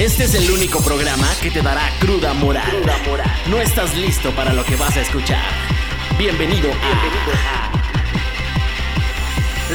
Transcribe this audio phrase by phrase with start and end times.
[0.00, 2.82] Este es el único programa que te dará cruda moral.
[3.50, 5.44] No estás listo para lo que vas a escuchar.
[6.18, 7.70] Bienvenido a,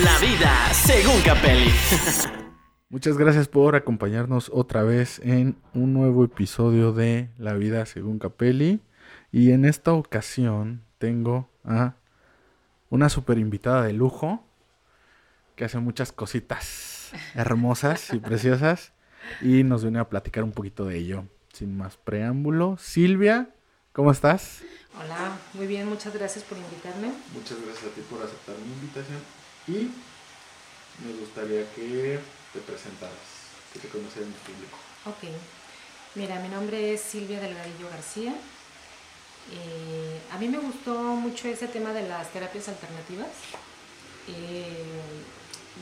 [0.03, 1.71] La vida según Capelli.
[2.89, 8.81] Muchas gracias por acompañarnos otra vez en un nuevo episodio de La vida según Capelli.
[9.31, 11.93] Y en esta ocasión tengo a
[12.89, 14.43] una super invitada de lujo
[15.55, 16.94] que hace muchas cositas
[17.33, 18.91] hermosas y preciosas
[19.41, 21.25] y nos viene a platicar un poquito de ello.
[21.53, 23.49] Sin más preámbulo, Silvia,
[23.93, 24.61] ¿cómo estás?
[24.97, 27.11] Hola, muy bien, muchas gracias por invitarme.
[27.33, 29.19] Muchas gracias a ti por aceptar mi invitación
[29.67, 29.91] y
[31.05, 32.19] me gustaría que
[32.53, 33.15] te presentaras,
[33.73, 34.77] que te conocieran el público.
[35.05, 35.35] Ok,
[36.15, 38.33] mira, mi nombre es Silvia Delgadillo García.
[39.51, 43.29] Eh, a mí me gustó mucho ese tema de las terapias alternativas.
[44.27, 45.01] Eh,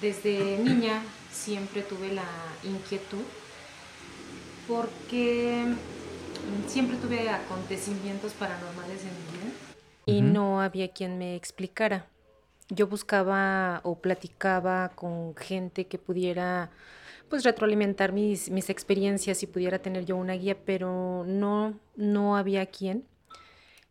[0.02, 1.02] desde niña
[1.34, 2.28] siempre tuve la
[2.64, 3.23] inquietud
[4.68, 5.66] porque
[6.67, 9.54] siempre tuve acontecimientos paranormales en mi vida
[10.06, 12.08] y no había quien me explicara.
[12.70, 16.72] Yo buscaba o platicaba con gente que pudiera
[17.30, 22.66] pues retroalimentar mis, mis experiencias y pudiera tener yo una guía, pero no, no había
[22.67, 23.06] quien.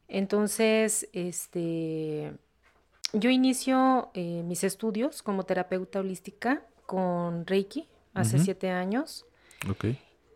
[0.08, 2.32] Entonces, este,
[3.12, 9.24] yo inicio eh, mis estudios como terapeuta holística con Reiki hace siete años.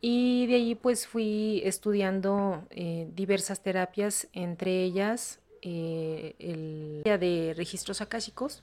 [0.00, 8.00] Y de allí pues fui estudiando eh, diversas terapias, entre ellas eh, el de registros
[8.00, 8.62] akáshicos.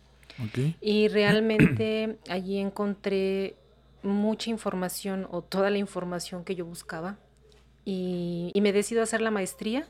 [0.82, 3.54] Y realmente allí encontré
[4.02, 7.20] mucha información o toda la información que yo buscaba.
[7.86, 9.88] Y, y me decido a hacer la maestría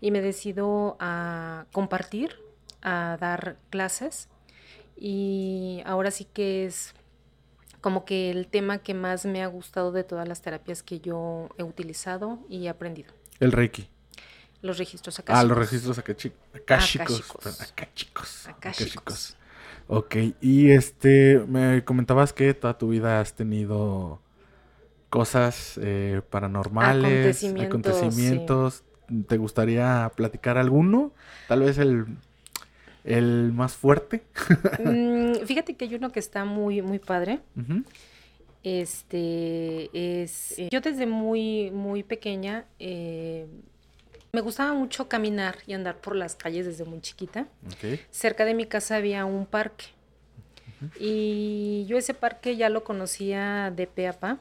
[0.00, 2.36] y me decido a compartir
[2.80, 4.28] a dar clases
[4.96, 6.94] y ahora sí que es
[7.84, 11.50] como que el tema que más me ha gustado de todas las terapias que yo
[11.58, 13.12] he utilizado y he aprendido.
[13.40, 13.90] El Reiki.
[14.62, 15.44] Los registros akáshicos.
[15.44, 16.38] Ah, los registros akáshicos.
[16.54, 18.48] Akáshicos.
[18.48, 19.36] Akáshicos.
[19.86, 24.18] Ok, y este, me comentabas que toda tu vida has tenido
[25.10, 28.82] cosas eh, paranormales, acontecimientos.
[29.28, 31.12] ¿Te gustaría platicar alguno?
[31.48, 32.06] Tal vez el
[33.04, 34.22] el más fuerte.
[34.82, 37.40] Mm, fíjate que hay uno que está muy, muy padre.
[38.62, 39.90] Este
[40.22, 40.58] es.
[40.58, 43.46] Eh, yo desde muy, muy pequeña eh,
[44.32, 47.46] me gustaba mucho caminar y andar por las calles desde muy chiquita.
[48.10, 49.86] Cerca de mi casa había un parque.
[50.98, 54.38] Y yo ese parque ya lo conocía de pe a pa.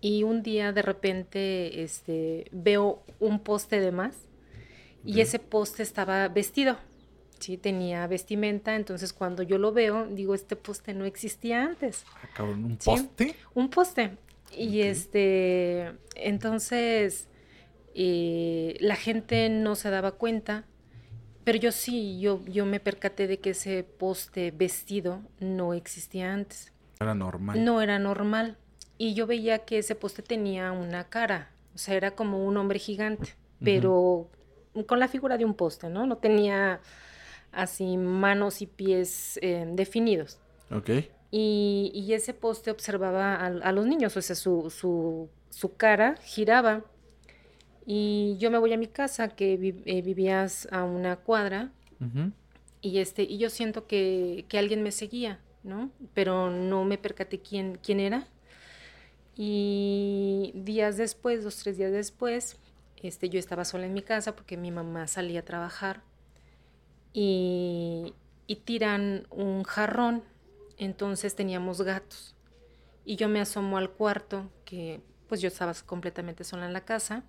[0.00, 4.16] Y un día de repente este, veo un poste de más.
[5.04, 6.76] Y ese poste estaba vestido
[7.38, 12.04] sí tenía vestimenta, entonces cuando yo lo veo, digo, este poste no existía antes.
[12.36, 13.34] Ah, ¿un poste?
[13.54, 14.16] Un poste.
[14.56, 17.28] Y este, entonces,
[17.94, 20.64] eh, la gente no se daba cuenta,
[21.44, 26.72] pero yo sí, yo, yo me percaté de que ese poste vestido no existía antes.
[26.98, 27.64] Era normal.
[27.64, 28.56] No era normal.
[28.98, 32.78] Y yo veía que ese poste tenía una cara, o sea, era como un hombre
[32.78, 34.30] gigante, pero
[34.86, 36.06] con la figura de un poste, ¿no?
[36.06, 36.80] No tenía
[37.56, 40.38] así manos y pies eh, definidos.
[40.70, 40.90] Ok.
[41.30, 44.70] Y, ese poste observaba a, los niños, o sea, su,
[45.50, 46.84] su, cara giraba.
[47.84, 51.72] Y yo me voy a mi casa, que eh, vivías a una cuadra,
[52.80, 55.90] y, este, y yo siento que, que, alguien me seguía, ¿no?
[56.14, 58.26] Pero no me percaté quién, quién era.
[59.36, 62.56] Y días después, dos, tres días después,
[63.02, 66.02] este, yo estaba sola en mi casa porque mi mamá salía a trabajar
[67.18, 68.12] y,
[68.64, 70.22] tiran un jarrón.
[70.76, 72.34] Entonces teníamos gatos.
[73.06, 77.24] Y yo me asomo al cuarto, que pues yo estaba completamente sola en la casa,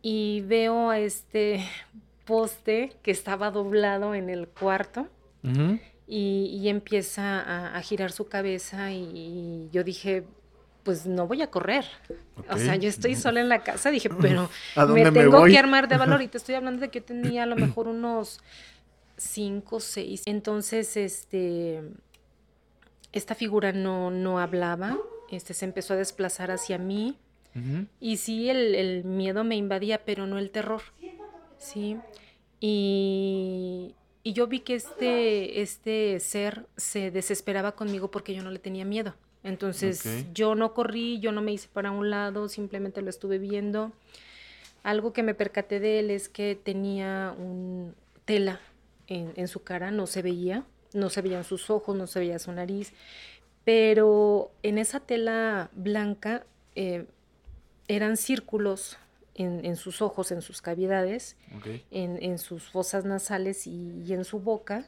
[0.00, 1.66] y veo a este
[2.24, 5.08] poste que estaba doblado en el cuarto.
[6.06, 10.24] y, empieza a, girar su cabeza y, yo dije,
[10.82, 11.84] pues no voy a correr.
[12.50, 14.50] O sea, yo estoy sola en la casa, dije, pero
[14.88, 16.22] me tengo que armar de valor.
[16.22, 18.40] Y te estoy hablando de que yo tenía a lo mejor unos
[19.16, 20.22] cinco, seis.
[20.26, 21.82] Entonces, este,
[23.12, 24.98] esta figura no, no hablaba,
[25.30, 27.18] este, se empezó a desplazar hacia mí.
[28.00, 30.80] Y sí, el, miedo me invadía, pero no el terror.
[31.58, 31.98] Sí.
[32.60, 38.58] Y, y yo vi que este, este ser se desesperaba conmigo porque yo no le
[38.58, 39.14] tenía miedo.
[39.44, 43.92] Entonces yo no corrí, yo no me hice para un lado, simplemente lo estuve viendo.
[44.82, 47.94] Algo que me percaté de él es que tenía un
[48.24, 48.60] tela
[49.08, 52.52] en, su cara, no se veía, no se veían sus ojos, no se veía su
[52.52, 52.92] nariz,
[53.64, 57.06] Pero en esa tela blanca eh,
[57.88, 58.96] eran círculos
[59.34, 61.36] en, sus ojos, en sus cavidades,
[61.90, 64.86] en, sus fosas nasales y, en su boca.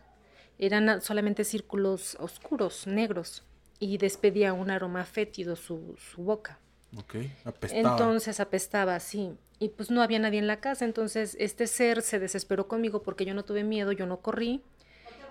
[0.58, 3.42] Eran solamente círculos oscuros, negros,
[3.84, 6.58] y despedía un aroma fétido su, su boca.
[6.96, 7.90] Ok, apestaba.
[7.90, 9.36] Entonces apestaba, sí.
[9.58, 13.26] Y pues no había nadie en la casa, entonces este ser se desesperó conmigo porque
[13.26, 14.62] yo no tuve miedo, yo no corrí,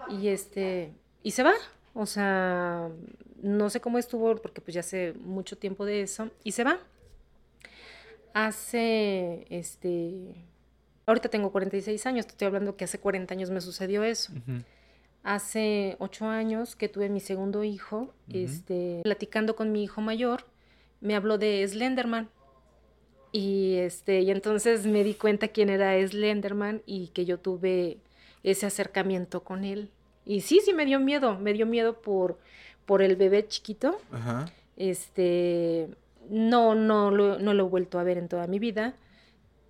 [0.07, 1.53] y este, y se va.
[1.95, 2.89] O sea,
[3.41, 6.79] no sé cómo estuvo porque pues ya hace mucho tiempo de eso, y se va.
[8.35, 10.35] Hace, este,
[11.07, 14.31] ahorita tengo 46 años, te estoy hablando que hace 40 años me sucedió eso.
[15.23, 20.45] Hace 8 años que tuve mi segundo hijo, este, platicando con mi hijo mayor,
[20.99, 22.29] me habló de Slenderman.
[23.31, 27.97] Y, este, y entonces me di cuenta quién era Slenderman y que yo tuve
[28.43, 29.89] ese acercamiento con él.
[30.25, 32.37] Y sí, sí me dio miedo, me dio miedo por,
[32.85, 33.99] por el bebé chiquito.
[34.75, 35.87] Este,
[36.29, 38.95] no, no lo, no lo he vuelto a ver en toda mi vida,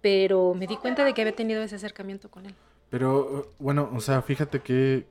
[0.01, 2.55] pero me di cuenta de que había tenido ese acercamiento con él.
[2.93, 5.07] Pero, bueno, o sea, fíjate que,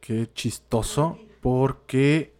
[0.00, 2.32] que, chistoso, porque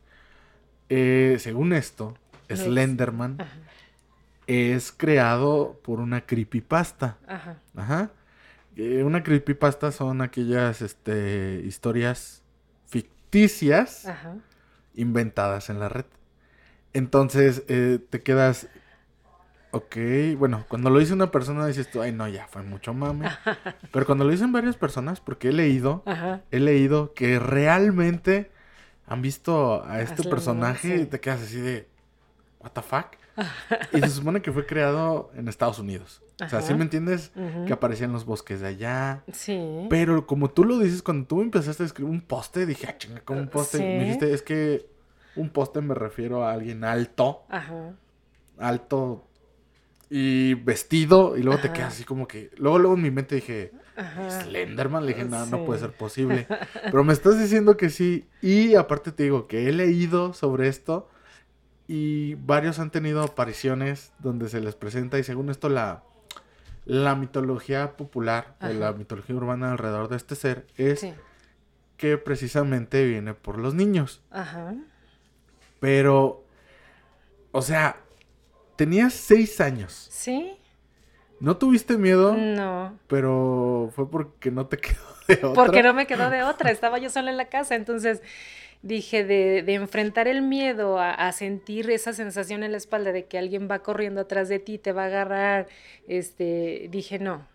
[0.88, 2.16] eh, según esto,
[2.48, 3.36] Slenderman
[4.46, 7.18] es creado por una creepypasta.
[7.28, 7.58] Ajá.
[7.76, 8.10] Ajá.
[8.74, 12.42] Eh, una creepypasta son aquellas este, historias
[12.86, 14.08] ficticias
[14.94, 16.06] inventadas en la red.
[16.94, 18.68] Entonces eh, te quedas,
[19.76, 19.96] ok,
[20.38, 23.28] bueno, cuando lo dice una persona dices tú, ay no, ya fue mucho mame.
[23.92, 26.02] Pero cuando lo dicen varias personas, porque he leído,
[26.50, 28.50] he leído que realmente
[29.06, 31.88] han visto a este personaje y te quedas así de,
[32.60, 33.16] what the fuck.
[33.92, 36.22] y se supone que fue creado en Estados Unidos.
[36.44, 37.32] O sea, ¿sí me entiendes?
[37.66, 39.22] Que aparecía en los bosques de allá.
[39.32, 39.86] Sí.
[39.88, 43.20] Pero como tú lo dices, cuando tú empezaste a escribir un poste, dije, ah, chinga,
[43.20, 43.78] como un poste.
[43.78, 44.86] Me dijiste, es que
[45.34, 47.44] un poste me refiero a alguien alto.
[47.48, 47.94] Ajá.
[48.58, 49.26] Alto
[50.10, 51.36] y vestido.
[51.36, 52.50] Y luego te quedas así como que.
[52.56, 53.72] Luego, luego en mi mente dije.
[54.42, 55.06] Slenderman.
[55.06, 56.46] Le dije, no, no puede ser posible.
[56.84, 58.28] Pero me estás diciendo que sí.
[58.42, 61.08] Y aparte te digo que he leído sobre esto.
[61.88, 65.18] Y varios han tenido apariciones donde se les presenta.
[65.18, 66.02] Y según esto, la,
[66.84, 71.06] la mitología popular o la mitología urbana alrededor de este ser es
[71.96, 74.22] que precisamente viene por los niños.
[74.30, 74.74] Ajá.
[75.80, 76.44] Pero,
[77.52, 78.00] o sea,
[78.76, 80.08] tenías seis años.
[80.10, 80.52] Sí.
[81.40, 82.34] ¿No tuviste miedo?
[82.34, 82.98] No.
[83.08, 85.52] Pero fue porque no te quedó de otra.
[85.52, 86.70] Porque no me quedó de otra.
[86.70, 87.74] Estaba yo sola en la casa.
[87.74, 88.22] Entonces
[88.82, 93.24] dije de, de enfrentar el miedo a, a, sentir esa sensación en la espalda de
[93.24, 95.66] que alguien va corriendo atrás de ti, te va a agarrar.
[96.06, 97.46] Este, dije no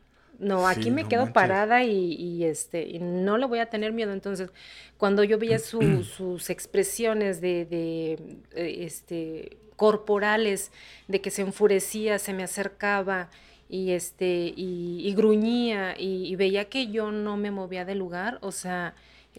[0.41, 4.11] no, aquí me quedo parada y, este, y no le voy a tener miedo.
[4.11, 4.49] Entonces,
[4.97, 8.13] cuando yo veía sus expresiones de, de,
[8.55, 10.71] eh, este, corporales,
[11.07, 13.29] de que se enfurecía, se me acercaba
[13.67, 18.93] y, este, y, gruñía y, veía que yo no me movía del lugar, o sea...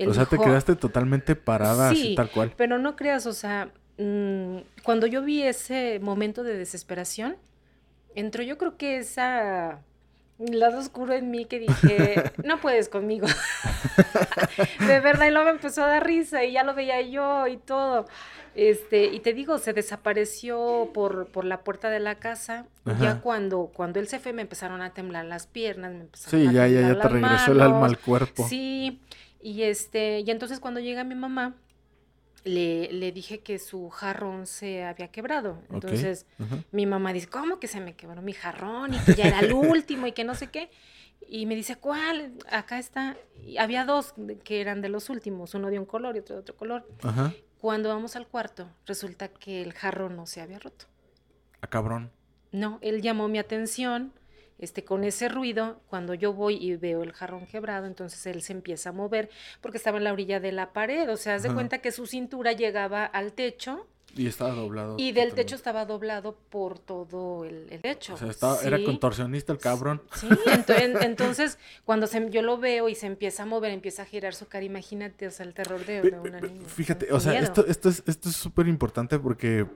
[0.04, 2.52] o sea, te quedaste totalmente parada así tal cual.
[2.56, 7.36] pero no creas, o sea, mm, cuando yo vi ese momento de desesperación,
[8.16, 9.78] entró yo creo que esa
[10.50, 13.26] lado oscuro en mí que dije, no puedes conmigo.
[14.86, 17.56] de verdad, y luego me empezó a dar risa y ya lo veía yo y
[17.56, 18.06] todo.
[18.54, 22.66] Este, y te digo, se desapareció por, por la puerta de la casa.
[23.00, 26.54] Ya cuando, cuando él se fue, me empezaron a temblar las piernas, me empezaron sí,
[26.54, 28.46] ya, ya, ya te regresó el alma al cuerpo.
[28.46, 29.00] Sí,
[29.40, 31.54] y este, y entonces cuando llega mi mamá,
[32.44, 35.62] le, le, dije que su jarrón se había quebrado.
[35.70, 36.26] Entonces
[36.70, 38.94] mi mamá dice, ¿cómo que se me quebró mi jarrón?
[38.94, 40.70] Y que ya era el último y que no sé qué.
[41.28, 42.32] Y me dice, ¿cuál?
[42.50, 43.16] Acá está.
[43.44, 46.40] Y había dos que eran de los últimos, uno de un color y otro de
[46.40, 46.86] otro color.
[47.60, 50.86] Cuando vamos al cuarto, resulta que el jarrón no se había roto.
[51.60, 52.10] ¿A cabrón?
[52.50, 54.12] No, él llamó mi atención
[54.62, 58.52] este, con ese ruido, cuando yo voy y veo el jarrón quebrado, entonces él se
[58.52, 59.28] empieza a mover
[59.60, 62.06] porque estaba en la orilla de la pared, o sea, haz de cuenta que su
[62.06, 63.88] cintura llegaba al techo.
[64.14, 64.96] Y estaba doblado.
[64.98, 68.14] Y del techo estaba doblado por todo el, techo.
[68.14, 70.00] O sea, estaba, era contorsionista el cabrón.
[70.14, 70.28] Sí,
[71.00, 74.64] entonces cuando yo lo veo y se empieza a mover, empieza a girar su cara,
[74.64, 76.68] imagínate, o sea, el terror de, una niña.
[76.68, 79.66] Fíjate, o sea, esto, esto es esto es súper importante porque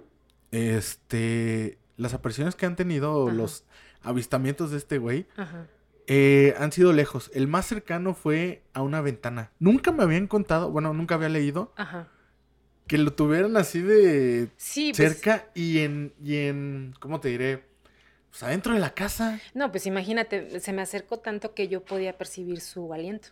[0.52, 3.64] este las apariciones que han tenido los
[4.06, 5.26] avistamientos de este güey
[6.06, 7.30] eh, han sido lejos.
[7.34, 9.50] El más cercano fue a una ventana.
[9.58, 11.72] Nunca me habían contado, bueno, nunca había leído
[12.86, 17.64] que lo tuvieran así de pues cerca y en, y en, ¿cómo te diré?
[18.30, 19.40] Pues adentro de la casa.
[19.54, 23.28] No, pues imagínate, se me acercó tanto que yo podía percibir su aliento.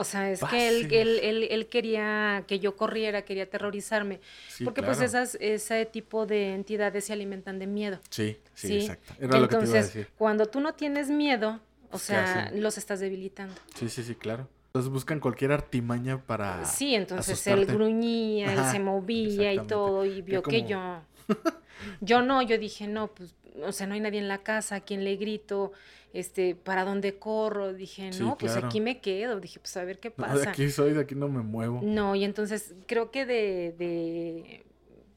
[0.00, 4.20] O sea, es que él, él, él, él, quería que yo corriera, quería aterrorizarme.
[4.64, 8.00] porque pues esas, ese tipo de entidades se alimentan de miedo.
[8.08, 9.12] Sí, sí, exacto.
[9.18, 10.08] Era Entonces, lo que te iba a decir.
[10.16, 13.54] cuando tú no tienes miedo, o sea, los estás debilitando.
[13.74, 14.48] Sí, sí, sí, claro.
[14.68, 16.64] Entonces buscan cualquier artimaña para.
[16.64, 21.02] Sí, entonces él gruñía, él se movía y todo, y vio que yo.
[22.00, 24.80] Yo no, yo dije, no, pues, o sea, no hay nadie en la casa, a
[24.80, 25.72] quien le grito,
[26.12, 27.72] este, ¿para dónde corro?
[27.72, 29.40] Dije, no, pues aquí me quedo.
[29.40, 30.38] Dije, pues a ver qué pasa.
[30.38, 31.80] de aquí soy, de aquí no me muevo.
[31.82, 34.64] No, y entonces creo que de, de,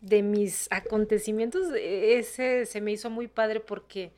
[0.01, 4.11] de mis acontecimientos, ese se me hizo muy padre porque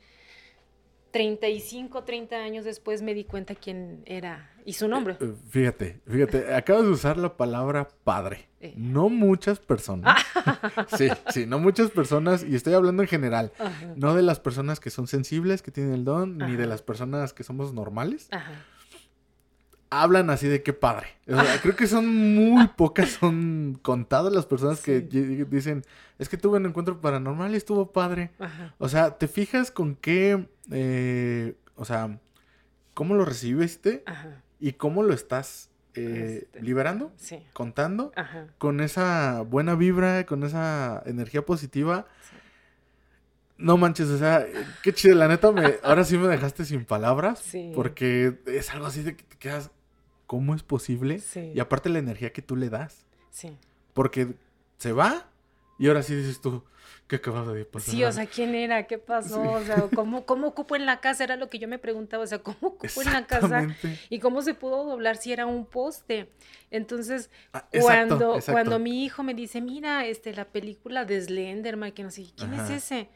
[1.16, 5.16] 35, 30 años después me di cuenta quién era y su nombre.
[5.18, 8.50] Eh, fíjate, fíjate, acabas de usar la palabra padre.
[8.60, 8.74] Eh.
[8.76, 10.22] No muchas personas.
[10.98, 13.50] sí, sí, no muchas personas, y estoy hablando en general,
[13.96, 17.32] no de las personas que son sensibles, que tienen el don, ni de las personas
[17.32, 18.28] que somos normales.
[19.90, 21.08] Hablan así de qué padre.
[21.62, 25.84] creo que son muy pocas, son contadas las personas que dicen,
[26.18, 28.30] es que tuve un encuentro paranormal y estuvo padre.
[28.78, 32.18] O sea, ¿te fijas con qué, eh, o sea,
[32.94, 34.02] cómo lo recibiste?
[34.06, 37.12] Ajá y cómo lo estás eh, este, liberando,
[37.52, 38.12] contando,
[38.58, 42.06] con esa buena vibra, con esa energía positiva.
[43.58, 44.46] No manches, o sea,
[44.82, 47.42] qué chido, la neta, me, ahora sí me dejaste sin palabras,
[47.74, 49.70] porque es algo así de que te quedas,
[50.26, 51.20] ¿cómo es posible?
[51.54, 53.04] Y aparte la energía que tú le das.
[53.94, 54.34] Porque
[54.78, 55.28] se va
[55.78, 56.62] y ahora sí dices tú,
[57.06, 57.94] ¿Qué acababa de pasar?
[57.94, 58.88] Sí, o sea, ¿quién era?
[58.88, 59.40] ¿Qué pasó?
[59.40, 61.22] O sea, ¿cómo, ¿cómo ocupo en la casa?
[61.22, 63.68] Era lo que yo me preguntaba, o sea, ¿cómo ocupo en la casa?
[64.10, 66.32] ¿Y cómo se pudo doblar si era un poste?
[66.72, 72.02] Entonces, ah, cuando, cuando mi hijo me dice, mira, este, la película de Slenderman, que
[72.02, 73.08] no sé, ¿quién es ese?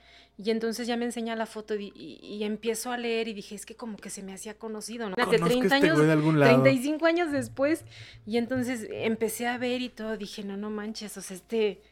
[0.43, 3.77] Y entonces ya me enseña la foto y, empiezo a leer y dije, es que
[3.77, 5.17] como que se me hacía conocido, ¿no?
[5.17, 7.85] De 30 este años, de algún 35 años después.
[8.25, 11.83] Y entonces empecé a ver y todo, dije, no, no manches, o sea, este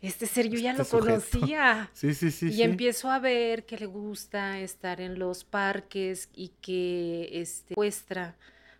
[0.00, 1.90] este ser yo ya este lo conocía.
[1.94, 2.48] Sí, sí, sí.
[2.48, 8.36] Y empiezo a ver que le gusta estar en los parques y que este, muestra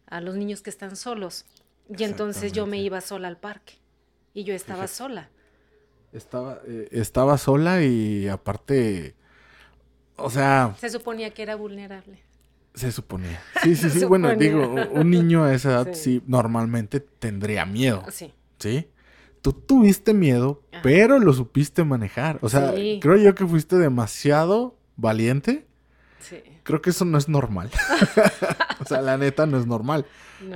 [0.07, 1.45] a los niños que están solos.
[1.89, 3.75] Y entonces yo me iba sola al parque.
[4.33, 5.29] Y yo estaba sola.
[6.13, 9.15] Estaba, eh, estaba sola y aparte,
[10.17, 10.75] o sea...
[10.79, 12.23] Se suponía que era vulnerable.
[12.75, 13.41] Se suponía.
[13.63, 14.05] Sí, sí, sí.
[14.05, 18.05] bueno, digo, un niño a esa edad sí normalmente tendría miedo.
[18.11, 18.33] Sí.
[18.59, 18.89] ¿Sí?
[19.43, 22.39] tú tuviste miedo, pero lo supiste manejar.
[22.41, 25.67] O sea, creo yo que fuiste demasiado valiente.
[26.21, 26.37] Sí.
[26.63, 27.71] Creo que eso no es normal.
[28.81, 30.07] o sea, la neta no es normal.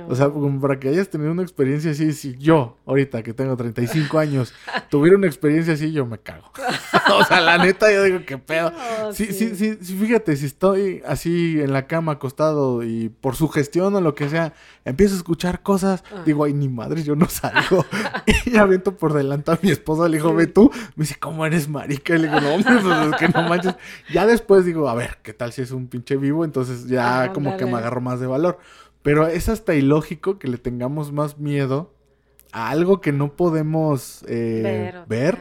[0.09, 3.55] O sea, como para que hayas tenido una experiencia así, si yo, ahorita que tengo
[3.55, 4.53] 35 años,
[4.89, 6.51] tuviera una experiencia así, yo me cago.
[7.13, 8.71] o sea, la neta, yo digo, qué pedo.
[9.13, 13.47] sí, sí, sí, sí, fíjate, si estoy así en la cama acostado y por su
[13.47, 14.53] gestión o lo que sea,
[14.85, 16.23] empiezo a escuchar cosas, ah.
[16.25, 17.85] digo, ay, ni madre, yo no salgo.
[18.45, 20.71] y aviento por delante a mi esposa, le digo, ve tú.
[20.95, 22.15] Me dice, ¿cómo eres marica?
[22.15, 23.75] Y le digo, no, hombre, pues es que no manches.
[24.11, 26.45] Ya después digo, a ver, ¿qué tal si es un pinche vivo?
[26.45, 28.59] Entonces ya como que me agarro más de valor.
[29.01, 31.93] Pero es hasta ilógico que le tengamos más miedo
[32.51, 35.37] a algo que no podemos eh, ver,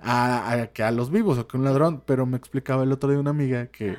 [0.00, 2.02] a, que a los vivos o que un ladrón.
[2.06, 3.96] Pero me explicaba el otro día una amiga que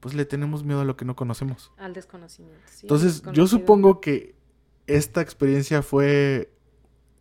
[0.00, 1.72] pues le tenemos miedo a lo que no conocemos.
[1.78, 2.60] Al desconocimiento.
[2.82, 4.34] Entonces yo supongo que
[4.86, 6.50] esta experiencia fue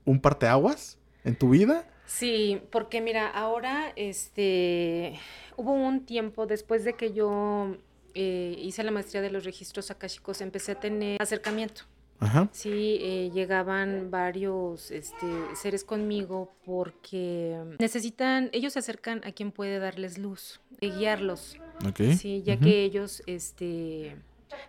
[0.05, 1.88] un parteaguas en tu vida.
[2.05, 5.20] Sí, porque mira, ahora este
[5.58, 7.77] hubo un tiempo después de que yo
[8.15, 11.84] eh, hice la maestría de los registros akashicos, empecé a tener acercamiento.
[12.19, 12.48] Ajá.
[12.53, 19.79] Sí, eh, llegaban varios este, seres conmigo porque necesitan, ellos se acercan a quien puede
[19.79, 21.57] darles luz, de guiarlos.
[21.89, 22.15] Okay.
[22.15, 24.15] Sí, ya que ellos este,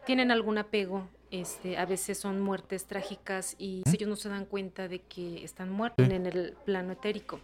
[0.04, 4.88] tienen algún apego este, a veces son muertes trágicas y ellos no se dan cuenta
[4.88, 7.40] de que están muertos en el plano etérico.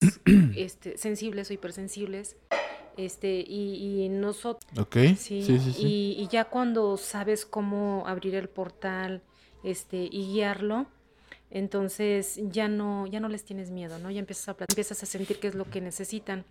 [0.56, 2.36] Este, sensibles o hipersensibles
[2.96, 4.96] este y, nosotros Ok.
[5.16, 9.22] sí, sí, sí, Y, ya cuando sabes cómo abrir el portal
[9.62, 10.86] este y guiarlo
[11.50, 15.38] entonces ya no ya no les tienes miedo no ya empiezas a empiezas a sentir
[15.38, 16.44] qué es lo que necesitan.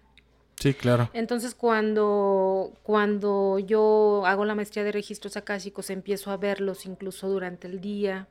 [0.60, 1.10] Sí claro.
[1.14, 7.68] Entonces cuando cuando yo hago la maestría de registros akáshicos empiezo a verlos incluso durante
[7.68, 8.28] el día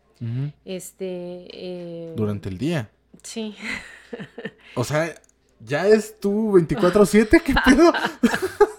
[0.65, 2.91] este eh, durante el día
[3.23, 3.57] sí.
[4.77, 5.15] O sea
[5.65, 7.43] ¿Ya es tu 24-7?
[7.43, 7.93] ¿Qué pedo?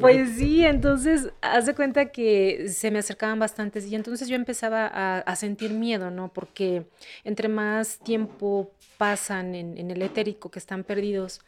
[0.00, 4.86] Pues sí, entonces, haz de cuenta que se me acercaban bastantes y entonces yo empezaba
[4.86, 6.30] a, sentir miedo, ¿no?
[6.32, 6.86] Porque
[7.24, 11.40] entre más tiempo pasan en, el etérico que están perdidos,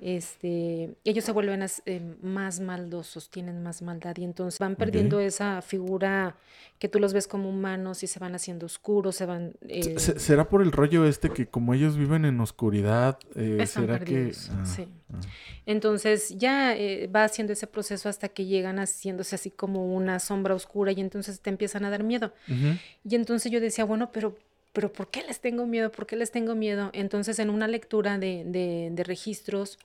[0.00, 5.62] este, ellos se vuelven eh, más maldosos, tienen más maldad y entonces van perdiendo esa
[5.62, 6.36] figura
[6.78, 9.52] que tú los ves como humanos y se van haciendo oscuros, se van...
[9.62, 14.32] Eh, ¿Será por el rollo este que como ellos viven en oscuridad, eh, será que...
[14.50, 14.88] Ah, sí.
[15.12, 15.20] Ah.
[15.66, 16.74] Entonces ya
[17.14, 21.40] va haciendo ese proceso hasta que llegan haciéndose así como una sombra oscura y entonces
[21.40, 22.32] te empiezan a dar miedo.
[23.04, 24.36] Y entonces yo decía, bueno, pero
[24.72, 25.90] pero ¿por qué les tengo miedo?
[25.90, 26.90] ¿Por qué les tengo miedo?
[26.92, 29.78] Entonces en una lectura de, de, de, registros,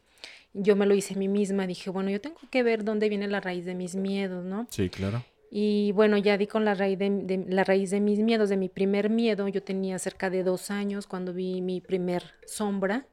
[0.53, 3.27] yo me lo hice a mí misma, dije, bueno, yo tengo que ver dónde viene
[3.27, 4.67] la raíz de mis miedos, ¿no?
[4.69, 5.23] Sí, claro.
[5.57, 8.67] Y bueno, ya di con la raíz de, la raíz de mis miedos, de mi
[8.67, 9.47] primer miedo.
[9.47, 13.07] Yo tenía cerca de dos años cuando vi mi primer sombra.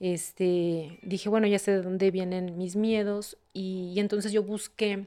[0.00, 3.36] Este, dije, bueno, ya sé de dónde vienen mis miedos.
[3.52, 5.06] Y, entonces yo busqué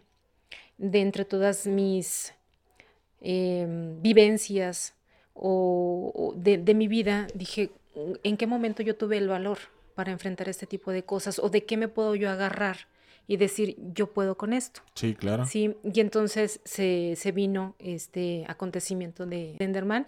[0.77, 2.33] de entre todas mis
[3.19, 4.93] em, vivencias
[5.33, 9.57] o, de, de mi vida, dije, ¿en qué momento yo tuve el valor
[9.95, 11.39] para enfrentar este tipo de cosas?
[11.39, 12.87] ¿O de qué me puedo yo agarrar?
[13.25, 14.81] y decir, yo puedo con esto.
[14.95, 15.45] Sí, claro.
[15.45, 20.07] Sí, y entonces se, se vino este acontecimiento de Enderman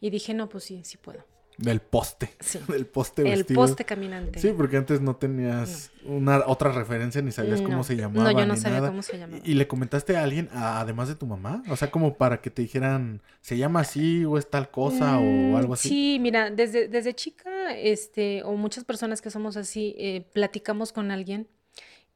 [0.00, 1.24] y dije, no, pues sí, sí puedo.
[1.58, 2.30] Del poste.
[2.40, 2.58] Sí.
[2.68, 4.38] Del poste El poste caminante.
[4.40, 8.32] Sí, porque antes no tenías una otra referencia ni sabías cómo se llamaba.
[8.32, 9.42] No, yo no sabía cómo se llamaba.
[9.44, 11.62] ¿Y le comentaste a alguien, además de tu mamá?
[11.68, 15.22] O sea, como para que te dijeran, ¿se llama así o es tal cosa o
[15.22, 15.88] mm, algo así?
[15.88, 21.10] Sí, mira, desde, desde chica, este, o muchas personas que somos así, eh, platicamos con
[21.10, 21.48] alguien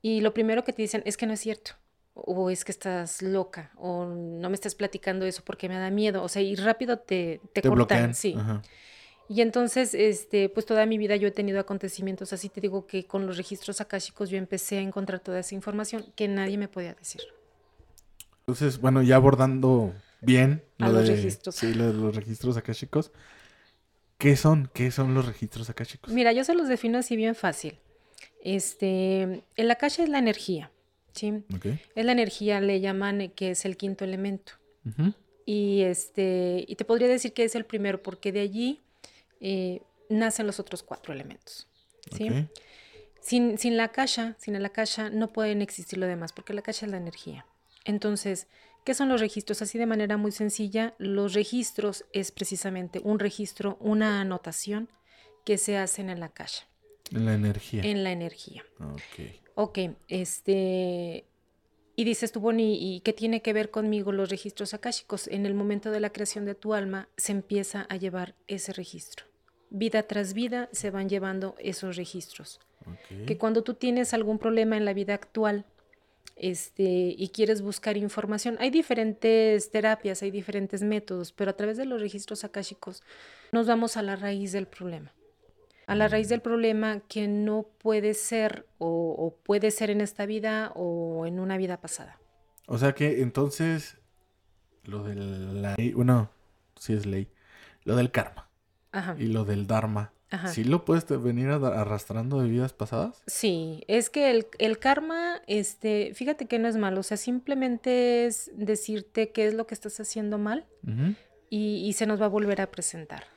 [0.03, 1.73] y lo primero que te dicen es que no es cierto,
[2.15, 6.23] o es que estás loca, o no me estás platicando eso porque me da miedo,
[6.23, 8.37] o sea, y rápido te, te, cortan, sí.
[9.29, 13.05] Y entonces, este, pues toda mi vida yo he tenido acontecimientos así, te digo que
[13.05, 16.95] con los registros akáshicos yo empecé a encontrar toda esa información que nadie me podía
[16.95, 17.23] decir.
[18.41, 21.57] Entonces, bueno, ya abordando bien lo los registros.
[21.57, 23.11] Sí, lo de los registros akáshicos.
[24.19, 24.71] ¿Qué son?
[24.73, 26.13] ¿Qué son los registros akáshicos?
[26.13, 27.79] Mira, yo se los defino así bien fácil.
[28.43, 30.71] Este, el Akasha es la energía,
[31.13, 31.45] ¿sí?
[31.95, 34.53] Es la energía, le llaman que es el quinto elemento.
[35.45, 38.81] Y este, y te podría decir que es el primero, porque de allí
[39.41, 41.69] eh, nacen los otros cuatro elementos.
[42.17, 42.29] ¿sí?
[43.21, 46.87] Sin, sin, la Akasha, sin el Akasha, no pueden existir lo demás, porque la Akasha
[46.87, 47.47] es la energía.
[47.85, 48.47] Entonces,
[48.85, 49.63] ¿qué son los registros?
[49.63, 54.89] Así de manera muy sencilla, los registros es precisamente un registro, una anotación
[55.45, 56.67] que se hace en la Akasha.
[57.13, 57.83] En la energía.
[57.83, 58.65] En la energía.
[58.81, 59.45] Ok.
[59.55, 61.25] Ok, este...
[61.99, 65.29] Y dices tú, Bonnie, ¿y qué tiene que ver conmigo los registros akáshicos?
[65.29, 69.25] En el momento de la creación de tu alma se empieza a llevar ese registro.
[69.71, 72.61] Vida tras vida se van llevando esos registros.
[73.27, 75.65] Que cuando tú tienes algún problema en la vida actual
[76.37, 81.87] este, y quieres buscar información, hay diferentes terapias, hay diferentes métodos, pero a través de
[81.87, 83.03] los registros akáshicos
[83.51, 85.16] nos vamos a la raíz del problema
[85.87, 90.73] a la raíz del problema que no puede ser o, puede ser en esta vida
[90.75, 92.19] o en una vida pasada.
[92.67, 93.97] O sea que entonces
[94.85, 96.31] lo de la ley, bueno,
[96.77, 97.29] sí es ley,
[97.85, 98.49] lo del karma
[99.19, 100.13] y lo del dharma,
[100.49, 103.23] ¿sí lo puedes venir arrastrando de vidas pasadas?
[103.27, 108.27] Sí, es que el, el, karma, este, fíjate que no es malo, o sea, simplemente
[108.27, 110.67] es decirte qué es lo que estás haciendo mal
[111.49, 113.36] y se nos va a volver a presentar.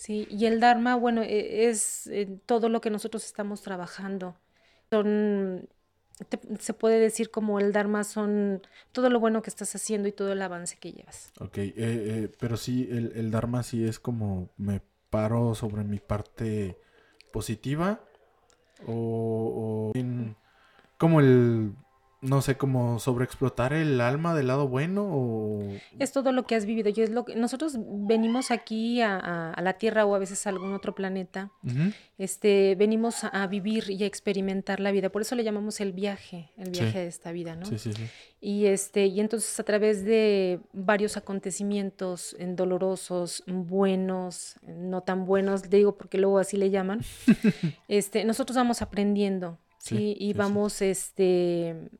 [0.00, 4.34] Sí, y el Dharma, bueno, e, es eh, todo lo que nosotros estamos trabajando.
[4.88, 5.68] Son,
[6.58, 10.32] se puede decir como el Dharma son todo lo bueno que estás haciendo y todo
[10.32, 11.34] el avance que llevas.
[11.38, 15.98] Ok, eh, eh, pero sí, el, el Dharma sí es como me paro sobre mi
[15.98, 16.78] parte
[17.30, 18.00] positiva
[18.86, 19.98] o, o
[20.96, 21.74] como el
[22.22, 25.66] no sé, cómo sobreexplotar el alma del lado bueno o...
[25.98, 29.72] Es todo lo que has vivido y es lo que nosotros venimos aquí a, la
[29.74, 31.50] Tierra o a veces a algún otro planeta,
[32.18, 36.50] este, venimos a, vivir y a experimentar la vida, por eso le llamamos el viaje,
[36.58, 37.64] el viaje de esta vida, ¿no?
[37.64, 38.04] Sí, sí, sí.
[38.42, 45.96] Y, este, y entonces a través de varios acontecimientos dolorosos, buenos, no tan buenos, digo
[45.96, 47.00] porque luego así le llaman,
[47.88, 50.14] este, nosotros vamos aprendiendo, ¿sí?
[50.18, 51.90] y vamos, este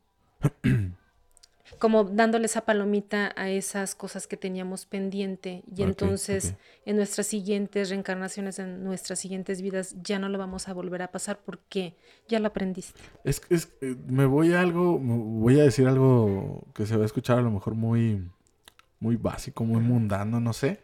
[1.79, 7.89] como dándole esa palomita a esas cosas que teníamos pendiente y entonces en nuestras siguientes
[7.89, 11.97] reencarnaciones, en nuestras siguientes vidas ya no lo vamos a volver a pasar porque
[12.29, 13.01] ya lo aprendiste.
[13.25, 17.07] Es, es eh, me voy a algo, voy a decir algo que se va a
[17.07, 18.29] escuchar a lo mejor muy,
[18.99, 20.83] muy básico, muy mundano, no sé.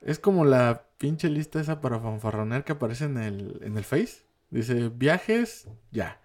[0.00, 4.24] Es como la pinche lista esa para fanfarronear que aparece en el, en el Face.
[4.48, 6.20] Dice viajes, ya.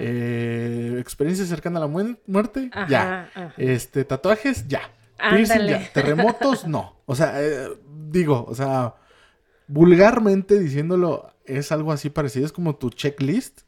[0.00, 3.30] Eh, experiencia cercana a la muerte, ya.
[3.56, 4.82] Este, tatuajes, ya.
[5.92, 7.00] Terremotos, no.
[7.06, 7.68] O sea, eh,
[8.10, 8.94] digo, o sea,
[9.66, 12.46] vulgarmente diciéndolo, es algo así parecido.
[12.46, 13.62] Es como tu checklist.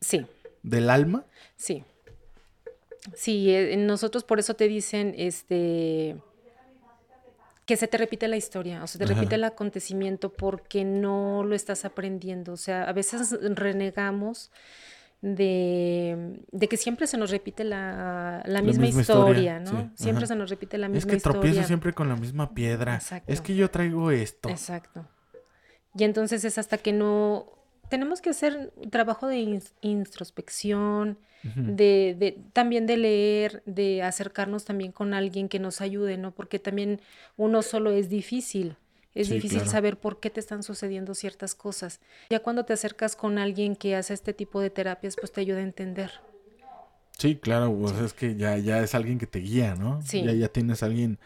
[0.00, 0.26] Sí.
[0.62, 1.24] Del alma.
[1.56, 1.84] Sí.
[3.14, 6.16] Sí, eh, nosotros por eso te dicen, este,
[7.64, 11.54] que se te repite la historia, o se te repite el acontecimiento porque no lo
[11.54, 12.52] estás aprendiendo.
[12.52, 14.50] O sea, a veces renegamos
[15.22, 19.90] de, que siempre se nos repite la, misma, historia, ¿no?
[19.94, 21.16] Siempre se nos repite la misma historia.
[21.16, 23.00] Es que tropiezo siempre con la misma piedra.
[23.26, 24.48] Es que yo traigo esto.
[24.48, 25.06] Exacto.
[25.96, 27.52] Y entonces es hasta que no...
[27.88, 31.18] Tenemos que hacer trabajo de introspección,
[31.54, 36.32] de, de, también de leer, de acercarnos también con alguien que nos ayude, ¿no?
[36.32, 37.00] Porque también
[37.36, 38.76] uno solo es difícil.
[39.16, 42.00] Es difícil saber por qué te están sucediendo ciertas cosas.
[42.30, 45.58] Ya cuando te acercas con alguien que hace este tipo de terapias, pues te ayuda
[45.58, 46.12] a entender.
[47.18, 50.02] Sí, claro, pues es que ya, ya es alguien que te guía, ¿no?
[50.02, 50.22] Sí.
[50.22, 51.18] Ya, ya tienes alguien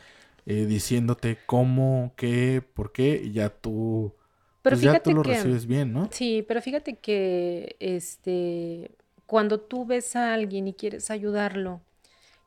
[0.47, 4.15] eh, diciéndote cómo, qué, por qué, y ya tú,
[4.63, 6.09] pero pues ya tú lo recibes bien, ¿no?
[6.13, 8.91] Sí, pero fíjate que este,
[9.27, 11.81] cuando tú ves a alguien y quieres ayudarlo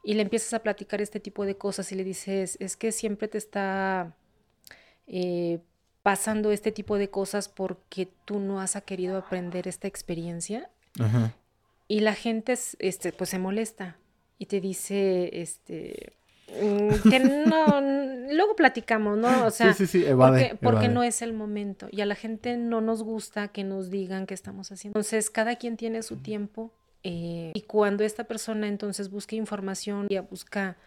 [0.04, 3.28] y le empiezas a platicar este tipo de cosas y le dices, es que siempre
[3.28, 4.16] te está
[5.08, 5.60] eh,
[6.02, 10.70] pasando este tipo de cosas porque tú no has querido aprender esta experiencia.
[11.88, 13.98] Y la gente este, pues se molesta
[14.38, 16.14] y te dice, este,
[16.62, 17.82] mm, que no,
[18.32, 19.46] luego platicamos, ¿no?
[19.46, 19.76] O sea,
[20.62, 24.26] porque, no es el momento y a la gente no nos gusta que nos digan
[24.28, 25.00] qué estamos haciendo.
[25.00, 26.72] Entonces, cada quien tiene su tiempo
[27.04, 30.78] eh, y cuando esta persona entonces busca información y busca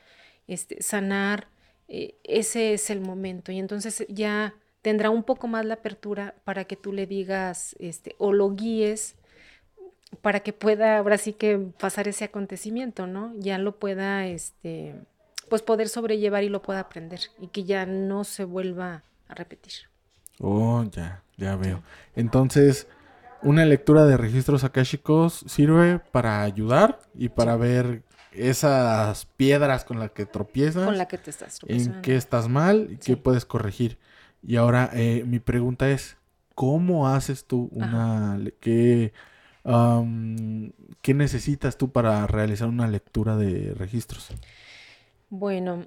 [0.46, 1.48] este, sanar,
[1.88, 6.64] eh, ese es el momento y entonces ya tendrá un poco más la apertura para
[6.64, 9.16] que tú le digas este, o lo guíes
[10.22, 13.32] para que pueda ahora sí que pasar ese acontecimiento, ¿no?
[13.36, 14.94] Ya lo pueda, este,
[15.48, 19.72] pues poder sobrellevar y lo pueda aprender y que ya no se vuelva a repetir.
[20.40, 21.82] Oh, ya, ya veo.
[22.14, 22.86] Entonces,
[23.42, 28.02] una lectura de registros akáshicos sirve para ayudar y para ver
[28.36, 30.84] esas piedras con las que tropiezas.
[30.84, 31.96] Con la que te estás tropiezando.
[31.96, 33.98] En qué estás mal y qué puedes corregir.
[34.42, 36.16] Y ahora eh, mi pregunta es,
[36.54, 38.38] ¿cómo haces tú una...
[38.60, 39.12] ¿qué,
[41.02, 44.28] ¿Qué necesitas tú para realizar una lectura de registros?
[45.28, 45.86] Bueno,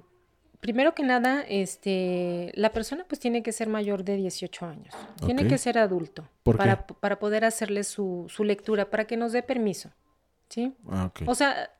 [0.60, 4.94] primero que nada, este, la persona pues tiene que ser mayor de 18 años.
[5.24, 6.28] Tiene que ser adulto.
[6.44, 9.90] para, para poder hacerle su, su, lectura, para que nos dé permiso.
[10.48, 10.74] ¿Sí?
[10.88, 11.70] Ah, o sea,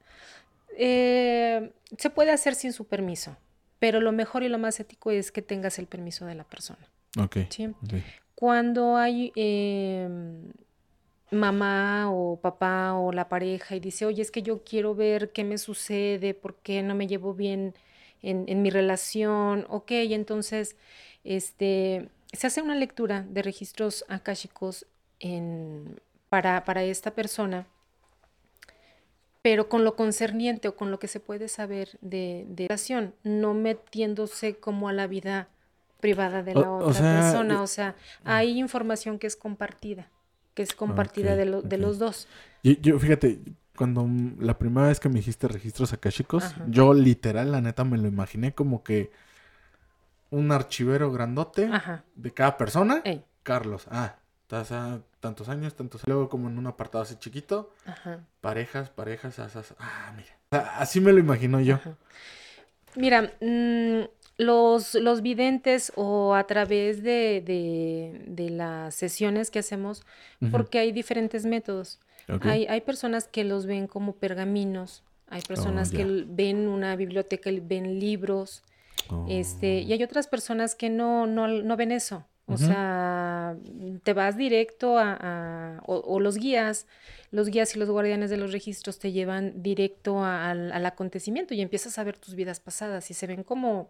[0.82, 3.36] eh, se puede hacer sin su permiso,
[3.78, 6.88] pero lo mejor y lo más ético es que tengas el permiso de la persona.
[7.18, 7.36] Ok.
[8.34, 10.50] Cuando hay em,
[11.30, 15.44] mamá o papá o la pareja y dice, oye, es que yo quiero ver qué
[15.44, 17.74] me sucede, por qué no me llevo bien
[18.22, 20.76] en, mi relación, ok, entonces
[21.24, 24.86] este, se hace una lectura de registros akáshicos
[25.18, 27.66] en, para, para esta persona
[29.42, 33.54] pero con lo concerniente o con lo que se puede saber de, de relación, no
[33.54, 35.48] metiéndose como a la vida
[36.00, 37.54] privada de la otra persona.
[37.54, 40.08] Eh, o sea, hay información que es compartida,
[40.54, 42.28] que es compartida de, de, los dos.
[42.62, 43.40] Y, yo, fíjate,
[43.76, 44.06] cuando
[44.38, 48.52] la primera vez que me dijiste registros akashicos, yo literal, la neta, me lo imaginé
[48.54, 49.10] como que
[50.30, 51.70] un archivero grandote
[52.14, 53.02] de cada persona.
[53.42, 57.72] Carlos, ah, estás a tantos años, tantos Luego como en un apartado así chiquito.
[58.40, 59.74] Parejas, parejas, asas.
[59.78, 60.78] Ah, mira.
[60.78, 61.78] así me lo imagino yo.
[62.96, 67.42] Mira, mm, los, los videntes o a través de,
[68.26, 70.02] de, las sesiones que hacemos,
[70.50, 72.00] porque hay diferentes métodos.
[72.42, 77.50] Hay, hay personas que los ven como pergaminos, hay personas oh, que ven una biblioteca,
[77.62, 78.62] ven libros,
[79.28, 82.24] este, y hay otras personas que no, no, no ven eso.
[82.52, 83.56] O sea,
[84.02, 86.86] te vas directo a, o, los guías,
[87.30, 91.98] los guías y los guardianes de los registros te llevan directo al acontecimiento y empiezas
[91.98, 93.88] a ver tus vidas pasadas y se ven como,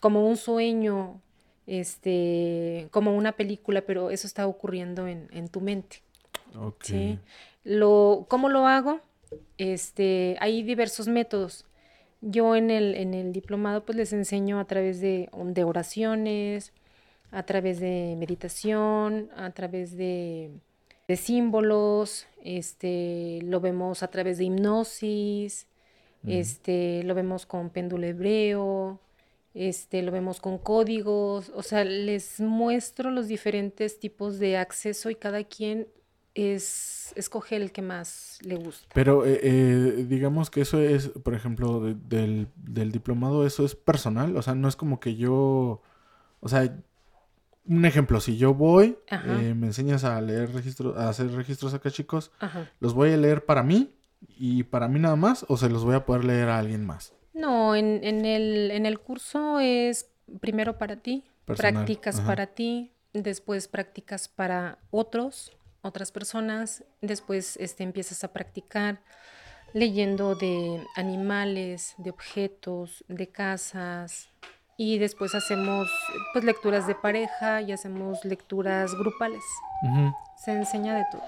[0.00, 1.20] como un sueño,
[1.66, 6.02] este, como una película, pero eso está ocurriendo en, tu mente.
[6.80, 7.18] ¿sí?
[7.64, 9.00] Lo, ¿Cómo lo hago?
[9.58, 11.64] Este, hay diversos métodos.
[12.20, 16.72] Yo en el, en el diplomado pues les enseño a través de, de oraciones,
[17.32, 20.50] a través de meditación, a través de,
[21.16, 25.66] símbolos, este, lo vemos a través de hipnosis,
[26.26, 28.98] este, lo vemos con péndulo hebreo,
[29.52, 35.14] este, lo vemos con códigos, o sea, les muestro los diferentes tipos de acceso y
[35.14, 35.86] cada quien
[36.34, 38.88] es escoge el que más le gusta.
[38.94, 44.34] Pero eh, eh, digamos que eso es, por ejemplo, del, del diplomado, eso es personal,
[44.36, 45.82] o sea, no es como que yo,
[46.40, 46.74] o sea,
[47.64, 51.90] un ejemplo, si yo voy, eh, me enseñas a leer registros, a hacer registros acá,
[51.90, 52.32] chicos,
[52.80, 53.94] ¿los voy a leer para mí
[54.28, 57.14] y para mí nada más o se los voy a poder leer a alguien más?
[57.32, 63.68] No, en, en, el, en el curso es primero para ti, practicas para ti, después
[63.68, 69.00] practicas para otros, otras personas, después este, empiezas a practicar
[69.72, 74.28] leyendo de animales, de objetos, de casas,
[74.82, 75.88] y después hacemos
[76.32, 79.44] pues lecturas de pareja y hacemos lecturas grupales.
[80.36, 81.22] Se enseña de todo.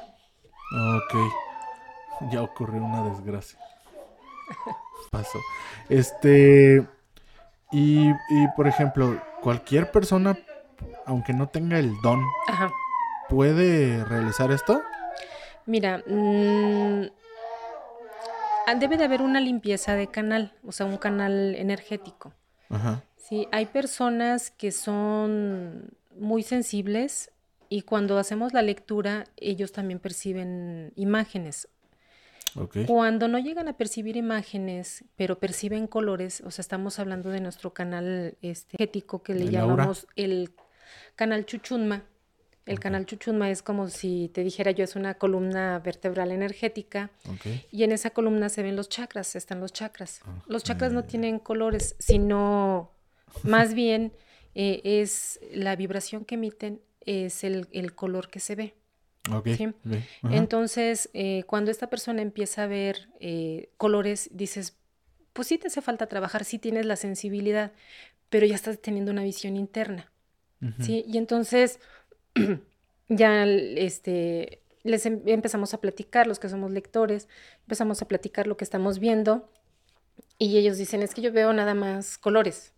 [0.96, 2.32] Ok.
[2.32, 3.60] Ya ocurrió una desgracia.
[5.12, 5.38] Pasó.
[5.88, 6.84] Este.
[7.70, 10.36] Y, y, por ejemplo, cualquier persona,
[11.06, 12.24] aunque no tenga el don,
[13.28, 14.82] ¿puede realizar esto?
[15.64, 17.04] Mira, mm,
[18.80, 22.32] debe de haber una limpieza de canal, o sea, un canal energético.
[22.68, 23.04] Ajá.
[23.28, 27.30] Sí, hay personas que son muy sensibles
[27.70, 31.68] y cuando hacemos la lectura ellos también perciben imágenes.
[32.86, 37.72] Cuando no llegan a percibir imágenes, pero perciben colores, o sea, estamos hablando de nuestro
[37.72, 40.52] canal estético que le llamamos el
[41.16, 42.04] canal Chuchunma.
[42.66, 47.10] El canal Chuchunma es como si te dijera yo, es una columna vertebral energética.
[47.72, 50.20] Y en esa columna se ven los chakras, están los chakras.
[50.46, 52.93] Los chakras no tienen colores, sino
[53.42, 54.12] más bien
[54.54, 58.74] eh, es la vibración que emiten, es el, color que se ve.
[60.30, 64.76] Entonces, eh, cuando esta persona empieza a ver eh, colores, dices,
[65.32, 67.72] pues sí te hace falta trabajar, sí tienes la sensibilidad,
[68.28, 70.10] pero ya estás teniendo una visión interna.
[70.80, 71.04] ¿sí?
[71.06, 71.80] Y entonces,
[73.08, 77.28] ya este, les em, empezamos a platicar, los que somos lectores,
[77.62, 79.50] empezamos a platicar lo que estamos viendo,
[80.38, 82.73] y ellos dicen, es que yo veo nada más colores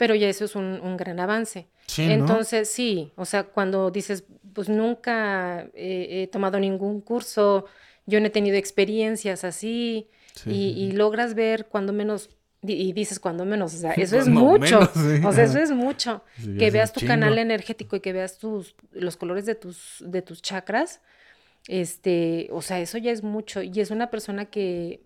[0.00, 1.68] pero ya eso es un, gran avance.
[1.98, 7.66] Entonces, sí, o sea, cuando dices, pues nunca he tomado ningún curso,
[8.06, 10.08] yo no he tenido experiencias así,
[10.46, 12.30] y, logras ver cuando menos,
[12.62, 14.78] y dices cuando menos, o sea, eso es mucho,
[15.22, 16.24] o sea, eso es mucho,
[16.58, 20.40] que veas tu canal energético y que veas tus, los colores de tus, de tus
[20.40, 21.02] chakras,
[21.68, 25.02] este, o sea, eso ya es mucho, y es una persona que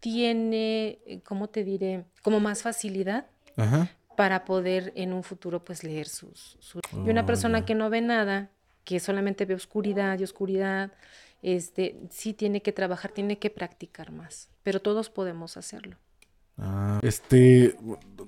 [0.00, 2.02] tiene, ¿cómo te diré?
[2.22, 3.26] Como más facilidad
[3.56, 6.58] Ajá para poder en un futuro pues leer sus...
[6.92, 8.50] y una persona que no ve nada,
[8.82, 10.90] que solamente ve oscuridad y oscuridad,
[11.40, 15.98] este, sí tiene que trabajar, tiene que practicar más, pero todos podemos hacerlo.
[16.56, 17.76] Ah, este,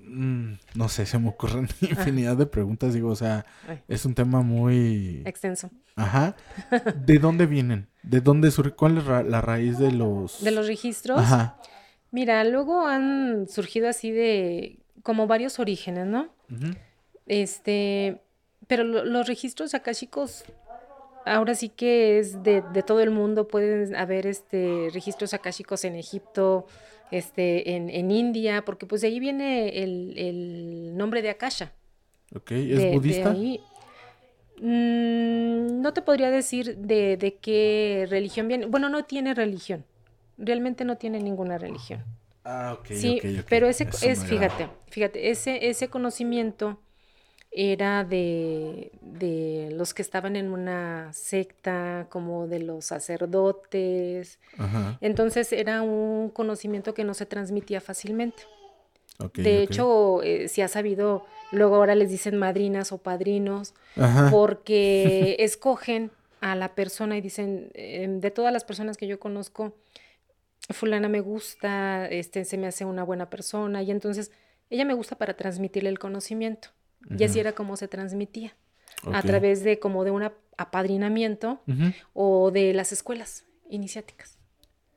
[0.06, 3.44] mm, no sé, se me ocurren infinidad de preguntas, digo, o sea,
[3.88, 5.24] es un tema muy...
[5.26, 5.70] Extenso.
[5.96, 6.36] Ajá.
[7.04, 7.88] ¿De dónde vienen?
[8.04, 8.76] ¿De dónde surge?
[8.76, 10.40] ¿Cuál es la raíz de los...
[10.44, 11.18] De los registros?
[11.18, 11.58] Ajá.
[12.12, 16.28] Mira, luego han surgido así de como varios orígenes, ¿no?
[17.26, 18.20] Este,
[18.66, 20.44] pero los registros chicos,
[21.24, 26.66] ahora sí que es de, todo el mundo, pueden haber este registros chicos en Egipto,
[27.10, 31.72] este, en, India, porque pues de ahí viene el, nombre de Akasha.
[32.34, 33.34] Ok, ¿es budista?
[34.62, 38.66] Mm, no te podría decir de, de qué religión viene.
[38.66, 39.84] Bueno, no tiene religión.
[40.36, 42.04] Realmente no tiene ninguna religión.
[42.44, 42.86] Ah, ok.
[42.88, 46.78] Sí, pero ese es, fíjate, fíjate, ese, ese conocimiento
[47.52, 54.38] era de, de, los que estaban en una secta, como de los sacerdotes.
[55.00, 58.44] Entonces era un conocimiento que no se transmitía fácilmente.
[59.34, 63.74] de hecho, eh, si has sabido, luego ahora les dicen madrinas o padrinos,
[64.30, 69.74] porque escogen a la persona y dicen, em, de todas las personas que yo conozco,
[70.74, 74.30] fulana me gusta, este, se me hace una buena persona y entonces
[74.68, 76.68] ella me gusta para transmitirle el conocimiento.
[77.18, 78.54] Y así era como se transmitía,
[79.10, 81.60] a través de como de un apadrinamiento
[82.12, 84.38] o de las escuelas iniciáticas.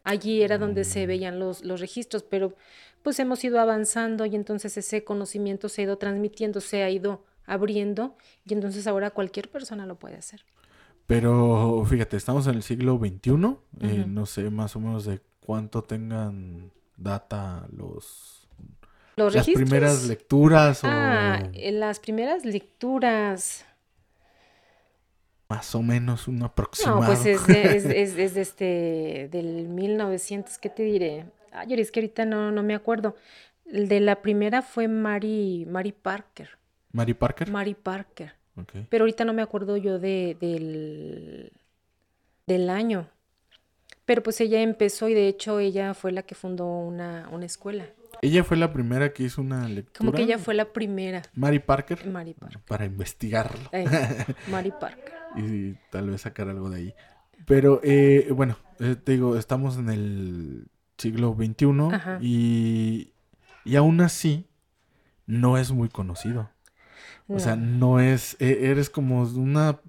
[0.04, 1.08] Allí era donde se mm.
[1.08, 2.56] veían los, los registros, pero
[3.04, 7.24] pues hemos ido avanzando y entonces ese conocimiento se ha ido transmitiendo, se ha ido
[7.46, 10.44] abriendo y entonces ahora cualquier persona lo puede hacer.
[11.08, 15.84] Pero fíjate, estamos en el siglo XXI, eh, no sé más o menos de cuánto
[15.84, 18.48] tengan data los...
[19.16, 20.88] ¿Los las primeras lecturas o...
[20.90, 23.66] Ah, las primeras lecturas...
[25.50, 27.02] Más o menos un aproximado.
[27.02, 27.86] No, pues es, de, es,
[28.18, 31.26] es, este, del 1900, ¿qué te diré?
[31.52, 33.16] Ay, es que ahorita no, no me acuerdo.
[33.66, 36.50] El de la primera fue Mary, Mary Parker.
[36.92, 37.52] ¿Mary Parker?
[37.52, 38.34] Mary Parker.
[38.56, 38.88] Okay.
[38.90, 41.52] Pero ahorita no me acuerdo yo de, del
[42.46, 43.10] del año.
[44.06, 47.86] Pero pues ella empezó y de hecho ella fue la que fundó una, una escuela.
[48.22, 49.98] Ella fue la primera que hizo una lectura.
[49.98, 51.22] Como que ella fue la primera.
[51.34, 52.06] Mary Parker.
[52.08, 52.60] Mary Parker.
[52.68, 53.70] Para investigarlo.
[54.52, 55.14] Mary Parker.
[55.38, 56.94] y tal vez sacar algo de ahí.
[57.46, 62.18] Pero eh, bueno, eh, te digo, estamos en el siglo XXI Ajá.
[62.22, 63.12] y,
[63.66, 64.48] y aún así
[65.26, 66.50] no es muy conocido.
[67.28, 67.96] O sea, No.
[67.96, 69.80] no es, e- eres como una...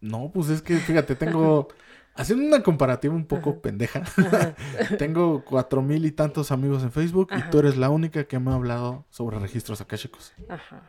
[0.00, 1.68] No, pues es que, fíjate, tengo...
[2.18, 3.60] Haciendo una comparativa un poco Ajá.
[3.60, 4.02] pendeja,
[4.98, 8.50] tengo cuatro mil y tantos amigos en Facebook y tú eres la única que me
[8.50, 10.32] ha hablado sobre registros akáshicos.
[10.48, 10.82] Ajá.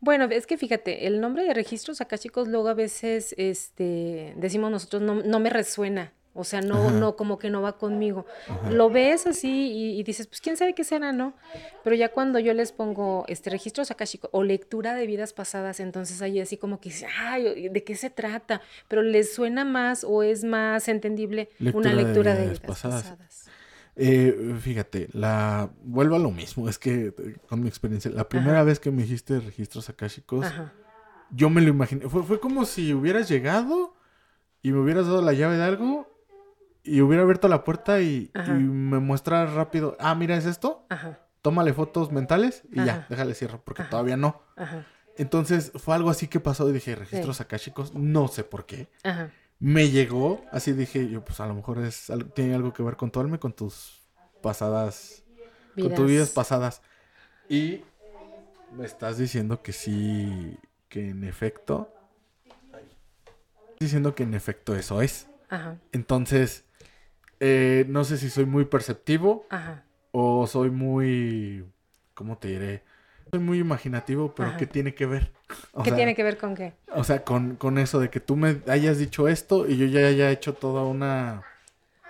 [0.00, 4.70] Bueno, es que fíjate, el nombre de registros acá, chicos, luego a veces este, decimos
[4.70, 6.12] nosotros, no, no me resuena.
[6.36, 6.90] O sea, no, Ajá.
[6.92, 8.26] no, como que no va conmigo.
[8.48, 8.70] Ajá.
[8.70, 11.34] Lo ves así y, y dices, pues quién sabe qué será, ¿no?
[11.82, 16.22] Pero ya cuando yo les pongo este registros akáshicos o lectura de vidas pasadas, entonces
[16.22, 18.60] ahí así como que, dice, ay, ¿de qué se trata?
[18.88, 23.02] Pero les suena más o es más entendible Lectura una lectura de vidas vidas pasadas.
[23.02, 23.50] pasadas.
[23.98, 28.62] Eh, fíjate, la vuelvo a lo mismo, es que eh, con mi experiencia, la primera
[28.62, 30.74] vez que me dijiste registros akáshicos, Ajá.
[31.30, 33.94] yo me lo imaginé, fue, fue como si hubieras llegado
[34.60, 36.15] y me hubieras dado la llave de algo
[36.86, 41.18] y hubiera abierto la puerta y, me muestra rápido, ah, mira, es esto, Ajá.
[41.42, 43.90] tómale fotos mentales y ya, déjale cierro, porque Ajá.
[43.90, 44.40] todavía no.
[45.18, 48.88] Entonces fue algo así que pasó y dije, registros akáshicos, no sé por qué.
[49.02, 49.30] Ajá.
[49.58, 53.10] Me llegó, así dije yo, pues a lo mejor es, tiene algo que ver con
[53.10, 54.02] tu alma y con tus
[54.42, 55.24] pasadas
[55.82, 56.82] con tus vidas pasadas.
[57.48, 57.82] Y
[58.76, 61.92] me estás diciendo que sí, que en efecto.
[63.78, 65.28] Diciendo que en efecto eso es.
[65.48, 65.76] Ajá.
[65.92, 66.64] Entonces,
[67.40, 69.84] eh, no sé si soy muy perceptivo Ajá.
[70.12, 71.64] o soy muy.
[72.14, 72.82] ¿Cómo te diré?
[73.30, 74.58] Soy muy imaginativo, pero Ajá.
[74.58, 75.32] ¿qué tiene que ver?
[75.72, 76.72] O ¿Qué sea, tiene que ver con qué?
[76.92, 80.06] O sea, con, con eso de que tú me hayas dicho esto y yo ya
[80.06, 81.42] haya hecho toda una.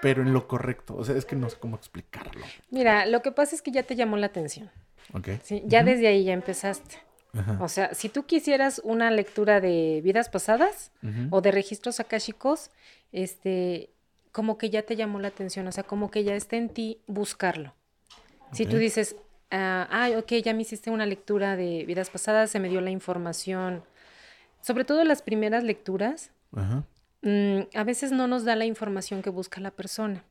[0.00, 0.94] Pero en lo correcto.
[0.96, 2.44] O sea, es que no sé cómo explicarlo.
[2.70, 4.70] Mira, lo que pasa es que ya te llamó la atención.
[5.12, 5.28] ¿Ok?
[5.42, 5.62] ¿sí?
[5.66, 6.96] Ya desde ahí ya empezaste.
[7.36, 7.58] Ajá.
[7.60, 10.92] O sea, si tú quisieras una lectura de vidas pasadas
[11.30, 12.70] o de registros akáshicos,
[13.12, 13.90] este,
[14.36, 17.00] como que ya te llamó la atención, o sea, como que ya está en ti
[17.06, 17.72] buscarlo.
[18.52, 19.16] Si tú dices,
[19.50, 22.90] ah, ay, ok, ya me hiciste una lectura de vidas pasadas, se me dio la
[22.90, 23.82] información,
[24.60, 26.84] sobre todo las primeras lecturas, Ajá.
[27.22, 30.22] mm, a veces no nos da la información que busca la persona,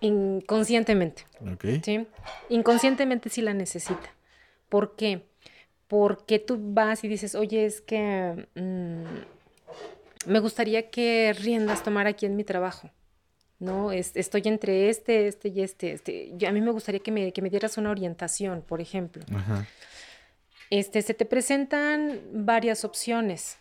[0.00, 1.24] inconscientemente.
[1.40, 1.66] Ok.
[1.84, 2.04] ¿sí?
[2.48, 4.12] Inconscientemente sí la necesita.
[4.68, 5.24] ¿Por qué?
[5.86, 9.04] Porque tú vas y dices, oye, es que mm,
[10.26, 12.90] me gustaría que riendas tomar aquí en mi trabajo.
[13.60, 13.90] ¿No?
[13.90, 15.90] Es- estoy entre este, este y este.
[15.92, 16.32] este.
[16.36, 19.24] Yo- a mí me gustaría que me, que me dieras una orientación, por ejemplo.
[19.34, 19.66] Ajá.
[20.70, 23.56] Este, se te presentan varias opciones.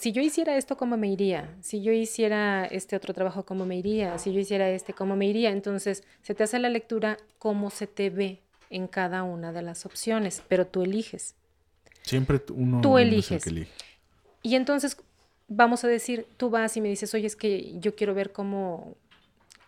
[0.00, 1.54] Si yo hiciera esto, ¿cómo me iría?
[1.60, 4.16] Si yo hiciera este otro trabajo, ¿cómo me iría?
[4.18, 5.50] Si yo hiciera este, ¿cómo me iría?
[5.50, 9.84] Entonces, se te hace la lectura cómo se te ve en cada una de las
[9.84, 11.34] opciones, pero tú eliges.
[12.02, 13.44] Siempre uno, Tú uno es el eliges.
[13.44, 13.72] que elige.
[14.42, 14.96] Y entonces,
[15.48, 18.94] vamos a decir, tú vas y me dices, oye, es que yo quiero ver cómo,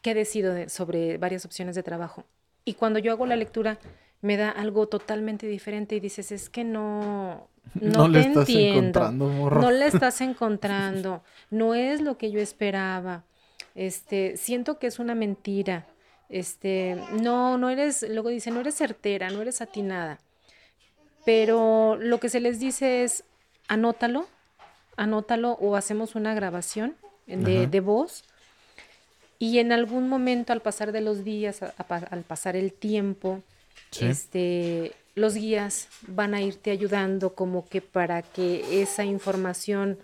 [0.03, 2.25] qué decido de- sobre varias opciones de trabajo.
[2.65, 3.79] Y cuando yo hago la lectura,
[4.21, 8.49] me da algo totalmente diferente y dices, es que no, no, No le te estás
[8.49, 8.79] entiendo.
[8.79, 9.61] encontrando, morro.
[9.63, 11.23] No le estás encontrando.
[11.51, 13.25] No es lo que yo esperaba.
[13.75, 15.87] Este, siento que es una mentira.
[16.29, 20.19] Este, no, no eres, luego dice, no eres certera, no eres atinada.
[21.25, 23.25] Pero lo que se les dice es,
[23.69, 24.27] anótalo,
[24.99, 26.95] anótalo o hacemos una grabación
[27.27, 28.25] de, voz.
[29.39, 31.75] Y en algún momento, al pasar de los días, a-
[32.11, 33.43] al pasar el tiempo,
[33.91, 34.07] Sí.
[34.07, 39.99] este, los guías van a irte ayudando como que para que esa información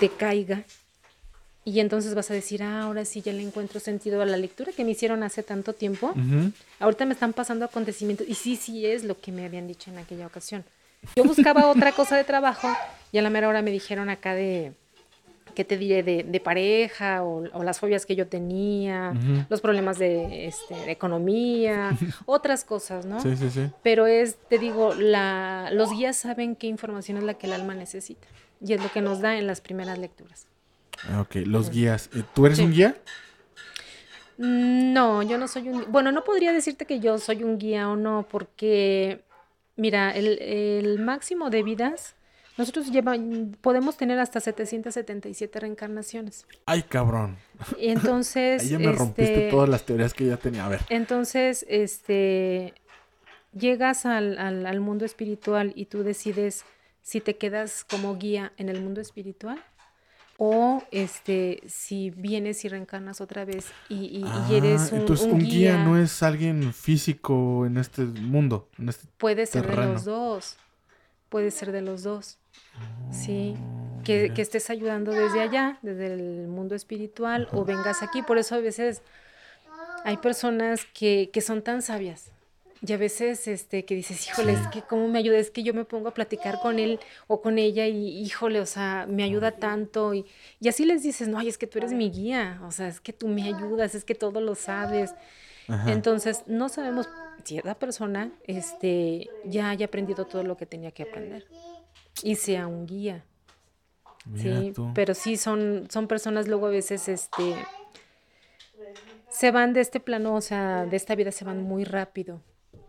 [0.00, 0.64] te caiga.
[1.64, 4.72] Y entonces vas a decir, ah, ahora sí ya le encuentro sentido a la lectura
[4.72, 6.12] que me hicieron hace tanto tiempo.
[6.80, 9.98] Ahorita me están pasando acontecimientos y sí, sí es lo que me habían dicho en
[9.98, 10.64] aquella ocasión.
[11.14, 12.68] Yo buscaba otra cosa de trabajo
[13.12, 14.72] y a la mera hora me dijeron acá de,
[15.54, 16.02] ¿qué te diré?
[16.02, 19.12] De, de pareja o, o las fobias que yo tenía,
[19.50, 21.96] los problemas de, este, de economía,
[22.26, 23.20] otras cosas, ¿no?
[23.20, 23.68] Sí, sí, sí.
[23.82, 27.74] Pero es, te digo, la, los guías saben qué información es la que el alma
[27.74, 28.26] necesita
[28.64, 30.46] y es lo que nos da en las primeras lecturas.
[31.10, 32.08] Ah, ok, los guías.
[32.14, 32.64] Eh, ¿Tú eres Sí.
[32.64, 32.96] un guía?
[34.38, 35.84] No, yo no soy un...
[35.92, 39.20] Bueno, no podría decirte que yo soy un guía o no, porque,
[39.76, 42.14] mira, el, el máximo de vidas,
[42.58, 43.14] nosotros lleva,
[43.60, 46.46] podemos tener hasta 777 reencarnaciones.
[46.66, 47.36] Ay, cabrón.
[47.78, 48.62] Y entonces...
[48.64, 50.66] Ahí ya me rompiste este, todas las teorías que ya tenía.
[50.66, 50.80] A ver.
[50.90, 52.74] Entonces, este,
[53.52, 56.64] llegas al, al- al mundo espiritual y tú decides
[57.02, 59.62] si te quedas como guía en el mundo espiritual
[60.38, 65.84] o este si vienes y reencarnas otra vez y, eres ah, un, entonces un, guía.
[65.84, 70.56] no es alguien físico en este mundo en este puede ser de los dos
[71.28, 72.38] puede ser de los dos
[73.10, 78.22] sí oh, que, que, estés ayudando desde allá desde el mundo espiritual o vengas aquí.
[78.22, 79.02] Por eso a veces
[80.04, 82.32] hay personas que, que son tan sabias
[82.84, 85.72] y a veces, este, que dices, híjole, es que cómo me ayuda, es que yo
[85.72, 86.98] me pongo a platicar con él
[87.28, 90.14] o con ella y, híjole, o sea, me ayuda tanto.
[90.14, 90.26] Y,
[90.58, 93.00] y así les dices, no, ay, es que tú eres mi guía, o sea, es
[93.00, 95.14] que tú me ayudas, es que todo lo sabes.
[95.86, 97.08] Entonces, no sabemos
[97.44, 101.46] si esa persona, este, ya haya aprendido todo lo que tenía que aprender
[102.22, 103.24] y sea un guía.
[104.36, 107.54] sí, pero sí son, son personas luego a veces, este,
[109.28, 112.40] se van de este plano, o sea, de esta vida se van muy rápido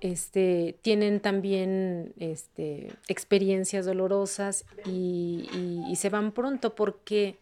[0.04, 7.38] este, tienen también este, experiencias dolorosas y, se van pronto porque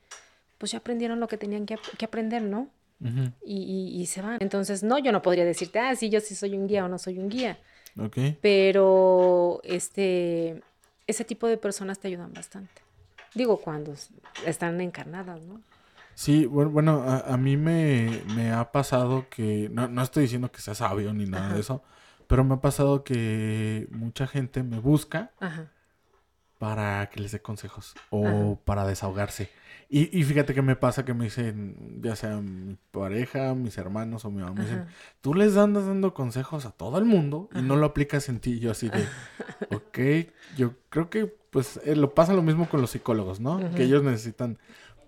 [0.60, 2.70] pues ya aprendieron lo que tenían que, aprender, ¿no?
[3.44, 4.38] y, se van.
[4.42, 7.00] Entonces, no, yo no podría decirte, ah, sí, yo sí soy un guía o no
[7.00, 7.58] soy un guía.
[8.42, 10.62] Pero este,
[11.08, 12.82] ese tipo de personas te ayudan bastante.
[13.34, 13.94] Digo, cuando
[14.46, 15.62] están encarnadas, ¿no?
[16.14, 21.14] Sí, bueno, a, mí me, ha pasado que, no, no estoy diciendo que sea sabio
[21.14, 21.84] ni nada de eso,
[22.28, 25.32] pero me ha pasado que mucha gente me busca
[26.62, 29.50] para que les dé consejos o para desahogarse.
[29.90, 34.26] Y, y, fíjate que me pasa que me dicen, ya sea mi pareja, mis hermanos
[34.26, 34.86] o mi mamá, me dicen,
[35.22, 38.60] tú les andas dando consejos a todo el mundo y no lo aplicas en ti.
[38.60, 39.08] Yo así de,
[39.76, 43.60] ok, yo creo que pues eh, lo pasa lo mismo con los psicólogos, ¿no?
[43.72, 44.60] Que ellos necesitan,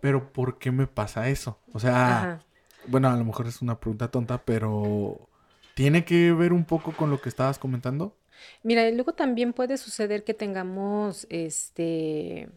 [0.02, 1.60] pero ¿por qué me pasa eso?
[1.72, 2.40] O sea,
[2.88, 5.30] bueno, a lo mejor es una pregunta tonta, pero
[5.74, 8.16] ¿Tiene que ver un poco con lo que estabas comentando?
[8.64, 12.50] Mira, luego también puede suceder que tengamos este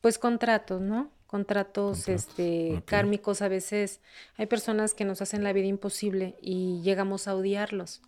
[0.00, 1.10] pues contratos, ¿no?
[1.26, 4.00] Contratos, este kármicos a veces
[4.36, 8.02] hay personas que nos hacen la vida imposible y llegamos a odiarlos.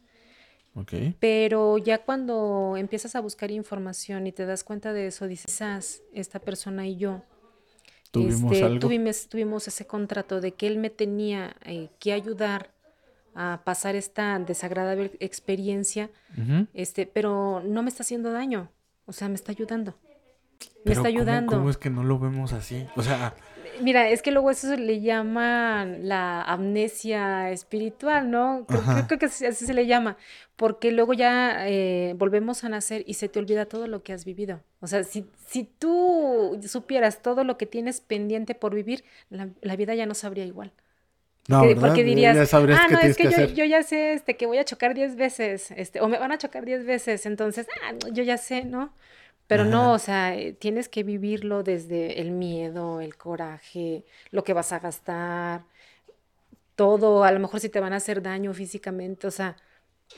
[0.74, 1.16] Okay.
[1.18, 5.80] Pero ya cuando empiezas a buscar información y te das cuenta de eso, dices, ah,
[6.12, 7.22] esta persona y yo
[8.10, 12.72] ¿Tuvimos, este, tuvimos, tuvimos, ese contrato de que él me tenía eh, que ayudar
[13.34, 16.10] a pasar esta desagradable experiencia,
[16.74, 18.70] este, pero no me está haciendo daño,
[19.06, 19.94] o sea, me está ayudando.
[20.84, 21.52] Me está ayudando.
[21.56, 22.86] ¿cómo, es que no lo vemos así?
[22.96, 23.34] O sea,
[23.80, 28.66] Mira, es que luego eso se le llama la amnesia espiritual, ¿no?
[28.66, 30.16] Creo, que así, se le llama,
[30.56, 34.24] porque luego ya eh, volvemos a nacer y se te olvida todo lo que has
[34.24, 34.62] vivido.
[34.80, 39.94] O sea, si, si tú supieras todo lo que tienes pendiente por vivir, la vida
[39.94, 40.72] ya no sabría igual.
[41.48, 44.66] No, porque dirías, ah, no, es que, yo, yo, ya sé este, que voy a
[44.66, 48.36] chocar 10 veces, este, o me van a chocar 10 veces, entonces, ah, yo ya
[48.36, 48.92] sé, ¿no?
[49.46, 54.52] Pero no, o sea, eh, tienes que vivirlo desde el miedo, el coraje, lo que
[54.52, 55.62] vas a gastar,
[56.76, 59.56] todo, a lo mejor si te van a hacer daño físicamente, o sea,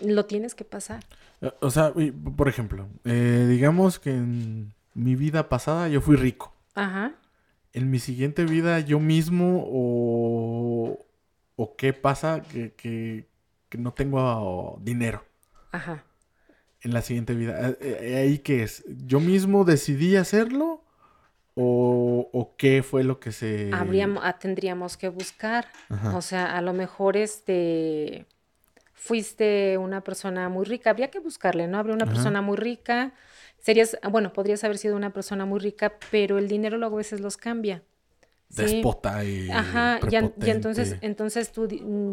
[0.03, 1.05] lo tienes que pasar.
[1.43, 1.93] Eh, o sea,
[2.37, 6.53] por ejemplo, eh, digamos que en mi vida pasada yo fui rico.
[6.75, 7.13] Ajá.
[7.73, 10.99] En mi siguiente vida yo mismo o
[11.63, 13.27] ¿O qué pasa que, que,
[13.77, 15.27] no tengo dinero?
[15.73, 16.05] Ajá.
[16.81, 17.69] En la siguiente vida.
[17.69, 18.83] Eh, eh, ¿Ahí qué es?
[19.05, 20.83] ¿Yo mismo decidí hacerlo?
[21.55, 23.69] ¿O, o qué fue lo que se...?
[23.75, 25.67] Habríamos, ah, tendríamos que buscar.
[26.15, 28.25] O sea, a lo mejor este...
[28.95, 30.89] Fuiste una persona muy rica.
[30.89, 31.77] Habría que buscarle, ¿no?
[31.77, 33.13] Habría una persona muy rica.
[33.59, 33.99] Serías...
[34.11, 37.37] Bueno, podrías haber sido una persona muy rica, pero el dinero luego a veces los
[37.37, 37.83] cambia
[38.57, 40.17] despota y Ajá, y,
[40.51, 41.69] entonces, entonces tú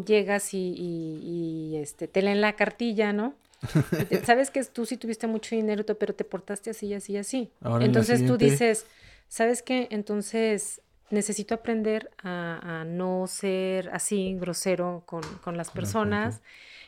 [0.06, 3.34] llegas y, este, te leen la cartilla, ¿no?
[4.24, 7.50] Sabes que tú sí tuviste mucho dinero, pero te portaste así, así, así.
[7.80, 8.86] entonces tú dices,
[9.28, 9.88] ¿sabes qué?
[9.90, 10.80] Entonces
[11.10, 16.40] necesito aprender a, no ser así grosero con, con las personas.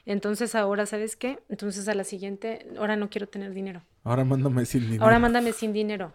[0.07, 1.41] Entonces ahora, ¿sabes qué?
[1.49, 3.83] Entonces a la siguiente, ahora no quiero tener dinero.
[4.03, 5.05] Ahora mándame sin dinero.
[5.05, 6.13] Ahora mándame sin dinero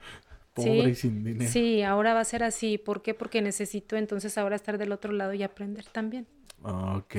[0.55, 1.51] pobre y sin dinero.
[1.51, 2.77] Sí, ahora va a ser así.
[2.77, 3.13] ¿Por qué?
[3.13, 6.27] Porque necesito entonces ahora estar del otro lado y aprender también.
[6.63, 7.15] Ok.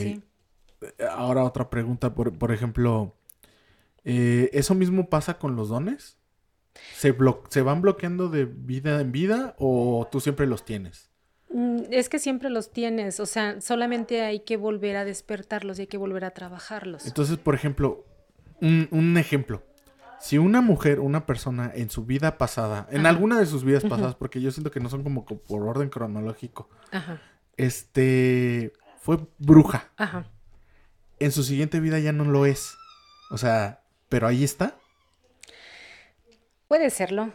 [1.10, 3.14] Ahora otra pregunta, por, por ejemplo,
[4.04, 6.16] eh, ¿eso mismo pasa con los dones?
[6.94, 7.14] ¿Se,
[7.48, 11.10] ¿Se van bloqueando de vida en vida o tú siempre los tienes?
[11.50, 15.82] Mm, es que siempre los tienes, o sea, solamente hay que volver a despertarlos y
[15.82, 17.06] hay que volver a trabajarlos.
[17.06, 18.04] Entonces, por ejemplo,
[18.60, 19.62] un, un ejemplo
[20.20, 24.14] si una mujer, una persona en su vida pasada, en alguna de sus vidas pasadas,
[24.14, 26.68] porque yo siento que no son como por orden cronológico,
[27.56, 29.90] este, fue bruja.
[29.96, 30.26] Ajá.
[31.18, 32.76] En su siguiente vida ya no lo es.
[33.30, 34.76] O sea, pero ahí está.
[36.68, 37.32] Puede serlo.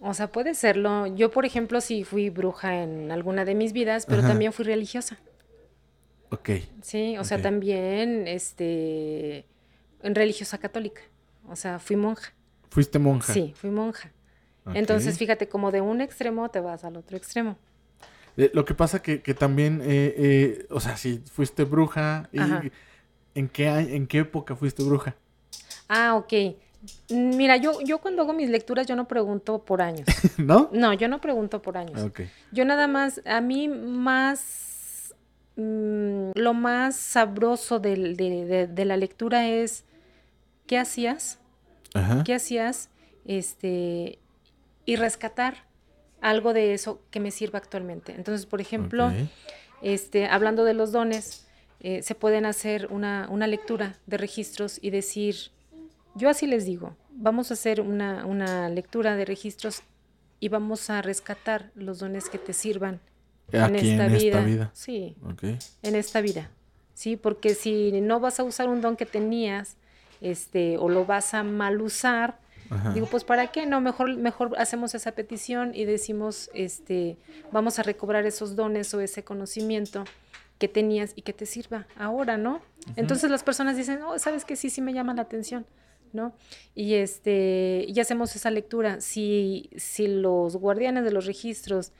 [0.00, 1.06] O sea, puede serlo.
[1.06, 5.18] Yo, por ejemplo, sí fui bruja en alguna de mis vidas, pero también fui religiosa.
[6.30, 6.50] Ok.
[6.82, 9.46] Sí, o sea, también, este,
[10.02, 11.02] en religiosa católica.
[11.50, 12.32] O sea, fui monja.
[12.70, 13.32] ¿Fuiste monja?
[13.32, 14.10] Sí, fui monja.
[14.74, 17.56] Entonces, fíjate, como de un extremo te vas al otro extremo.
[18.36, 22.38] Eh, lo que pasa que, que también, eh, eh, o sea, si fuiste bruja, y,
[23.34, 25.16] ¿en, qué, ¿en qué época fuiste bruja?
[25.88, 26.32] Ah, ok.
[27.10, 30.06] Mira, yo, yo cuando hago mis lecturas yo no pregunto por años.
[30.38, 30.70] ¿No?
[30.72, 32.00] No, yo no pregunto por años.
[32.00, 32.30] Okay.
[32.52, 35.14] Yo nada más, a mí más,
[35.56, 39.84] mm, lo más sabroso de, de, de, la lectura es,
[40.68, 41.40] ¿qué hacías?
[41.94, 42.22] Ajá.
[42.22, 42.90] ¿Qué hacías?
[43.24, 44.20] Este,
[44.84, 45.66] y rescatar
[46.20, 48.14] algo de eso que me sirva actualmente.
[48.14, 49.12] Entonces, por ejemplo,
[49.82, 51.46] este, hablando de los dones,
[51.80, 55.36] eh, se pueden hacer una, una lectura de registros y decir,
[56.14, 59.82] yo así les digo, vamos a hacer una, una lectura de registros
[60.40, 63.00] y vamos a rescatar los dones que te sirvan
[63.52, 64.70] en, esta, vida.
[64.74, 65.16] Sí,
[65.82, 66.50] en esta vida.
[66.94, 69.76] Sí, porque si no vas a usar un don que tenías,
[70.20, 72.38] este, o lo vas a mal usar,
[72.94, 77.16] digo, pues para qué, no, mejor, mejor hacemos esa petición y decimos, este,
[77.50, 80.04] vamos a recobrar esos dones o ese conocimiento
[80.58, 82.60] que tenías y que te sirva ahora, ¿no?
[82.96, 85.66] Entonces las personas dicen, oh, sabes que sí, sí me llama la atención.
[86.12, 86.32] ¿no?
[86.74, 89.00] Y este, y hacemos esa lectura.
[89.00, 91.92] Si, si los guardianes de los registros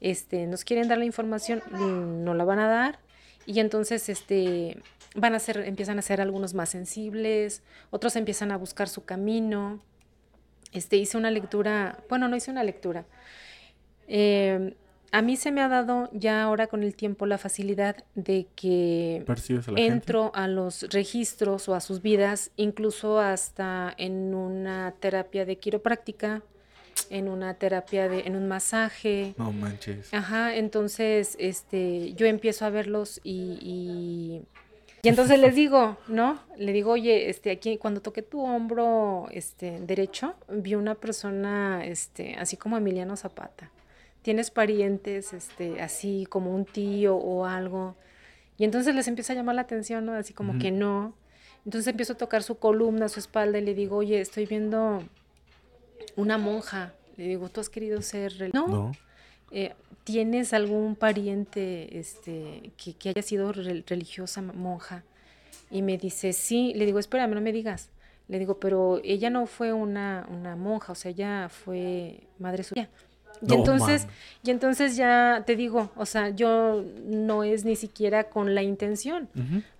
[0.00, 2.98] este, nos quieren dar la información, mm, no la van a dar.
[3.46, 4.78] Y entonces este,
[5.14, 9.80] van a ser, empiezan a ser algunos más sensibles, otros empiezan a buscar su camino.
[10.72, 13.04] Este, hice una lectura, bueno, no hice una lectura.
[14.08, 14.74] Eh,
[15.14, 19.24] a mí se me ha dado ya ahora con el tiempo la facilidad de que
[19.76, 26.42] entro a los registros o a sus vidas, incluso hasta en una terapia de quiropráctica,
[27.10, 29.34] en una terapia de, en un masaje.
[29.38, 30.12] No manches.
[30.12, 34.42] Ajá, entonces, este, yo empiezo a verlos y, y,
[35.02, 36.40] y entonces les digo, ¿no?
[36.56, 42.36] Le digo, oye, este, aquí cuando toqué tu hombro, este, derecho, vi una persona, este,
[42.36, 43.70] así como Emiliano Zapata
[44.24, 47.94] tienes parientes este, así como un tío o algo.
[48.56, 50.14] Y entonces les empieza a llamar la atención, ¿no?
[50.14, 51.14] Así como que no.
[51.66, 55.02] Entonces empiezo a tocar su columna, su espalda y le digo, oye, estoy viendo
[56.16, 56.94] una monja.
[57.16, 58.68] Le digo, ¿tú has querido ser No.
[58.68, 58.92] no.
[59.50, 59.74] Eh,
[60.04, 65.04] ¿Tienes algún pariente este, que, que haya sido religiosa, monja?
[65.70, 66.72] Y me dice, sí.
[66.74, 67.90] Le digo, espérame, no me digas.
[68.28, 72.88] Le digo, pero ella no fue una, una monja, o sea, ella fue madre suya.
[73.46, 74.06] Y entonces,
[74.42, 79.28] y entonces ya te digo, o sea, yo no es ni siquiera con la intención.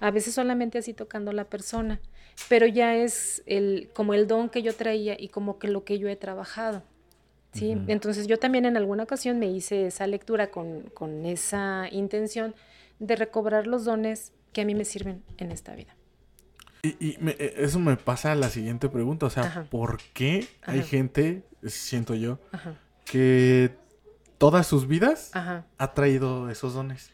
[0.00, 2.00] A veces solamente así tocando la persona,
[2.48, 5.98] pero ya es el como el don que yo traía y como que lo que
[5.98, 6.82] yo he trabajado.
[7.52, 7.76] ¿Sí?
[7.86, 12.52] Entonces yo también en alguna ocasión me hice esa lectura con, con esa intención
[12.98, 15.94] de recobrar los dones que a mí me sirven en esta vida.
[16.82, 20.82] Y, y e, eso me pasa a la siguiente pregunta, o sea, ¿por qué hay
[20.82, 22.40] gente, siento yo,
[23.04, 23.70] que
[24.38, 27.10] todas sus vidas ha traído esos dones.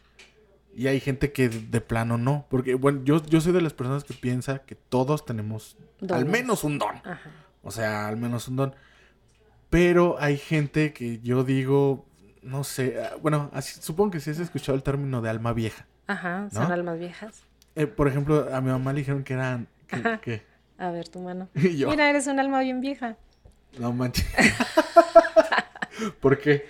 [0.73, 2.45] Y hay gente que de plano no.
[2.49, 5.77] Porque, bueno, yo, yo soy de las personas que piensa que todos tenemos
[6.09, 6.95] al menos un don.
[7.63, 8.75] O sea, al menos un don.
[9.69, 12.05] Pero hay gente que yo digo,
[12.41, 15.85] no sé, ah, bueno, así, supongo que si has escuchado el término de alma vieja.
[16.07, 17.43] Ajá, son almas viejas.
[17.75, 19.67] Eh, por ejemplo, a mi mamá le dijeron que eran...
[20.21, 20.43] Que,
[20.77, 21.49] A ver, tu mano.
[21.53, 23.15] Mira, eres un alma bien vieja.
[23.79, 24.27] No manches.
[26.19, 26.65] ¿Por qué?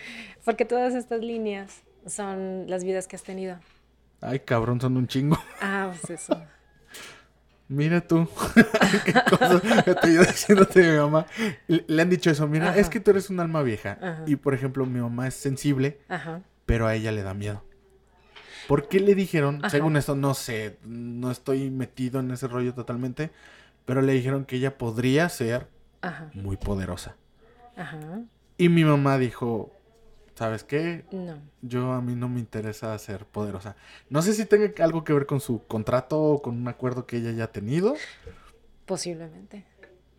[0.46, 3.58] Porque todas estas líneas son las vidas que has tenido.
[4.22, 5.38] Ay, cabrón, son un chingo.
[5.60, 6.42] Ah, pues eso.
[7.68, 8.28] Mira tú,
[9.06, 9.62] qué cosa
[10.02, 11.26] te iba diciéndote mi mamá.
[11.68, 14.24] Le, han dicho eso, mira, es que tú eres un alma vieja.
[14.28, 16.00] Y por ejemplo, mi mamá es sensible,
[16.66, 17.64] pero a ella le da miedo.
[18.68, 19.62] ¿Por qué le dijeron?
[19.70, 23.32] Según esto, no sé, no estoy metido en ese rollo totalmente,
[23.86, 25.68] pero le dijeron que ella podría ser
[26.34, 27.16] muy poderosa.
[27.78, 28.00] Ajá.
[28.58, 29.72] Y mi mamá dijo,
[30.42, 31.06] ¿sabes qué?
[31.12, 31.38] No.
[31.62, 33.76] Yo a mí no me interesa ser poderosa.
[34.10, 37.18] No sé si tenga algo que ver con su contrato o con un acuerdo que
[37.18, 37.94] ella haya tenido.
[38.88, 39.66] Posiblemente.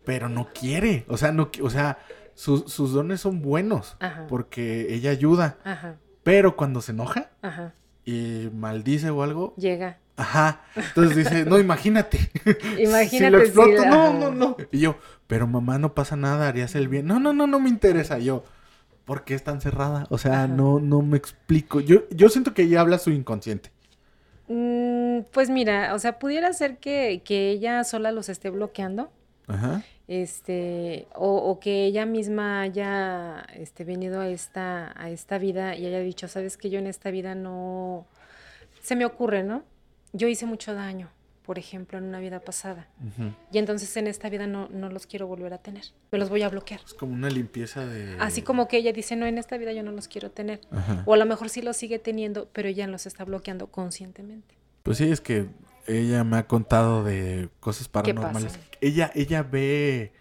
[0.05, 1.03] Pero no quiere.
[1.09, 1.97] O sea, no, o sea,
[2.35, 3.97] sus dones son buenos.
[4.29, 5.57] Porque ella ayuda.
[5.65, 5.97] Ajá.
[6.23, 7.73] Pero cuando se enoja Ajá.
[8.05, 9.53] y maldice o algo.
[9.57, 9.97] Llega.
[10.15, 10.61] Ajá.
[10.77, 12.31] Entonces dice, no, imagínate.
[12.79, 13.09] Imagínate.
[13.09, 14.55] si lo exploto, no, no, no.
[14.71, 14.95] Y yo,
[15.27, 17.07] pero mamá, no pasa nada, harías el bien.
[17.07, 18.19] No, no, no, no me interesa.
[18.19, 18.45] yo,
[19.05, 20.07] ¿por qué es tan cerrada?
[20.09, 21.79] O sea, no, no me explico.
[21.79, 23.71] Yo, yo siento que ella habla su inconsciente.
[24.47, 29.11] Mm, pues mira, o sea, pudiera ser que, que ella sola los esté bloqueando.
[29.47, 29.83] Ajá.
[30.07, 35.99] este, o, que ella misma haya este, venido a esta, a esta vida y haya
[35.99, 38.05] dicho, sabes que yo en esta vida no,
[38.81, 39.63] se me ocurre, ¿no?
[40.13, 41.09] Yo hice mucho daño,
[41.45, 42.87] por ejemplo, en una vida pasada.
[43.51, 45.83] Y entonces en esta vida no, no los quiero volver a tener.
[46.11, 46.81] Me los voy a bloquear.
[46.85, 48.15] Es como una limpieza de...
[48.19, 50.61] Así como que ella dice, no, en esta vida yo no los quiero tener.
[51.05, 54.55] O a lo mejor sí los sigue teniendo, pero ella los está bloqueando conscientemente.
[54.83, 55.47] Pues sí, es que
[55.87, 58.57] ella me ha contado de cosas paranormales.
[58.81, 60.13] Ella, ella ve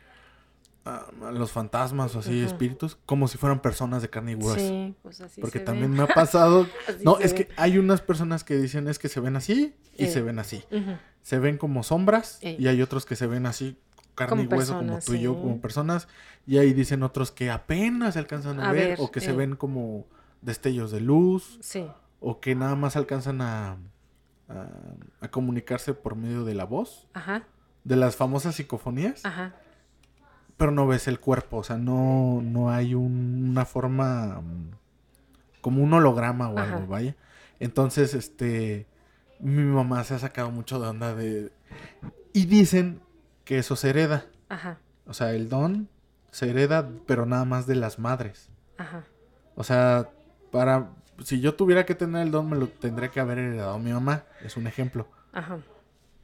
[0.85, 4.59] a los fantasmas o así, espíritus, como si fueran personas de carne y hueso.
[4.59, 6.67] Sí, pues así Porque también me ha pasado.
[7.05, 10.23] no, es que hay unas personas que dicen es que se ven así y se
[10.23, 10.65] ven así.
[11.23, 13.79] Se ven como sombras y hay otros que se ven así,
[14.15, 16.09] carne y hueso, como tú y yo, como personas.
[16.47, 20.07] Y ahí dicen otros que apenas se alcanzan a, ver, o que se ven como
[20.41, 21.61] destellos de luz.
[22.25, 23.79] O que nada más alcanzan a
[25.21, 27.07] a, comunicarse por medio de la voz.
[27.15, 27.45] Ajá.
[27.85, 29.25] De las famosas psicofonías.
[29.25, 29.55] Ajá.
[30.63, 34.71] Pero no ves el cuerpo, o sea, no, no hay una forma mm,
[35.61, 37.17] como un holograma o algo, vaya.
[37.59, 38.87] Entonces, este,
[39.41, 41.51] mi mamá se ha sacado mucho de onda de...
[42.33, 43.01] Y dicen
[43.45, 44.27] que eso se hereda.
[44.49, 44.79] Ajá.
[45.05, 45.89] O sea, el don
[46.31, 48.49] se hereda, pero nada más de las madres.
[48.79, 49.03] Ajá.
[49.57, 50.11] O sea,
[50.53, 50.91] para
[51.25, 54.27] si yo tuviera que tener el don, me lo tendría que haber heredado mi mamá.
[54.45, 55.09] Es un ejemplo.
[55.33, 55.59] Ajá.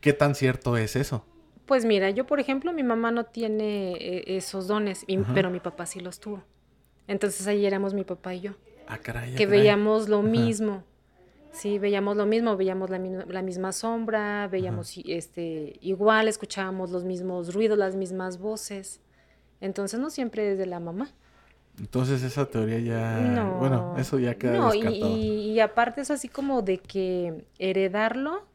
[0.01, 1.27] ¿Qué tan cierto es eso?
[1.69, 5.05] Pues mira, yo por ejemplo, mi mamá no tiene eh, esos dones,
[5.35, 6.43] pero mi papá sí los tuvo.
[7.07, 8.53] Entonces ahí éramos mi papá y yo.
[8.87, 9.35] Ah, caray.
[9.35, 10.83] Que veíamos lo mismo.
[11.53, 17.53] Sí, veíamos lo mismo, veíamos la, la misma sombra, veíamos este igual, escuchábamos los mismos
[17.53, 19.03] ruidos, las mismas voces.
[19.61, 21.11] Entonces no siempre es de la mamá.
[21.79, 25.17] Entonces esa teoría ya, bueno, eso ya queda no, descartado.
[25.17, 28.47] Y, y, aparte es así como de que heredarlo.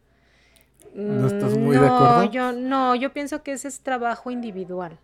[0.93, 2.31] ¿No estás muy de acuerdo?
[2.31, 4.99] Yo, no, yo pienso que ese es trabajo individual.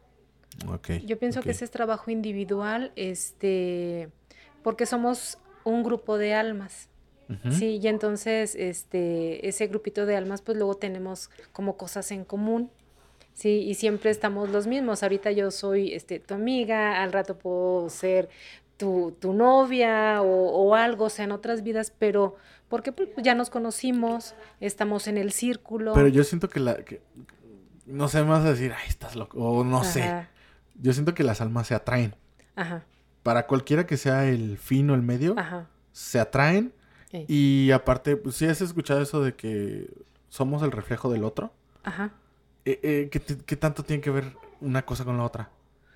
[0.67, 4.09] Okay, yo pienso que ese es trabajo individual, este,
[4.61, 6.89] porque somos un grupo de almas.
[7.51, 12.71] Sí, y entonces este, ese grupito de almas, pues luego tenemos como cosas en común.
[13.35, 15.03] Sí, y siempre estamos los mismos.
[15.03, 18.29] Ahorita yo soy este, tu amiga, al rato puedo ser
[18.77, 22.35] tu, tu novia o, algo, o sea, en otras vidas, pero
[22.69, 25.93] porque pues, ya nos conocimos, estamos en el círculo.
[25.93, 26.75] Pero yo siento que la...
[26.77, 27.01] Que,
[27.85, 30.27] no sé, más decir, ay, estás loco, o no sé.
[30.75, 32.15] Yo siento que las almas se atraen.
[32.55, 32.83] Ajá.
[33.23, 35.35] Para cualquiera que sea el fin o el medio,
[35.91, 36.71] se atraen.
[37.11, 39.89] Y aparte, pues sí has escuchado eso de que
[40.29, 41.51] somos el reflejo del otro.
[41.83, 42.11] Ajá.
[42.65, 43.09] Eh, eh,
[43.45, 45.49] ¿qué, tanto tiene que ver una cosa con la otra?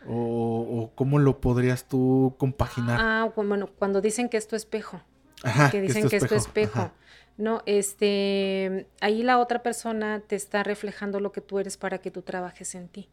[0.07, 2.99] O, cómo lo podrías tú compaginar?
[2.99, 5.01] Ah, bueno, cuando dicen que es tu espejo.
[5.43, 6.91] Ajá, que dicen que es tu espejo.
[7.37, 12.11] No, este, ahí la otra persona te está reflejando lo que tú eres para que
[12.11, 13.09] tú trabajes en ti.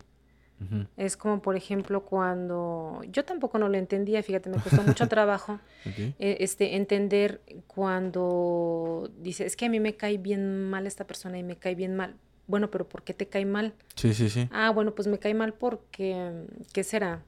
[0.98, 5.58] Es como, por ejemplo, cuando yo tampoco no lo entendía, fíjate, me costó mucho trabajo
[5.86, 11.38] eh, este, entender cuando dice, es que a mí me cae bien mal esta persona
[11.38, 12.14] y me cae bien mal
[12.50, 13.74] bueno, pero ¿por qué te cae mal?
[13.94, 14.48] Sí, sí, sí.
[14.50, 16.32] Ah, bueno, pues me cae mal porque,
[16.72, 17.22] ¿qué será?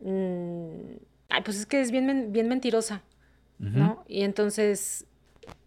[0.00, 0.96] Mm,
[1.28, 3.02] ay, pues es que es bien, bien mentirosa,
[3.62, 4.04] ¿no?
[4.08, 5.06] Y entonces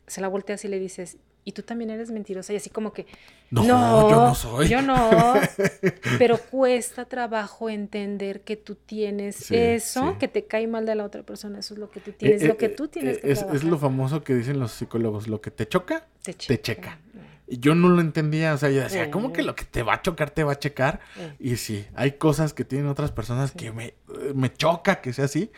[0.06, 1.18] se la volteas y le dices,
[1.48, 2.52] y tú también eres mentirosa.
[2.54, 3.06] Y así como que,
[3.52, 3.64] no,
[4.10, 4.68] yo no soy.
[4.68, 5.36] Yo no.
[6.20, 11.22] Pero cuesta trabajo entender que tú tienes eso, que te cae mal de la otra
[11.22, 11.60] persona.
[11.60, 13.64] Eso es lo que tú tienes, eh, lo que eh, tú tienes que es, es,
[13.64, 17.00] lo famoso que dicen los psicólogos, lo que te choca, te, te checa.
[17.48, 19.94] Y yo no lo entendía, o sea, yo decía, ¿cómo que lo que te va
[19.94, 21.00] a chocar te va a checar?
[21.38, 23.94] Y sí, hay cosas que tienen otras personas que me,
[24.34, 25.52] me choca que sea así.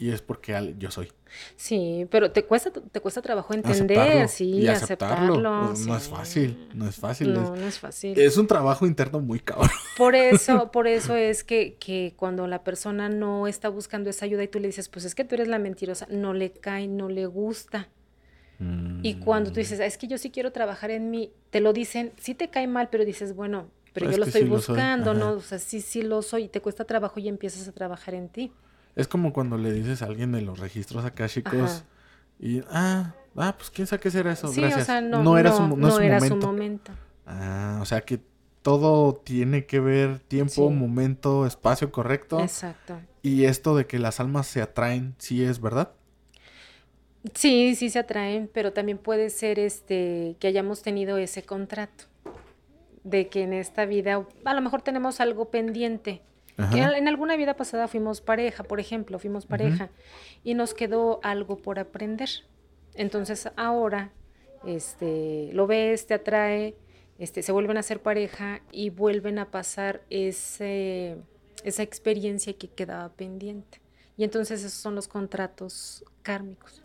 [0.00, 1.10] Y es porque yo soy.
[1.56, 5.40] Sí, pero te cuesta, te cuesta trabajo entender, sí, y aceptarlo.
[5.40, 7.34] no es fácil, no es fácil.
[7.34, 8.18] No, no es fácil.
[8.18, 9.70] Es un trabajo interno muy cabrón.
[9.96, 14.44] Por eso, por eso es que, que cuando la persona no está buscando esa ayuda
[14.44, 17.08] y tú le dices, pues es que tú eres la mentirosa, no le cae, no
[17.08, 17.88] le gusta.
[19.02, 22.12] Y cuando tú dices, es que yo sí quiero trabajar en mí, te lo dicen,
[22.18, 25.34] sí te cae mal, pero dices, bueno, pero yo lo estoy buscando, ¿no?
[25.34, 28.28] O sea, sí, sí lo soy, y te cuesta trabajo y empiezas a trabajar en
[28.28, 28.52] ti.
[28.98, 31.84] Es como cuando le dices a alguien de los registros acá, chicos,
[32.40, 35.52] y, ah, ah, pues quién sabe qué será eso, sí, O sea, no, no era,
[35.52, 36.90] su, no, era su momento.
[37.24, 38.18] Ah, o sea que
[38.60, 42.40] todo tiene que ver tiempo, momento, espacio correcto.
[42.40, 42.98] Exacto.
[43.22, 45.92] Y esto de que las almas se atraen, sí es verdad.
[47.34, 52.06] Sí, sí se atraen, pero también puede ser este que hayamos tenido ese contrato
[53.04, 56.20] de que en esta vida a lo mejor tenemos algo pendiente.
[56.58, 59.90] En alguna vida pasada fuimos pareja, por ejemplo, fuimos pareja
[60.42, 62.28] y nos quedó algo por aprender.
[62.94, 64.10] Entonces ahora
[64.66, 66.74] este lo ves, te atrae
[67.18, 71.16] este, se vuelven a ser pareja y vuelven a pasar ese,
[71.64, 73.80] esa experiencia que quedaba pendiente.
[74.16, 76.82] Y entonces esos son los contratos kármicos.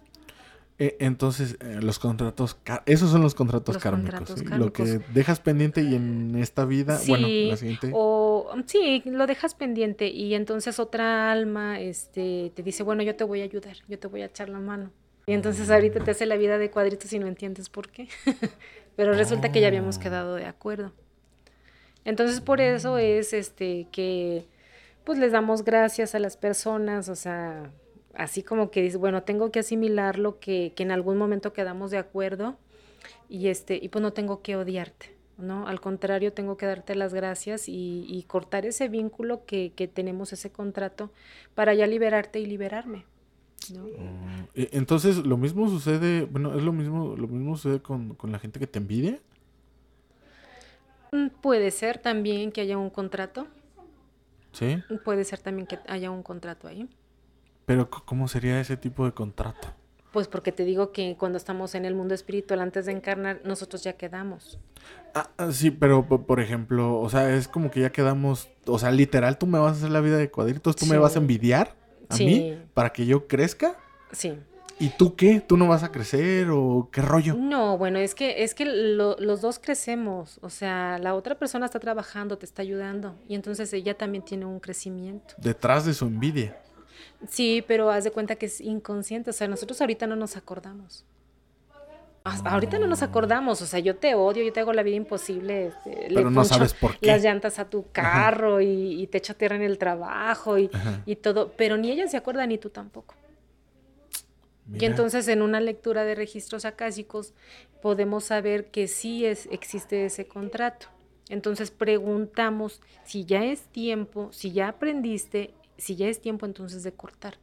[0.84, 5.96] Eh, entonces, eh, los contratos, esos son los contratos, kármicos, Lo que dejas pendiente y
[5.96, 7.90] en esta vida, bueno, la siguiente.
[7.94, 13.24] O, sí, lo dejas pendiente y entonces otra alma este, te dice, bueno, yo te
[13.24, 14.92] voy a ayudar, yo te voy a echar la mano.
[15.26, 18.10] Y entonces ahorita te hace la vida de cuadritos y no entiendes por qué.
[18.98, 20.00] Pero resulta que ya habíamos oh.
[20.02, 20.92] quedado de acuerdo.
[22.04, 24.46] Entonces por eso es este que
[25.06, 27.72] pues les damos gracias a las personas, o sea,
[28.14, 31.92] así como que dice, bueno, tengo que asimilar lo que, que en algún momento quedamos
[31.92, 32.58] de acuerdo
[33.30, 35.68] y, este, y pues no tengo que odiarte, ¿no?
[35.68, 40.34] Al contrario, tengo que darte las gracias y, y cortar ese vínculo que, que, tenemos,
[40.34, 41.12] ese contrato,
[41.56, 43.06] para ya liberarte y liberarme.
[43.74, 43.84] ¿no?
[43.86, 48.32] Mm, e, entonces, lo mismo sucede, bueno, es lo mismo, lo mismo sucede con, con
[48.32, 49.20] la gente que te envidia.
[51.12, 53.48] Mm, puede ser también que haya un contrato.
[54.52, 54.84] Sí.
[55.04, 56.88] Puede ser también que haya un contrato ahí.
[57.66, 59.70] Pero ¿cómo sería ese tipo de contrato?
[60.12, 63.84] Pues porque te digo que cuando estamos en el mundo espiritual antes de encarnar, nosotros
[63.84, 64.60] ya quedamos.
[65.16, 68.92] Ah, ah sí, pero por ejemplo, o sea, es como que ya quedamos, o sea,
[68.92, 71.76] literal, tú me vas a hacer la vida de cuadritos, tú me vas a envidiar
[72.10, 73.76] a mí para que yo crezca.
[74.12, 74.38] Sí.
[74.80, 75.40] ¿Y tú qué?
[75.40, 77.36] ¿Tú no vas a crecer o qué rollo?
[77.36, 81.80] No, bueno, es que es que los dos crecemos, o sea, la otra persona está
[81.80, 85.36] trabajando, te está ayudando y entonces ella también tiene un crecimiento.
[85.38, 86.58] Detrás de su envidia.
[87.28, 89.30] Sí, pero haz de cuenta que es inconsciente.
[89.30, 91.06] O sea, nosotros ahorita no nos acordamos.
[92.24, 95.68] Ahorita no nos acordamos, o sea, yo te odio, yo te hago la vida imposible.
[95.68, 97.08] Este, pero no sabes por qué.
[97.08, 100.70] Las llantas a tu carro y, te echo tierra en el trabajo y,
[101.22, 103.16] todo, pero ni ella se acuerda ni tú tampoco.
[104.74, 107.34] Y entonces en una lectura de registros acásicos
[107.82, 110.88] podemos saber que sí es, existe ese contrato.
[111.28, 116.94] Entonces preguntamos si ya es tiempo, si ya aprendiste si ya es tiempo entonces de
[116.94, 117.38] cortar.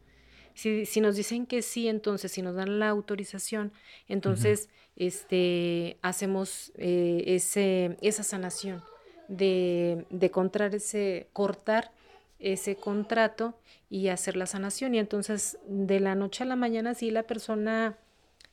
[0.54, 3.72] Si, si, nos dicen que sí, entonces, si nos dan la autorización,
[4.08, 8.82] entonces este, hacemos eh, ese, esa sanación
[9.28, 11.92] de, de contrar ese, cortar
[12.40, 13.54] ese contrato
[13.88, 14.94] y hacer la sanación.
[14.94, 17.96] Y entonces, de la noche a la mañana, sí, la persona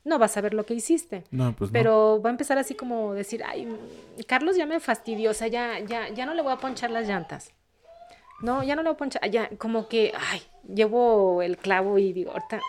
[0.08, 1.24] no va a saber lo que hiciste.
[1.32, 3.68] No, pues pero va a empezar así como decir, ay,
[4.26, 7.08] Carlos ya me fastidió, o sea, ya, ya, ya no le voy a ponchar las
[7.08, 7.52] llantas.
[8.40, 9.30] No, ya no le voy a ponchar.
[9.30, 10.42] Ya, como que, ay,
[10.74, 12.60] llevo el clavo y digo, ahorita,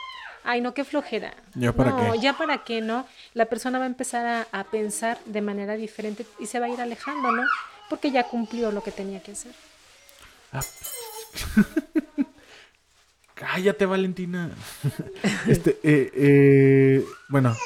[0.45, 1.35] ay, no, qué flojera.
[1.55, 3.07] ¿Ya para no, ya para qué, ¿no?
[3.35, 6.81] La persona va a empezar a, pensar de manera diferente y se va a ir
[6.81, 7.45] alejando, ¿no?
[7.91, 9.53] Porque ya cumplió lo que tenía que hacer.
[10.53, 10.61] Ah.
[13.35, 14.51] Cállate, Valentina.
[15.47, 17.57] este, eh, eh, bueno,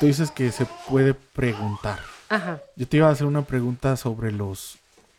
[0.00, 2.00] tú dices que se puede preguntar.
[2.28, 2.60] Ajá.
[2.74, 4.78] Yo te iba a hacer una pregunta sobre los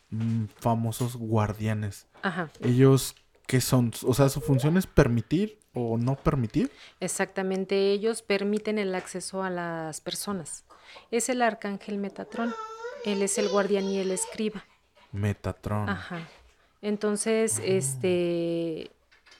[0.09, 2.07] mm, famosos guardianes.
[2.21, 2.49] Ajá.
[2.61, 3.15] Ellos,
[3.47, 3.91] ¿qué son?
[4.05, 6.71] O sea, su función es permitir o no permitir.
[6.99, 10.65] Exactamente, ellos permiten el acceso a las personas.
[11.11, 12.53] Es el arcángel Metatrón.
[13.05, 14.65] Él es el guardián y el escriba.
[15.11, 15.89] Metatrón.
[15.89, 16.27] Ajá.
[16.81, 18.91] Entonces, este,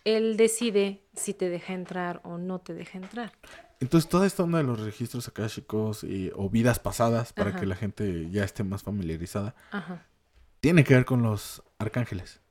[0.06, 3.34] él decide si te deja entrar o no te deja entrar.
[3.80, 7.76] Entonces, toda esta onda de los registros akáshicos y, o vidas pasadas, para que la
[7.76, 10.06] gente ya esté más familiarizada, Ajá.
[10.60, 12.42] tiene que ver con los arcángeles.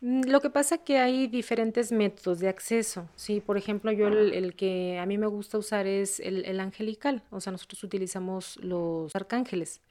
[0.00, 3.40] Mm, lo que pasa es que hay diferentes métodos de acceso, ¿sí?
[3.40, 7.52] Por ejemplo, yo el, que a mí me gusta usar es el, angelical, o sea,
[7.52, 9.82] nosotros utilizamos los arcángeles,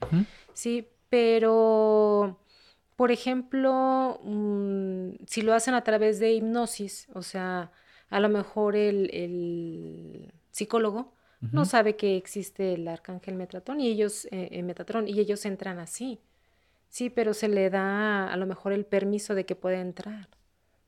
[0.54, 0.88] ¿sí?
[1.10, 2.40] Pero,
[2.96, 7.72] por ejemplo, mm, si lo hacen a través de hipnosis, o sea,
[8.10, 11.14] a lo mejor el, psicólogo
[11.54, 15.80] no sabe que existe el arcángel Metatron y ellos, eh, eh, Metatron, y ellos entran
[15.80, 16.20] así.
[16.90, 20.28] Sí, pero se le da a lo mejor el permiso de que pueda entrar.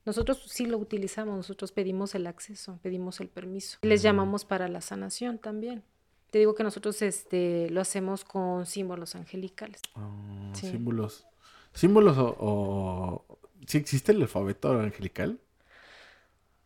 [0.04, 3.78] Nosotros sí lo utilizamos, nosotros pedimos el acceso, pedimos el permiso.
[3.84, 5.84] Les llamamos para la sanación también.
[6.32, 9.82] Te digo que nosotros este, lo hacemos con símbolos angelicales.
[9.96, 11.28] Ah, símbolos.
[11.74, 13.24] ¿Símbolos o,
[13.68, 15.40] ¿Sí existe el alfabeto angelical?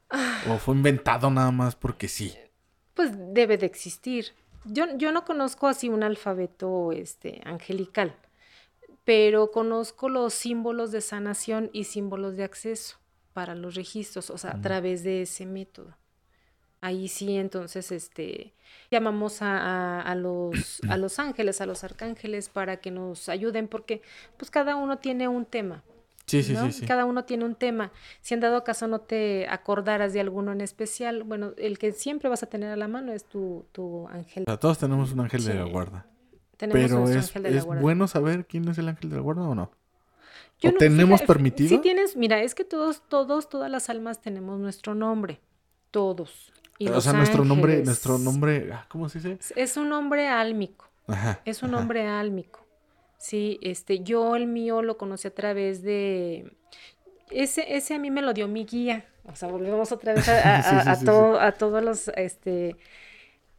[0.09, 0.41] Ah.
[0.49, 2.33] ¿O fue inventado nada más porque sí?
[2.93, 4.27] Pues debe de existir.
[4.63, 8.15] Yo, yo no conozco así un alfabeto este, angelical
[9.05, 12.97] pero conozco los símbolos de sanación y símbolos de acceso
[13.33, 15.95] para los registros, o sea, a través de ese método.
[16.81, 18.53] Ahí sí, entonces, este,
[18.91, 24.01] llamamos a, los, a los ángeles, a los arcángeles para que nos ayuden, porque
[24.37, 25.83] pues cada uno tiene un tema.
[26.25, 27.91] Sí, sí, sí, Cada uno tiene un tema.
[28.21, 32.29] Si en dado caso no te acordaras de alguno en especial, bueno, el que siempre
[32.29, 34.43] vas a tener a la mano es tu, tu ángel.
[34.47, 36.07] O sea, todos tenemos un ángel de la guarda.
[36.57, 37.81] Tenemos Pero nuestro es, ángel de la es guarda.
[37.81, 39.71] bueno saber quién es el ángel de la guarda o no.
[40.59, 41.69] Yo ¿O no- tenemos permitido?
[41.69, 45.41] Sí tienes, mira, es que todos, todos, todas las almas tenemos nuestro nombre.
[45.91, 46.51] Todos.
[46.77, 49.37] Y o sea, nuestro nombre, nuestro nombre, ah, ¿cómo se dice?
[49.55, 50.89] Es un nombre álmico.
[51.07, 51.39] Ajá.
[51.45, 51.79] Es un ajá.
[51.79, 52.65] nombre álmico.
[53.17, 56.51] Sí, este, yo el mío lo conocí a través de.
[57.31, 59.05] Ese, ese a mí me lo dio mi guía.
[59.23, 62.07] O sea, volvemos otra vez a, a- Sí, sí, a sí, todo- a todos los
[62.09, 62.75] este,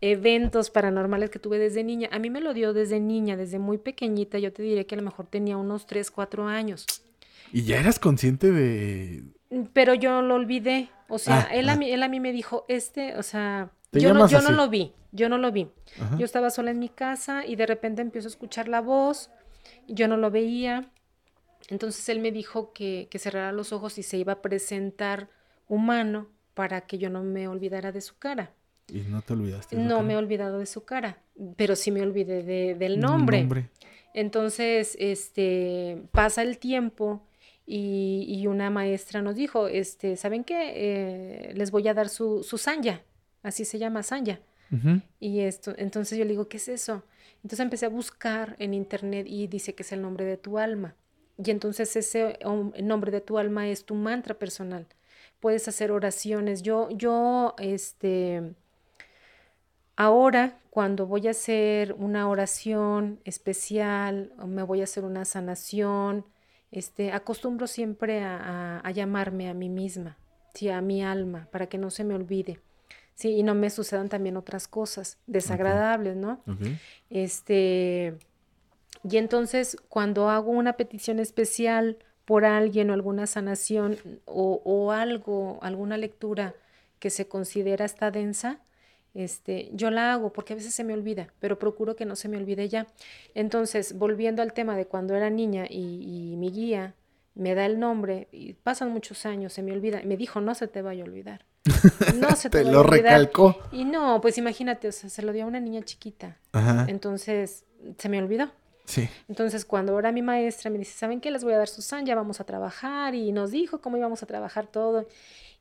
[0.00, 2.08] eventos paranormales que tuve desde niña.
[2.12, 4.38] A mí me lo dio desde niña, desde muy pequeñita.
[4.38, 6.86] Yo te diré que a lo mejor tenía unos 3, 4 años.
[7.52, 9.24] ¿Y ya eras consciente de...?
[9.72, 10.88] Pero yo lo olvidé.
[11.08, 11.72] O sea, Ah, él, ah.
[11.72, 14.68] A mí, él a mí me dijo, este, o sea, yo, no, yo no lo
[14.68, 15.68] vi, yo no lo vi.
[16.00, 16.16] Ajá.
[16.18, 19.30] Yo estaba sola en mi casa y de repente empiezo a escuchar la voz,
[19.86, 20.90] yo no lo veía.
[21.68, 25.28] Entonces él me dijo que, que cerrara los ojos y se iba a presentar
[25.68, 28.52] humano para que yo no me olvidara de su cara.
[28.92, 29.76] Y no te olvidaste.
[29.76, 31.18] de No me he olvidado de su cara,
[31.56, 33.38] pero sí me olvidé de- del nombre.
[34.14, 37.22] Entonces, este, pasa el tiempo
[37.66, 40.72] y, y una maestra nos dijo, este, ¿saben qué?
[40.74, 43.02] Eh, les voy a dar su, su sanya,
[43.42, 44.40] así se llama sanya.
[45.20, 47.04] Y esto, entonces yo le digo, ¿qué es eso?
[47.36, 50.96] Entonces empecé a buscar en internet y dice que es el nombre de tu alma.
[51.38, 52.38] Y entonces ese
[52.82, 54.86] nombre de tu alma es tu mantra personal.
[55.38, 56.62] Puedes hacer oraciones.
[56.62, 58.54] Yo, yo, este,
[59.96, 66.24] ahora cuando voy a hacer una oración especial o me voy a hacer una sanación,
[66.70, 70.18] este, acostumbro siempre a, a- a llamarme a mí misma,
[70.54, 72.60] sí, a mi alma, para que no se me olvide.
[73.14, 76.42] Sí, y no me sucedan también otras cosas desagradables, ¿no?
[77.08, 78.14] Este,
[79.08, 85.58] y entonces cuando hago una petición especial por alguien o alguna sanación o, o algo,
[85.62, 86.54] alguna lectura
[86.98, 88.60] que se considera está densa,
[89.16, 92.28] este, yo la hago porque a veces se me olvida, pero procuro que no se
[92.28, 92.86] me olvide ya.
[93.34, 96.94] Entonces, volviendo al tema de cuando era niña y, y mi guía
[97.34, 100.68] me da el nombre y pasan muchos años, se me olvida, me dijo, no se
[100.68, 101.44] te vaya a olvidar.
[102.16, 103.02] No se te, Te lo a olvidar".
[103.20, 103.58] recalcó.
[103.72, 106.36] Y no, pues imagínate, o sea, se lo dio a una niña chiquita.
[106.52, 106.86] Ajá.
[106.88, 107.64] Entonces,
[107.98, 108.50] se me olvidó.
[108.84, 109.08] Sí.
[109.28, 111.30] Entonces, cuando ahora mi maestra me dice, ¿saben qué?
[111.32, 113.14] Les voy a dar Susan, ya vamos a trabajar.
[113.16, 115.08] Y nos dijo cómo íbamos a trabajar todo.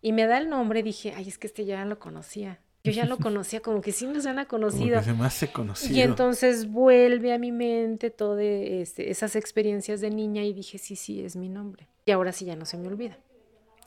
[0.02, 2.60] Y me da el nombre, dije, ay, es que este ya lo conocía.
[2.86, 5.00] Yo ya lo conocía, como que sí me suena Como conocido.
[5.00, 5.94] que se me hace conocido.
[5.96, 11.24] Y entonces vuelve a mi mente todas esas experiencias de niña y dije, sí, sí,
[11.24, 11.88] es mi nombre.
[12.06, 13.18] Y ahora sí ya no se me olvida.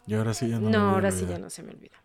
[0.06, 0.70] Y ahora sí ya no.
[0.70, 1.96] No, me ahora sí ya no se me olvida.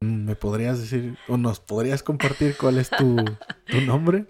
[0.00, 3.24] Mm, ¿Me podrías decir o nos podrías compartir cuál es tu,
[3.70, 4.26] tu nombre?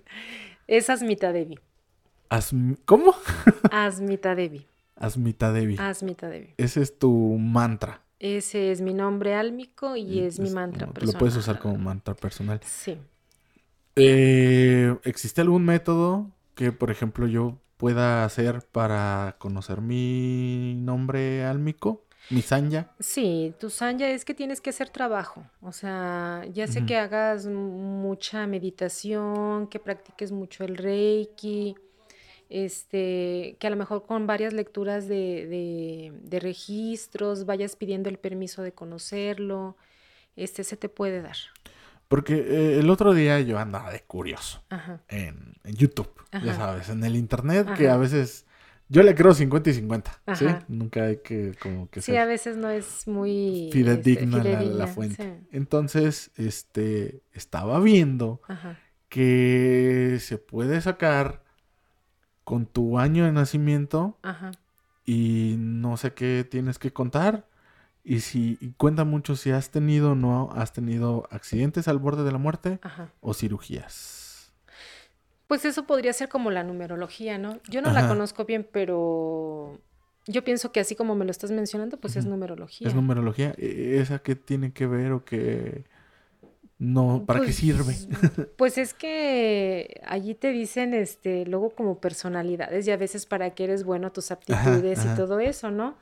[0.66, 1.58] Es Asmita Devi.
[2.30, 3.14] Asm- ¿Cómo?
[3.70, 4.66] Asmita Devi.
[4.96, 5.76] Asmita Devi.
[5.78, 6.54] Asmita Devi.
[6.58, 8.02] Ese es tu mantra.
[8.22, 11.18] Ese es mi nombre álmico y es mi mantra Lo personal.
[11.18, 12.60] puedes usar como mantra personal.
[12.64, 12.96] Sí.
[13.96, 22.04] Eh, ¿Existe algún método que, por ejemplo, yo pueda hacer para conocer mi nombre álmico?
[22.30, 22.92] Mi sanya.
[23.00, 25.42] Sí, tu sanya es que tienes que hacer trabajo.
[25.60, 31.74] O sea, ya sé que hagas mucha meditación, que practiques mucho el reiki,
[32.52, 38.18] este, que a lo mejor con varias lecturas de, de- de registros vayas pidiendo el
[38.18, 39.76] permiso de conocerlo.
[40.36, 41.36] Este se te puede dar.
[42.08, 45.00] Porque eh, el otro día yo andaba de curioso Ajá.
[45.08, 48.44] en, en YouTube, ya sabes, en el internet, que a veces
[48.88, 50.44] yo le creo 50 y 50, ¿sí?
[50.68, 54.86] Nunca hay que como que Sí, ser a veces no es muy este, fidedigna la-
[54.86, 55.22] fuente.
[55.22, 55.46] sí.
[55.52, 58.42] Entonces, este, estaba viendo
[59.08, 61.42] que se puede sacar
[62.44, 64.52] con tu año de nacimiento Ajá.
[65.04, 67.46] y no sé qué tienes que contar.
[68.04, 72.24] Y si y cuenta mucho si has tenido o no has tenido accidentes al borde
[72.24, 73.12] de la muerte Ajá.
[73.20, 74.52] o cirugías.
[75.46, 77.58] Pues eso podría ser como la numerología, ¿no?
[77.68, 79.78] Yo no la conozco bien, pero
[80.26, 82.88] yo pienso que así como me lo estás mencionando, pues es numerología.
[82.88, 83.54] ¿Es numerología?
[83.58, 85.84] ¿E- ¿Esa qué tiene que ver o qué
[86.82, 87.24] no?
[87.24, 87.94] ¿Para qué Pues, sirve?
[88.56, 93.64] Pues es que allí te dicen, este, luego como personalidades y a veces para qué
[93.64, 95.12] eres bueno, tus aptitudes ajá.
[95.12, 95.96] y todo eso, ¿no?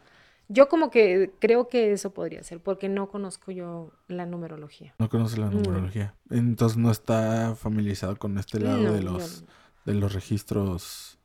[0.49, 4.95] Yo como que creo que eso podría ser, porque no conozco yo la numerología.
[4.99, 5.61] No conoce la No.
[5.61, 6.15] numerología.
[6.31, 9.49] Entonces no está familiarizado con este lado No, de los no.
[9.85, 11.19] de los registros.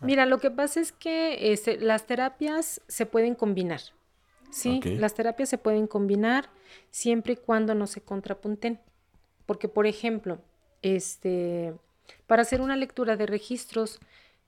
[0.00, 3.80] Mira, lo que pasa es que este, las terapias se pueden combinar.
[4.52, 6.50] Sí, las terapias se pueden combinar
[6.90, 8.78] siempre y cuando no se contrapunten.
[9.46, 10.38] Porque, por ejemplo,
[10.82, 11.74] este,
[12.26, 13.98] para hacer una lectura de registros,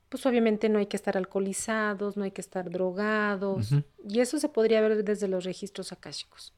[0.09, 3.73] pues obviamente no hay que estar alcoholizados, no hay que estar drogados.
[4.09, 6.53] Y eso se podría ver desde los registros akáshicos.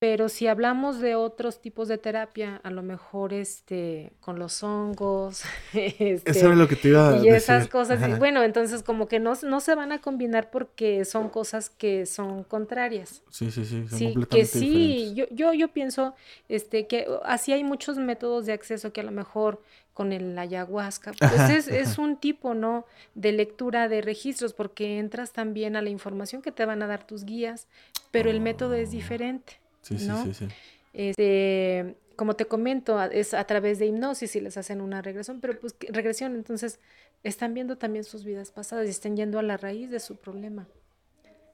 [0.00, 5.42] Pero si hablamos de otros tipos de terapia, a lo mejor este con los hongos,
[5.74, 9.08] este, Eso es lo que te iba a y esas cosas, y bueno, entonces como
[9.08, 13.22] que no, no se van a combinar porque son cosas que son contrarias.
[13.28, 16.14] Sí, sí, sí, son Sí, que sí, yo, yo, yo pienso
[16.48, 19.60] este, que así hay muchos métodos de acceso que a lo mejor
[19.92, 22.86] con el ayahuasca, pues Ajá, es, es un tipo, ¿no?
[23.14, 27.06] De lectura de registros, porque entras también a la información que te van a dar
[27.06, 27.68] tus guías,
[28.10, 30.22] pero el método es diferente, Sí, sí, ¿no?
[30.24, 30.48] sí, sí.
[30.92, 35.58] Este, como te comento, es a través de hipnosis y les hacen una regresión, pero
[35.58, 36.80] pues regresión, entonces
[37.22, 40.66] están viendo también sus vidas pasadas y están yendo a la raíz de su problema.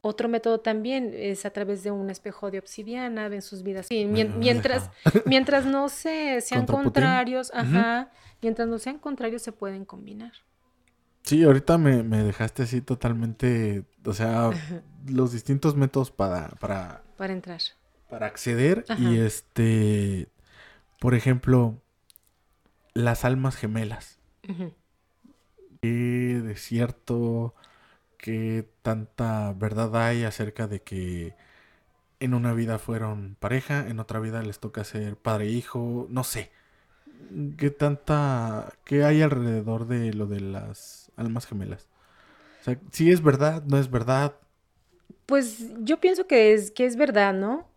[0.00, 3.86] Otro método también es a través de un espejo de obsidiana, ven sus vidas.
[3.86, 4.90] Sí, Bueno, mientras,
[5.26, 6.84] mientras no se, sean Contra Putin.
[6.84, 8.10] contrarios, ajá,
[8.40, 10.32] mientras no sean contrarios se pueden combinar.
[11.22, 14.50] Sí, ahorita me, me dejaste así totalmente, o sea,
[15.08, 17.60] los distintos métodos para, para, para entrar.
[18.08, 19.00] Para acceder Ajá.
[19.00, 20.28] y este,
[21.00, 21.80] por ejemplo,
[22.94, 24.18] las almas gemelas.
[24.48, 24.72] Ujú.
[25.80, 27.54] ¿Qué de cierto,
[28.18, 31.34] qué tanta verdad hay acerca de que
[32.20, 36.06] en una vida fueron pareja, en otra vida les toca ser padre e hijo?
[36.10, 36.50] No sé.
[37.58, 41.88] ¿Qué tanta, qué hay alrededor de lo de las almas gemelas?
[42.60, 44.36] O sea, si es verdad, no es verdad.
[45.26, 47.68] Pues yo pienso que es, que es verdad, ¿no?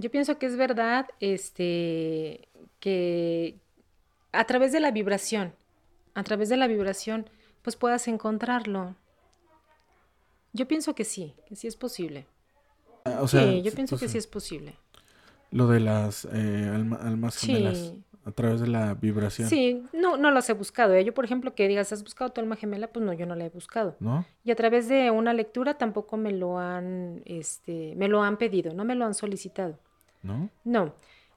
[0.00, 2.48] Yo pienso que es verdad, este,
[2.80, 3.56] que
[4.32, 5.52] a través de la vibración,
[6.14, 7.28] a través de la vibración,
[7.62, 8.94] pues puedas encontrarlo.
[10.52, 12.26] Yo pienso que sí, que sí es posible.
[13.04, 14.76] Ah, O sea, sí, yo pienso que entonces, sí es posible.
[15.50, 18.02] Lo de las eh, alma- almas gemelas Sí.
[18.26, 20.94] A través de la vibración, Sí, no, no las he buscado.
[20.94, 21.04] ¿eh?
[21.04, 22.88] Yo, por ejemplo, que digas, ¿has buscado tu alma gemela?
[22.88, 23.94] Pues no, yo no la he buscado.
[24.00, 24.24] ¿no?
[24.42, 28.74] Y a través de una lectura tampoco me lo han, este, me lo han pedido,
[28.74, 29.78] no me lo han solicitado.
[30.24, 30.50] ¿No?
[30.64, 30.92] No.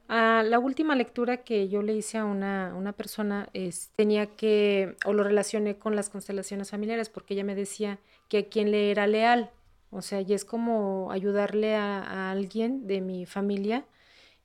[0.08, 4.96] Ah, la última lectura que yo le hice a una, una persona es, tenía que,
[5.06, 8.90] o lo relacioné con las constelaciones familiares, porque ella me decía que a quien le
[8.90, 9.52] era leal.
[9.92, 13.86] O sea, y es como ayudarle a, a alguien de mi familia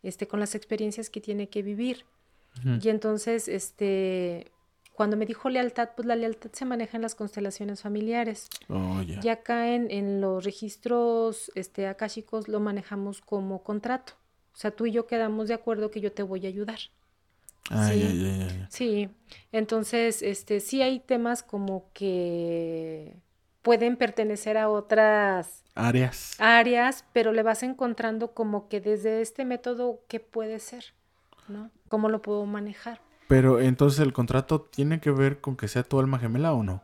[0.03, 2.05] este, con las experiencias que tiene que vivir.
[2.81, 4.51] Y entonces, este,
[4.95, 8.49] cuando me dijo lealtad, pues la lealtad se maneja en las constelaciones familiares.
[8.69, 9.21] Oh, ya.
[9.21, 14.15] Ya acá en, en los registros este, akáshicos lo manejamos como contrato.
[14.55, 16.79] O sea, tú y yo quedamos de acuerdo que yo te voy a ayudar.
[17.71, 18.67] Ah, sí.
[18.69, 19.09] Sí,
[19.51, 23.17] entonces, este, sí hay temas como que
[23.63, 26.37] pueden pertenecer a otras Áreas.
[26.39, 30.93] áreas, pero le vas encontrando como que desde este método, ¿qué puede ser?
[31.49, 31.71] ¿No?
[31.89, 33.01] ¿Cómo lo puedo manejar?
[33.29, 36.83] Pero entonces el contrato tiene que ver con que sea tu alma gemela o no?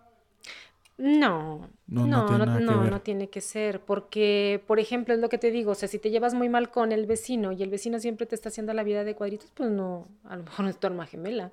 [1.00, 5.30] No, No, no no, tiene no, no, tiene que ser, porque, por ejemplo, es lo
[5.30, 7.70] que te digo, o sea, si te llevas muy mal con el vecino y el
[7.70, 10.70] vecino siempre te está haciendo la vida de cuadritos, pues no, a lo mejor no
[10.70, 11.52] es tu alma gemela.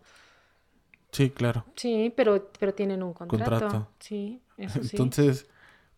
[1.12, 1.64] Sí, claro.
[1.76, 3.51] Sí, pero, pero tienen un contrato.
[3.51, 3.88] Contrato.
[3.99, 4.89] Sí, eso sí.
[4.91, 5.47] Entonces,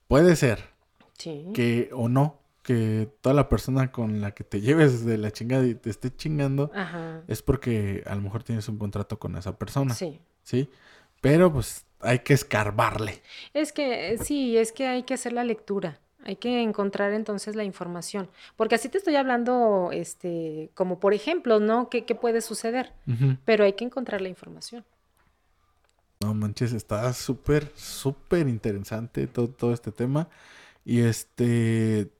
[0.08, 0.60] puede ser
[1.18, 1.48] sí.
[1.56, 2.38] que o no,
[2.70, 6.16] que toda la persona con la que te lleves de la chingada y te esté
[6.16, 7.24] chingando Ajá.
[7.28, 9.96] es porque a lo mejor tienes un contrato con esa persona.
[9.96, 10.22] Sí.
[10.44, 10.70] ¿Sí?
[11.20, 13.24] Pero pues hay que escarbarle.
[13.56, 16.00] Es que, eh, sí, es que hay que hacer la lectura.
[16.26, 18.30] Hay que encontrar entonces la información.
[18.56, 21.90] Porque así te estoy hablando, este, como por ejemplo, ¿no?
[21.90, 22.94] ¿Qué, qué puede suceder?
[23.46, 24.86] Pero hay que encontrar la información.
[26.20, 30.30] No manches, está súper, súper interesante todo, todo este tema.
[30.86, 32.12] Y este.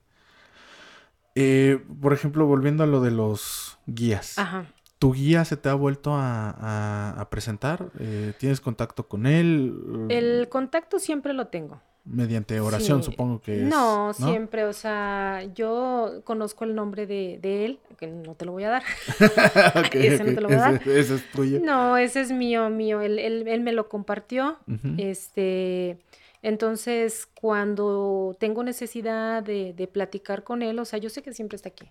[1.42, 4.38] Eh, por ejemplo, volviendo a lo de los guías.
[4.38, 4.66] Ajá.
[5.00, 7.86] ¿Tu guía se te ha vuelto a, a- a presentar?
[8.00, 9.74] Eh, ¿Tienes contacto con él?
[10.10, 11.80] El contacto siempre lo tengo.
[12.06, 13.12] Mediante oración, Sí.
[13.12, 13.68] supongo que es.
[13.68, 18.52] No, siempre, o sea, yo conozco el nombre de, de él, que no te lo
[18.54, 18.84] voy a dar.
[19.76, 20.74] Ok, Ese no te lo voy a dar.
[20.76, 21.60] ese- ese es tuyo.
[21.64, 23.00] No, ese es mío, mío.
[23.02, 24.58] Él, él- él me lo compartió.
[24.98, 26.00] Este,
[26.42, 31.56] entonces, cuando tengo necesidad de, de platicar con él, o sea, yo sé que siempre
[31.58, 31.86] está aquí.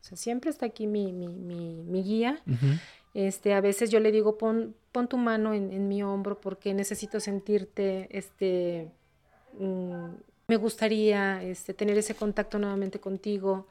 [0.00, 2.42] O sea, siempre está aquí mi, mi, mi, mi guía.
[3.14, 6.74] Este, a veces yo le digo, pon, pon tu mano en, en mi hombro porque
[6.74, 8.90] necesito sentirte, este,
[9.58, 10.06] mm,
[10.48, 13.68] me gustaría este, tener ese contacto nuevamente contigo.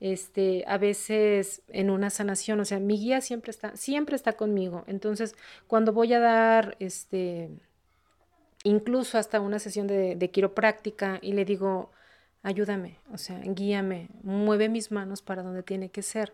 [0.00, 4.84] Este, a veces en una sanación, o sea, mi guía siempre está, siempre está conmigo.
[4.86, 5.34] Entonces,
[5.66, 7.50] cuando voy a dar, este,
[8.68, 11.90] incluso hasta una sesión de, de quiropráctica y le digo,
[12.42, 16.32] ayúdame, o sea, guíame, mueve mis manos para donde tiene que ser.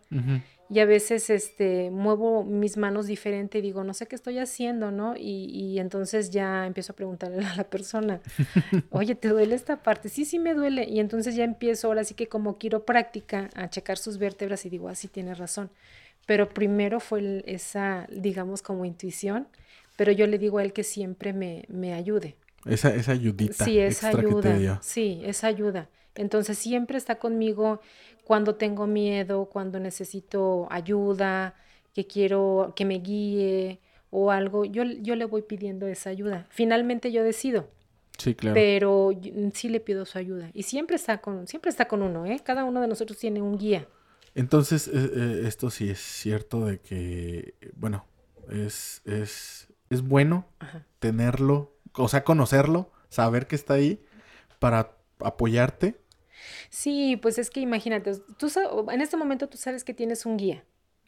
[0.71, 4.91] Y a veces este, muevo mis manos diferente y digo, no sé qué estoy haciendo,
[4.91, 5.15] ¿no?
[5.17, 8.21] Y, y entonces ya empiezo a preguntarle a la persona,
[8.91, 10.09] oye, ¿te duele esta parte?
[10.09, 10.85] Sí, sí me duele.
[10.89, 14.89] Y entonces ya empiezo ahora sí que como quiropráctica a checar sus vértebras y digo,
[14.89, 15.71] ah, sí tienes razón.
[16.27, 19.47] Pero primero fue el- esa, digamos, como intuición,
[19.97, 22.37] pero yo le digo a él que siempre me, me ayude.
[22.67, 24.59] Esa, esa ayudita Sí, esa extra que te ayuda.
[24.59, 24.79] dio.
[24.83, 25.89] Sí, esa ayuda.
[26.15, 27.81] Entonces siempre está conmigo
[28.25, 31.55] cuando tengo miedo, cuando necesito ayuda,
[31.93, 33.81] que quiero que me guíe
[34.11, 34.65] o algo.
[34.65, 36.47] Yo, yo le voy pidiendo esa ayuda.
[36.51, 37.69] Finalmente yo decido,
[38.17, 38.55] Sí, claro.
[38.55, 40.51] pero yo- sí le pido su ayuda.
[40.55, 42.41] Y siempre está con, siempre está con uno, ¿eh?
[42.45, 43.87] Cada uno de nosotros tiene un guía.
[44.37, 48.07] Entonces, eh, eh, esto sí es cierto de que, bueno,
[48.51, 50.85] es, es, es bueno Ajá.
[50.99, 54.05] tenerlo, o sea, conocerlo, saber que está ahí
[54.59, 56.01] para apoyarte.
[56.71, 58.49] Sí, pues es que imagínate, tú
[58.91, 60.65] en este momento tú sabes que tienes un guía.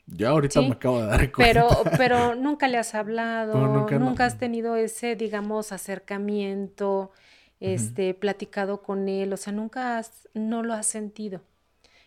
[0.06, 1.36] Ya ahorita Sí, me acabo de dar cuenta.
[1.36, 1.68] Pero,
[1.98, 4.26] pero nunca le has hablado, Pero nunca nunca, no.
[4.26, 7.10] has tenido ese, digamos, acercamiento,
[7.60, 11.42] este, platicado con él, o sea, nunca has, no lo has sentido.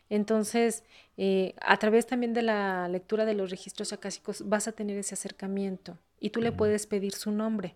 [0.09, 0.83] Entonces,
[1.17, 5.13] eh, a través también de la lectura de los registros acásicos vas a tener ese
[5.13, 7.75] acercamiento y tú le puedes pedir su nombre.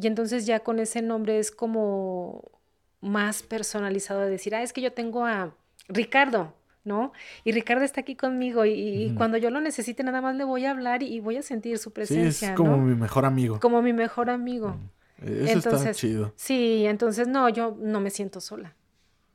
[0.00, 2.42] Y entonces ya con ese nombre es como
[3.00, 5.54] más personalizado de decir, ah, es que yo tengo a
[5.88, 7.12] Ricardo, ¿no?
[7.44, 10.70] Y Ricardo está aquí conmigo y, cuando yo lo necesite nada más le voy a
[10.70, 12.78] hablar y voy a sentir su Sí, presencia, es como ¿no?
[12.78, 13.60] mi mejor amigo.
[13.60, 14.76] Como mi mejor amigo.
[15.20, 16.32] Eso está Entonces, chido.
[16.36, 18.74] Sí, entonces no, yo no me siento sola.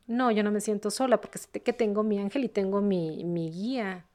[0.08, 3.24] No, yo no me siento sola porque sé que tengo mi ángel y tengo mi,
[3.26, 4.06] mi guía.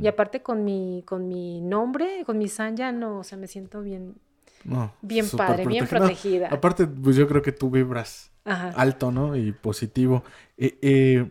[0.00, 3.80] Y aparte con mi, con mi nombre, con mi sanya, no, o sea, me siento
[3.80, 4.16] bien,
[4.64, 6.48] No, bien padre, bien protegida.
[6.48, 8.70] No, aparte, pues yo creo que tú vibras Ajá.
[8.70, 9.36] alto, ¿no?
[9.36, 10.24] Y positivo.
[10.56, 11.30] Eh, eh,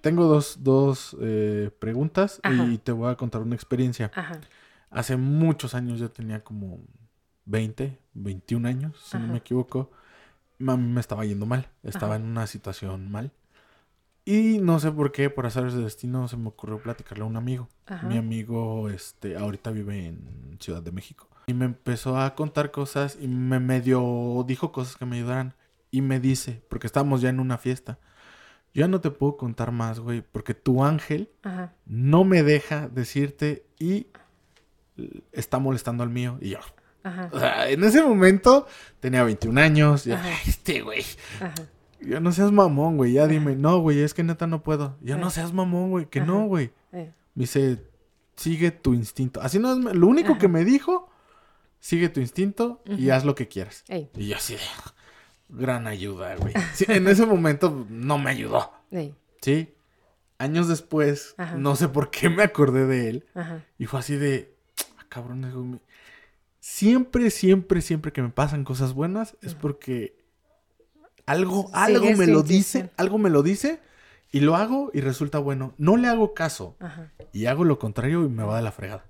[0.00, 2.64] tengo dos, dos eh, preguntas Ajá.
[2.64, 4.10] y te voy a contar una experiencia.
[4.16, 4.40] Ajá.
[4.90, 6.80] Hace muchos años, yo tenía como
[7.44, 9.90] 20, 21 años, si no me equivoco.
[10.66, 13.30] A mí me estaba yendo mal, estaba en una situación mal.
[14.28, 17.36] Y no sé por qué, por azares de destino, se me ocurrió platicarle a un
[17.36, 17.68] amigo.
[17.86, 18.06] Ajá.
[18.08, 21.28] Mi amigo, este, ahorita vive en Ciudad de México.
[21.46, 25.54] Y me empezó a contar cosas y me medio dijo cosas que me ayudaran.
[25.92, 27.98] Y me dice, porque estábamos ya en una fiesta,
[28.74, 31.72] yo ya no te puedo contar más, güey, porque tu ángel Ajá.
[31.86, 34.08] no me deja decirte y
[35.30, 36.36] está molestando al mío.
[36.40, 36.58] Y yo,
[37.04, 37.30] Ajá.
[37.32, 38.66] o sea, en ese momento
[38.98, 40.04] tenía 21 años.
[40.08, 40.24] Y, Ajá.
[40.28, 41.04] "Ay, este güey.
[42.00, 43.12] Yo no seas mamón, güey.
[43.12, 44.96] Ya dime, no, güey, es que neta no puedo.
[45.00, 45.30] Yo no Ajá.
[45.30, 46.26] seas mamón, güey, que Ajá.
[46.26, 46.72] no, güey.
[46.92, 47.82] Eh, Me dice,
[48.36, 49.40] sigue tu instinto.
[49.40, 51.08] Así no es, lo único que me dijo,
[51.80, 53.84] sigue tu instinto y haz lo que quieras.
[53.88, 54.60] ey, Y yo así de,
[55.48, 56.54] gran ayuda, güey.
[56.74, 59.72] Sí, en ese momento no me ayudó, ey, ¿sí?
[60.38, 63.26] Años después, no sé por qué me acordé de él.
[63.78, 64.54] Y fue así de,
[64.98, 65.80] ah, cabrón,
[66.60, 70.15] siempre, siempre, siempre que me pasan cosas buenas es porque
[71.26, 73.80] algo, algo me lo dice, algo me lo dice
[74.32, 75.74] y lo hago y resulta bueno.
[75.78, 77.12] No le hago caso Ajá.
[77.32, 79.04] y hago lo contrario y me va de la fregada.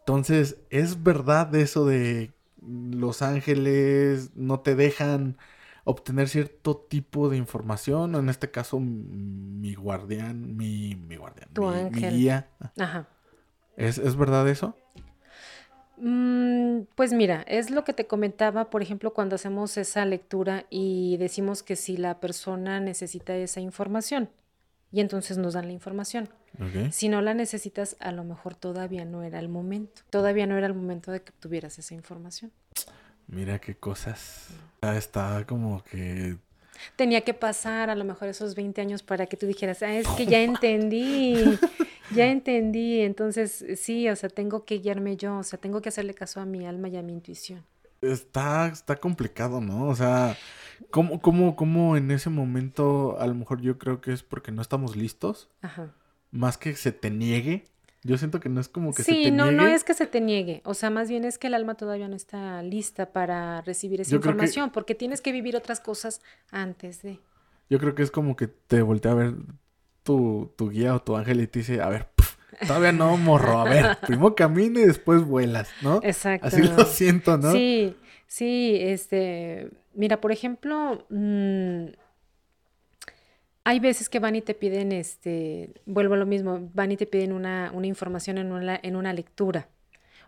[0.00, 2.32] Entonces, ¿es verdad eso de
[2.62, 5.36] los ángeles no te dejan
[5.84, 8.14] obtener cierto tipo de información?
[8.14, 12.48] En este caso, mi guardián, mi, mi guardián, Tu mi, guía.
[12.78, 13.08] Ajá.
[13.76, 14.76] ¿Es, ¿Es verdad eso?
[16.00, 21.16] Mm, Pues mira, es lo que te comentaba, por ejemplo, cuando hacemos esa lectura y
[21.18, 24.28] decimos que si la persona necesita esa información
[24.92, 26.28] y entonces nos dan la información.
[26.90, 30.02] Si no la necesitas, a lo mejor todavía no era el momento.
[30.10, 32.50] Todavía no era el momento de que tuvieras esa información.
[33.26, 34.48] Mira qué cosas.
[34.82, 36.36] Ya Está como que...
[36.96, 40.08] Tenía que pasar a lo mejor esos 20 años para que tú dijeras, ah, es
[40.08, 41.58] que ya entendí,
[42.14, 43.00] ya entendí.
[43.00, 46.44] Entonces, sí, o sea, tengo que guiarme yo, o sea, tengo que hacerle caso a
[46.46, 47.64] mi alma y a mi intuición.
[48.00, 49.88] Está, está complicado, ¿no?
[49.88, 50.36] O sea,
[50.90, 54.62] ¿cómo, cómo, cómo en ese momento a lo mejor yo creo que es porque no
[54.62, 55.48] estamos listos?
[55.62, 55.92] Ajá.
[56.30, 57.64] Más que se te niegue.
[58.04, 59.56] Yo siento que no es como que se Sí, te no, niegue.
[59.56, 62.06] no es que se te niegue, o sea, más bien es que el alma todavía
[62.06, 65.80] no está lista para recibir esa Yo creo que- información, porque tienes que vivir otras
[65.80, 66.22] cosas
[66.52, 67.18] antes de.
[67.68, 69.34] Yo creo que es como que te voltea a ver
[70.08, 72.06] tu, tu guía o tu ángel y te dice, a ver,
[72.66, 76.00] todavía no, morro, a ver, primero camina y después vuelas, ¿no?
[76.02, 76.46] Exacto.
[76.46, 77.52] Así lo siento, ¿no?
[77.52, 77.94] Sí,
[78.26, 81.88] sí, este, mira, por ejemplo, mm,
[83.64, 87.04] hay veces que van y te piden, este, vuelvo a lo mismo, van y te
[87.04, 89.68] piden una, una información en una, en una lectura,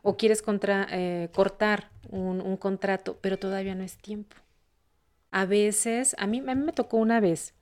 [0.02, 4.36] o quieres contra, eh, cortar un, un contrato, pero todavía no es tiempo.
[5.30, 7.54] A veces, a mí, a mí me tocó una vez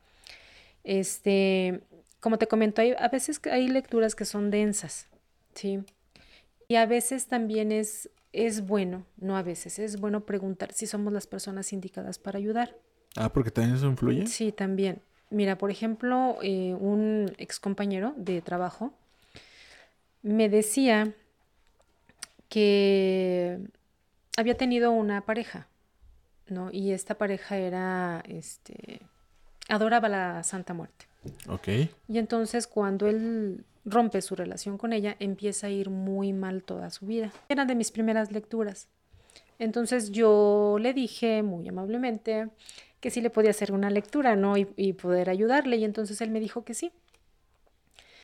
[0.82, 1.82] Este,
[2.20, 5.08] como te comento, hay, a veces hay lecturas que son densas,
[5.54, 5.80] ¿sí?
[6.66, 11.12] Y a veces también es, es bueno, no a veces, es bueno preguntar si somos
[11.12, 12.76] las personas indicadas para ayudar.
[13.16, 14.26] Ah, porque también eso influye.
[14.26, 15.02] Sí, también.
[15.30, 18.92] Mira, por ejemplo, eh, un ex compañero de trabajo
[20.22, 21.14] me decía
[22.48, 23.60] que
[24.36, 25.68] había tenido una pareja,
[26.48, 26.70] ¿no?
[26.72, 29.00] Y esta pareja era, este,
[29.68, 31.07] adoraba la Santa Muerte.
[31.48, 31.68] Ok.
[32.08, 36.90] Y entonces cuando él rompe su relación con ella, empieza a ir muy mal toda
[36.90, 37.32] su vida.
[37.48, 38.88] Era de mis primeras lecturas.
[39.58, 42.48] Entonces yo le dije muy amablemente
[43.00, 44.56] que sí le podía hacer una lectura, ¿no?
[44.56, 45.76] Y, poder ayudarle.
[45.76, 46.92] Y entonces él me dijo que sí.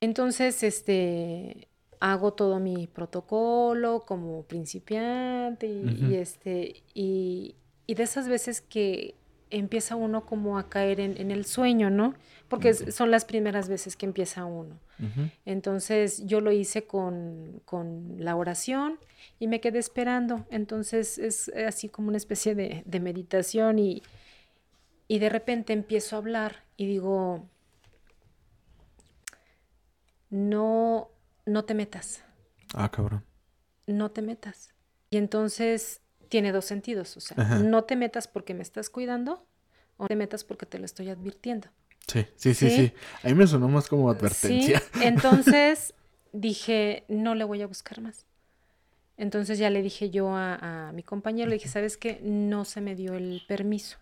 [0.01, 1.67] Entonces, este,
[1.99, 7.55] hago todo mi protocolo como principiante y, este, y,
[7.87, 9.15] y de esas veces que
[9.49, 12.13] empieza uno como a caer en, el sueño, ¿no?
[12.47, 14.79] Porque son las primeras veces que empieza uno.
[15.45, 17.61] Entonces yo lo hice con,
[18.17, 18.99] la oración
[19.39, 20.45] y me quedé esperando.
[20.49, 24.03] Entonces es así como una especie de, meditación y,
[25.07, 27.49] y de repente empiezo a hablar y digo,
[30.29, 31.09] no,
[31.45, 32.23] no te metas.
[32.73, 33.23] Ah, cabrón.
[33.87, 34.73] No te metas.
[35.09, 36.01] Y entonces
[36.35, 37.15] tiene dos sentidos.
[37.15, 39.47] O sea, no te metas porque me estás cuidando
[39.95, 41.69] o te metas porque te lo estoy advirtiendo.
[42.07, 42.93] Sí, sí, sí, sí.
[43.23, 44.79] A mí me sonó más como advertencia.
[44.79, 44.99] Sí.
[45.01, 45.93] Entonces
[46.33, 48.25] dije, no le voy a buscar más.
[49.15, 52.19] Entonces ya le dije yo a, mi compañero, le dije, ¿sabes qué?
[52.21, 53.97] No se me dio el permiso.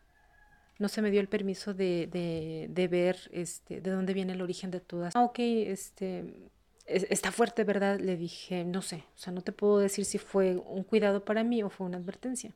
[0.80, 4.42] No se me dio el permiso de, de, de ver este, de dónde viene el
[4.42, 5.16] origen de todas.
[5.16, 6.50] Ah, ok, este,
[6.86, 8.00] está fuerte, ¿verdad?
[8.00, 11.44] Le dije, no sé, o sea, no te puedo decir si fue un cuidado para
[11.44, 12.52] mí o fue una advertencia.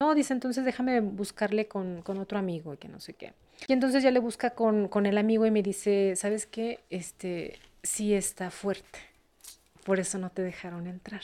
[0.00, 3.32] No, dice, entonces déjame buscarle con, otro amigo y que no sé qué.
[3.66, 6.80] Y entonces ya le busca con, con, el amigo y me dice, ¿sabes qué?
[6.90, 8.98] Este, sí está fuerte.
[9.84, 11.22] Por eso no te dejaron entrar.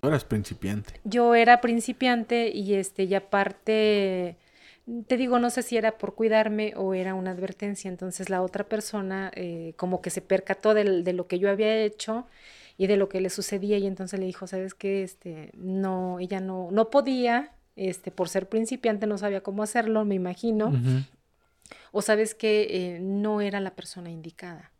[0.00, 1.00] Tú eras principiante.
[1.04, 4.36] Yo era principiante y este, y aparte
[5.08, 7.88] te digo, no sé si era por cuidarme o era una advertencia.
[7.88, 11.76] Entonces la otra persona eh, como que se percató de, de, lo que yo había
[11.82, 12.26] hecho
[12.78, 15.02] y de lo que le sucedía y entonces le dijo, ¿sabes qué?
[15.02, 20.14] Este, no, ella no, no podía, este, por ser principiante no sabía cómo hacerlo, me
[20.14, 20.72] imagino.
[21.90, 24.70] O sabes que eh, no era la persona indicada.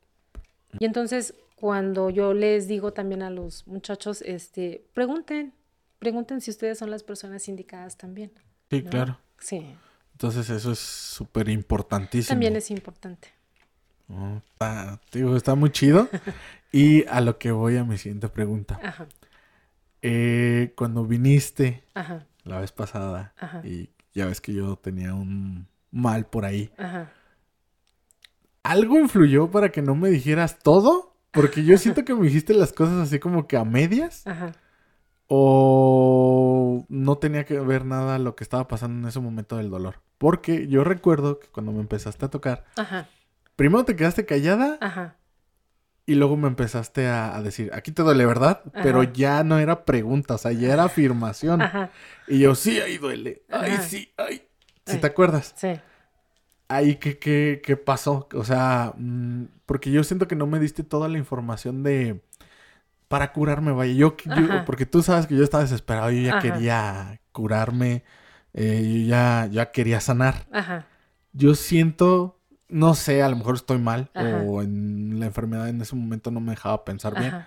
[0.79, 5.53] Y entonces cuando yo les digo también a los muchachos, este, pregunten,
[5.99, 8.31] pregunten si ustedes son las personas indicadas también.
[8.71, 9.19] Sí, claro.
[9.39, 9.75] Sí.
[10.17, 12.31] Entonces eso es súper importantísimo.
[12.31, 13.29] También es importante.
[14.09, 16.09] Oh, está, digo, está muy chido.
[16.73, 18.81] y a lo que voy a mi siguiente pregunta.
[18.83, 19.07] Ajá.
[20.01, 21.85] Eh, cuando viniste
[22.45, 26.71] la vez pasada y ya ves que yo tenía un mal por ahí.
[26.79, 27.13] Ajá.
[28.63, 31.15] ¿Algo influyó para que no me dijeras todo?
[31.31, 34.27] Porque yo siento que me dijiste las cosas así como que a medias.
[34.27, 34.53] Ajá.
[35.29, 40.01] O no tenía que ver nada lo que estaba pasando en ese momento del dolor.
[40.19, 43.09] Porque yo recuerdo que cuando me empezaste a tocar, Ajá.
[43.57, 45.17] primero te quedaste callada Ajá.
[46.07, 48.63] y luego me empezaste a, decir, aquí te duele, ¿verdad?
[48.83, 51.61] Pero ya no era pregunta, o sea, ya era afirmación.
[51.61, 51.91] Ajá.
[52.29, 53.43] Y yo, sí, ahí duele.
[53.51, 54.43] Ay, sí, ay.
[54.87, 55.53] ¿Sí te acuerdas?
[55.57, 55.81] Sí.
[56.69, 58.29] Ahí, ¿qué, qué, qué pasó?
[58.35, 62.23] O sea, mm, porque yo siento que no me diste toda la información de
[63.09, 63.93] para curarme, vaya.
[63.93, 68.05] Yo, yo, porque tú sabes que yo estaba desesperado, yo ya quería curarme
[68.57, 70.47] eh, yo ya, ya quería sanar.
[70.51, 70.87] Ajá.
[71.35, 75.95] Yo siento, no sé, a lo mejor estoy mal o en la enfermedad en ese
[75.95, 77.45] momento no me dejaba pensar bien.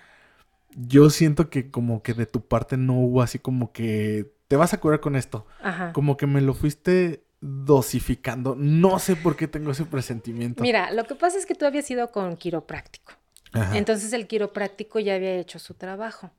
[0.76, 4.72] Yo siento que como que de tu parte no hubo así como que te vas
[4.72, 5.46] a curar con esto.
[5.60, 5.92] Ajá.
[5.92, 8.54] Como que me lo fuiste dosificando.
[8.56, 10.62] No sé por qué tengo ese presentimiento.
[10.62, 13.14] Mira, lo que pasa es que tú habías ido con quiropráctico.
[13.52, 16.30] Entonces el quiropráctico ya había hecho su trabajo.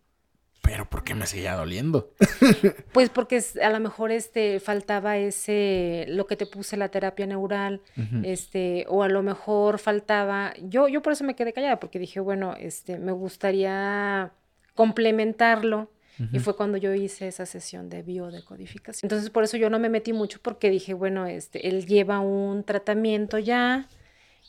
[0.61, 2.13] Pero ¿por qué me seguía doliendo?
[2.93, 7.81] pues porque a lo mejor este faltaba ese lo que te puse la terapia neural,
[8.23, 12.19] este o a lo mejor faltaba yo yo por eso me quedé callada porque dije,
[12.19, 14.31] bueno, este me gustaría
[14.75, 15.91] complementarlo
[16.31, 19.07] y fue cuando yo hice esa sesión de biodecodificación.
[19.07, 22.63] Entonces por eso yo no me metí mucho porque dije, bueno, este él lleva un
[22.63, 23.87] tratamiento ya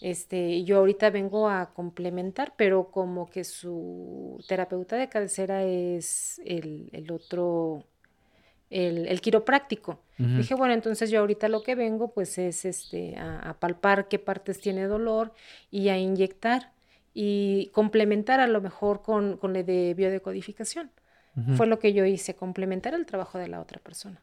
[0.03, 7.07] este, yo ahorita vengo a complementar, pero como que su terapeuta de cabecera es el,
[7.13, 7.85] otro,
[8.69, 10.01] el, quiropráctico.
[10.19, 14.61] Dije, bueno, entonces yo ahorita lo que vengo pues es este, a, palpar qué partes
[14.61, 15.35] tiene dolor
[15.71, 16.73] y a inyectar
[17.15, 20.91] y complementar a lo mejor con, con la de biodecodificación.
[21.57, 24.21] Fue lo que yo hice, complementar el trabajo de la otra persona.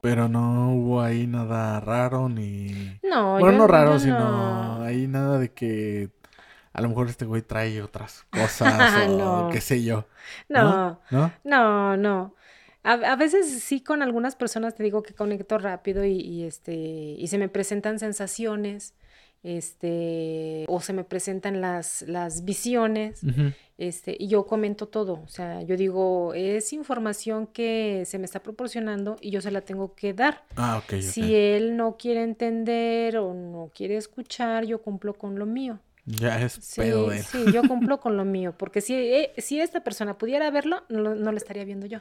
[0.00, 2.98] Pero no hubo ahí nada raro ni...
[3.02, 4.82] No, Bueno, yo- no raro, yo sino no.
[4.82, 6.10] ahí nada de que
[6.72, 9.48] a lo mejor este güey trae otras cosas o No.
[9.50, 10.06] qué sé yo.
[10.48, 11.32] No, ¿No?
[11.44, 12.34] no, no.
[12.84, 16.74] A, a veces sí con algunas personas te digo que conecto rápido y, y, este
[16.74, 18.94] y se me presentan sensaciones,
[19.42, 23.52] este, o se me presentan las, las visiones, Ujú.
[23.78, 25.20] Este, y yo comento todo.
[25.24, 29.60] O sea, yo digo, es información que se me está proporcionando y yo se la
[29.60, 30.42] tengo que dar.
[30.56, 31.00] Ah, ok, ok.
[31.00, 35.78] Si él no quiere entender o no quiere escuchar, yo cumplo con lo mío.
[36.06, 37.24] Ya es Sí, pedo de él.
[37.24, 41.00] sí, yo cumplo con lo mío, porque si, eh, si esta persona pudiera verlo, no,
[41.00, 41.98] lo- no lo estaría viendo yo.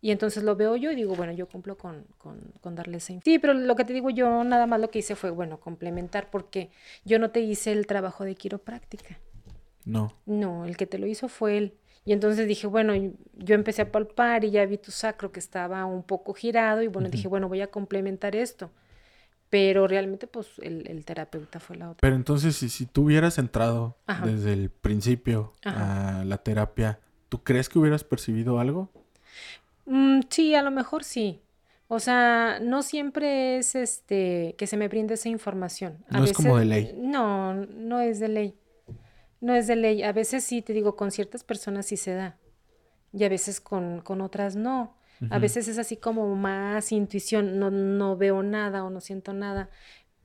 [0.00, 3.12] Y entonces lo veo yo y digo, bueno, yo cumplo con, con, con darle esa
[3.14, 5.58] inf- Sí, pero lo que te digo yo, nada más lo que hice fue, bueno,
[5.58, 6.70] complementar, porque
[7.04, 9.18] yo no te hice el trabajo de quiropráctica.
[9.88, 10.14] No.
[10.26, 11.74] No, el que te lo hizo fue él.
[12.04, 12.94] Y entonces dije, bueno,
[13.36, 16.86] yo empecé a palpar y ya vi tu sacro que estaba un poco girado y
[16.86, 18.70] bueno, dije, bueno, voy a complementar esto.
[19.50, 22.00] Pero realmente, pues, el, el terapeuta fue la otra.
[22.00, 24.26] Pero entonces, si, si tú hubieras entrado Ajá.
[24.26, 26.20] desde el principio Ajá.
[26.20, 28.90] a la terapia, ¿tú crees que hubieras percibido algo?
[29.86, 31.40] Mm, sí, a lo mejor sí.
[31.88, 36.04] O sea, no siempre es este que se me brinde esa información.
[36.10, 36.94] A No es como de ley.
[36.98, 38.54] No, no es de ley.
[39.40, 40.02] No es de ley.
[40.02, 42.36] A veces sí, te digo, con ciertas personas sí se da.
[43.12, 44.96] Y a veces con, con otras no.
[45.30, 49.68] A veces es así como más intuición, no, no veo nada o no siento nada.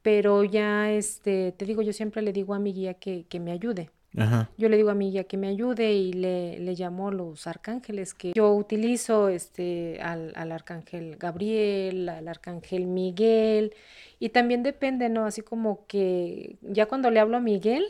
[0.03, 3.51] Pero ya, este, te digo, yo siempre le digo a mi guía que, que me
[3.51, 3.89] ayude.
[4.15, 4.51] Ajá.
[4.57, 8.13] Yo le digo a mi guía que me ayude y le, le llamo los arcángeles
[8.13, 13.73] que yo utilizo, este, al, al arcángel Gabriel, al arcángel Miguel,
[14.19, 15.25] y también depende, ¿no?
[15.25, 17.85] Así como que ya cuando le hablo a Miguel,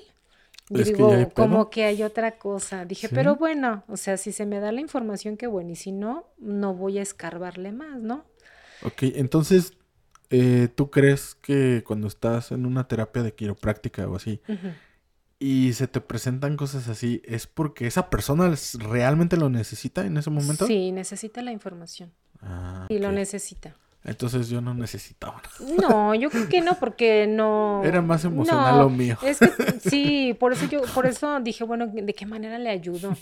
[0.73, 2.85] yo ¿Es que digo, hay como que hay otra cosa.
[2.85, 3.15] Dije, ¿Sí?
[3.15, 6.25] pero bueno, o sea, si se me da la información, qué bueno, y si no,
[6.37, 8.25] no voy a escarbarle más, ¿no?
[8.83, 9.73] Ok, entonces,
[10.29, 14.41] eh, ¿tú crees que cuando estás en una terapia de quiropráctica o así,
[15.39, 20.29] y se te presentan cosas así, es porque esa persona realmente lo necesita en ese
[20.29, 20.67] momento?
[20.67, 22.11] Sí, necesita la información.
[22.41, 23.75] Ah, Y lo necesita.
[24.05, 25.41] Entonces yo no necesitaba.
[25.79, 27.81] No, yo creo que no, porque no.
[27.85, 29.17] Era más emocional No, lo mío.
[29.23, 33.15] Es que sí, por eso yo, por eso dije, bueno, ¿de qué manera le ayudo?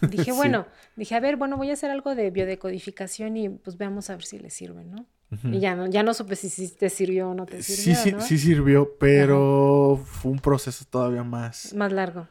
[0.00, 0.30] Dije, Sí.
[0.32, 0.66] bueno,
[0.96, 4.24] dije, a ver, bueno, voy a hacer algo de biodecodificación y pues veamos a ver
[4.24, 5.04] si le sirve, ¿no?
[5.52, 8.02] Y ya no, ya no supe si, si te sirvió o no te Sí, sirvió,
[8.02, 8.20] sí, ¿no?
[8.22, 12.26] sí sirvió, pero fue un proceso todavía más, Más largo.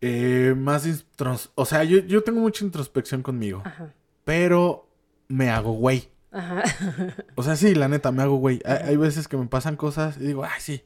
[0.00, 3.92] eh, más, intros- o sea, yo, yo tengo mucha introspección conmigo, Ajá.
[4.24, 4.88] pero
[5.28, 6.08] me hago güey.
[6.32, 6.62] Ajá.
[7.36, 8.60] O sea, sí, la neta, me hago güey.
[8.64, 10.84] Hay, hay veces que me pasan cosas y digo, ay, sí.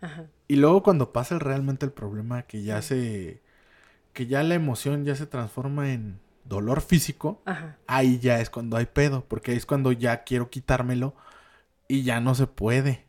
[0.00, 0.26] Ajá.
[0.48, 3.42] Y luego cuando pasa realmente el problema, que ya se,
[4.12, 7.78] que ya la emoción ya se transforma en dolor físico, Ajá.
[7.86, 11.14] ahí ya es cuando hay pedo, porque ahí es cuando ya quiero quitármelo
[11.88, 13.06] y ya no se puede.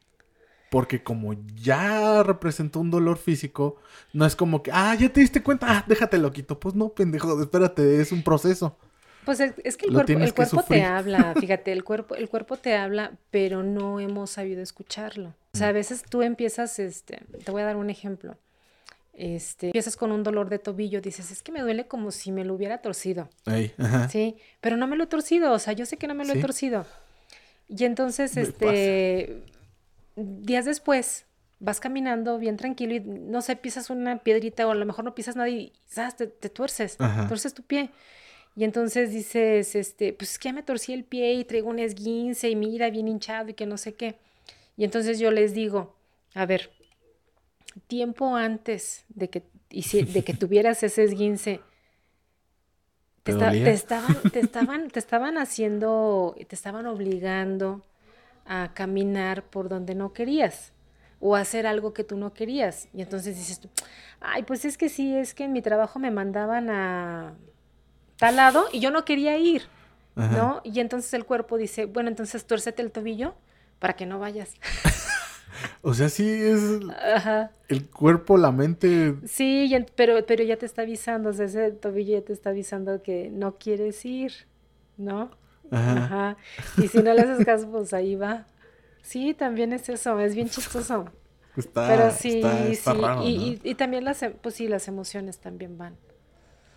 [0.69, 3.77] Porque como ya representó un dolor físico,
[4.13, 6.59] no es como que, ah, ya te diste cuenta, ah, déjate lo quito.
[6.59, 8.77] Pues no, pendejo, espérate, es un proceso.
[9.27, 12.55] Pues es, es que el Lo cuerpo, el te habla, fíjate, el cuerpo, el cuerpo
[12.55, 15.35] te habla, pero no hemos sabido escucharlo.
[15.53, 18.37] O sea, a veces tú empiezas, este, te voy a dar un ejemplo.
[19.11, 22.45] Este, empiezas con un dolor de tobillo, dices, es que me duele como si me
[22.45, 24.07] lo hubiera torcido, Ey, ajá.
[24.07, 24.37] ¿sí?
[24.61, 26.39] Pero no me lo he torcido, o sea, yo sé que no me lo Sí.
[26.39, 26.85] he torcido.
[27.67, 29.43] Y entonces, Me este,
[30.15, 31.25] días después,
[31.59, 35.13] vas caminando bien tranquilo y, no sé, pisas una piedrita o a lo mejor no
[35.13, 36.15] pisas nada y, ¿sabes?
[36.15, 37.27] Te, te tuerces, Ajá.
[37.27, 37.89] tuerces tu pie.
[38.57, 41.77] Y entonces dices, este, pues es que ya me torcí el pie y traigo un
[41.77, 44.15] esguince y mira, bien hinchado y que no sé qué.
[44.75, 45.95] Y entonces yo les digo,
[46.33, 46.71] a ver,
[47.85, 51.61] tiempo antes de que, de que tuvieras ese esguince,
[53.21, 57.85] ¿Te estaban, te, estaban, te estaban haciendo, te estaban obligando
[58.45, 60.71] a caminar por donde no querías
[61.19, 62.87] o hacer algo que tú no querías.
[62.93, 63.69] Y entonces dices tú,
[64.21, 67.35] ay, pues es que sí, es que en mi trabajo me mandaban a
[68.17, 69.63] tal lado y yo no quería ir,
[70.15, 70.35] Ajá.
[70.35, 70.61] ¿no?
[70.63, 73.35] Y entonces el cuerpo dice, bueno, entonces tuércete el tobillo
[73.79, 74.53] para que no vayas.
[75.81, 76.59] O sea, sí es
[77.15, 77.51] Ajá.
[77.67, 79.15] el cuerpo, la mente.
[79.25, 83.01] Sí, pero, pero ya te está avisando, o sea, ese tobillo ya te está avisando
[83.01, 84.33] que no quieres ir,
[84.97, 85.31] ¿no?
[85.71, 85.91] Ajá.
[86.05, 86.37] Ajá.
[86.77, 88.45] Y si no le haces caso, pues ahí va.
[89.01, 91.05] Sí, también es eso, es bien chistoso.
[91.55, 93.01] Está, Pero sí, está, está sí.
[93.01, 93.43] raro, y, ¿no?
[93.43, 95.95] y, y también las, em- pues sí, las emociones también van.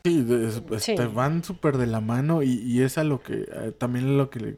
[0.05, 0.95] Sí, de- es- pues, Sí.
[0.95, 4.31] te van súper de la mano y, y es a lo que eh, también lo
[4.31, 4.57] que le-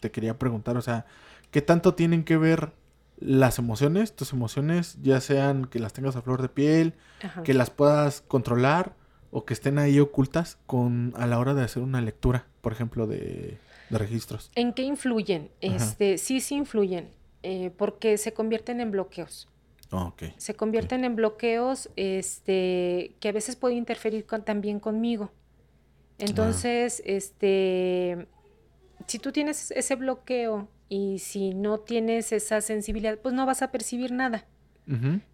[0.00, 1.06] te quería preguntar, o sea,
[1.50, 2.72] ¿qué tanto tienen que ver
[3.18, 7.42] las emociones, tus emociones, ya sean que las tengas a flor de piel, Ajá.
[7.42, 8.94] que las puedas controlar
[9.30, 12.46] o que estén ahí ocultas con a la hora de hacer una lectura?
[12.60, 13.58] por ejemplo, de,
[13.90, 14.50] registros?
[14.54, 15.50] ¿En qué influyen?
[15.60, 17.10] Este, sí, sí influyen,
[17.42, 19.48] eh, porque se convierten en bloqueos.
[20.36, 25.30] Se convierten en bloqueos este, que a veces pueden interferir también conmigo.
[26.18, 28.26] Entonces, este,
[29.06, 33.70] si tú tienes ese bloqueo y si no tienes esa sensibilidad, pues no vas a
[33.70, 34.46] percibir nada.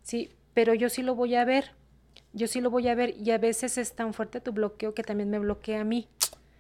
[0.03, 1.73] Sí, pero yo sí lo voy a ver.
[2.33, 5.03] Yo sí lo voy a ver y a veces es tan fuerte tu bloqueo que
[5.03, 6.09] también me bloquea a mí.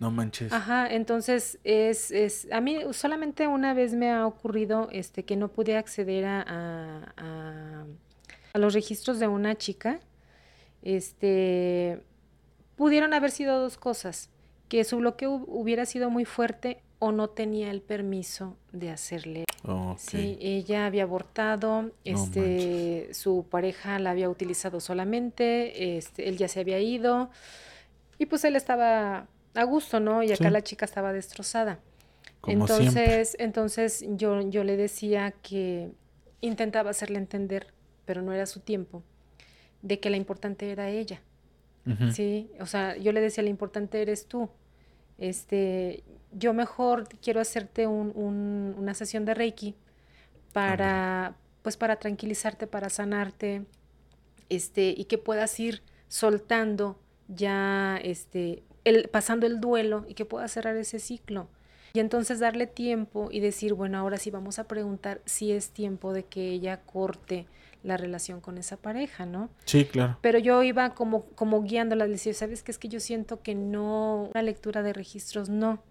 [0.00, 0.52] No manches.
[0.52, 5.48] Ajá, entonces es, es, a mí solamente una vez me ha ocurrido este que no
[5.48, 7.84] pude acceder a, a,
[8.54, 10.00] a los registros de una chica.
[10.82, 12.00] Este,
[12.76, 14.30] pudieron haber sido dos cosas,
[14.68, 19.44] que su bloqueo hubiera sido muy fuerte o no tenía el permiso de hacerle.
[19.98, 26.60] Sí, ella había abortado, este, su pareja la había utilizado solamente, este, él ya se
[26.60, 27.30] había ido
[28.18, 30.22] y pues él estaba a gusto, ¿no?
[30.22, 31.78] Y acá la chica estaba destrozada.
[32.46, 35.90] entonces, entonces yo, yo le decía que
[36.40, 37.72] intentaba hacerle entender,
[38.04, 39.02] pero no era su tiempo,
[39.82, 41.20] de que la importante era ella.
[42.12, 44.48] Sí, o sea, yo le decía, lo importante eres tú.
[45.18, 49.74] Este, yo mejor quiero hacerte una sesión de Reiki
[50.52, 53.64] para, pues para tranquilizarte, para sanarte,
[54.48, 56.98] este, y que puedas ir soltando
[57.28, 61.48] ya, este, el, pasando el duelo y que pueda cerrar ese ciclo.
[61.92, 66.12] Y entonces darle tiempo y decir, bueno, ahora sí vamos a preguntar si es tiempo
[66.12, 67.46] de que ella corte
[67.82, 69.48] la relación con esa pareja, ¿no?
[69.64, 70.18] Sí, claro.
[70.20, 72.70] Pero yo iba como, como guiándola, le decía, ¿sabes qué?
[72.70, 75.82] Es que yo siento que no, una lectura de registros no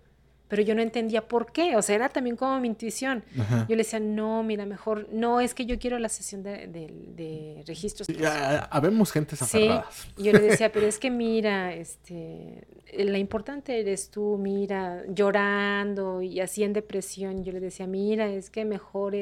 [0.49, 3.23] pero yo no entendía por qué, o sea, era también como mi intuición.
[3.35, 7.63] Yo le decía, no, mira, mejor, no, es que yo quiero la sesión de, de,
[7.67, 8.07] registros.
[8.07, 9.85] Ya, habemos gente aferradas.
[10.17, 12.65] Sí, yo le decía, pero es que mira, este,
[12.97, 17.43] la importante eres tú, mira, llorando y así en depresión.
[17.43, 19.15] Yo le decía, mira, es que mejor,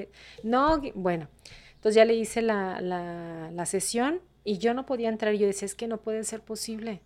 [0.44, 1.28] no, bueno,
[1.76, 5.34] entonces ya le hice la, la, la sesión y yo no podía entrar.
[5.34, 7.02] Yo decía, es que no puede ser posible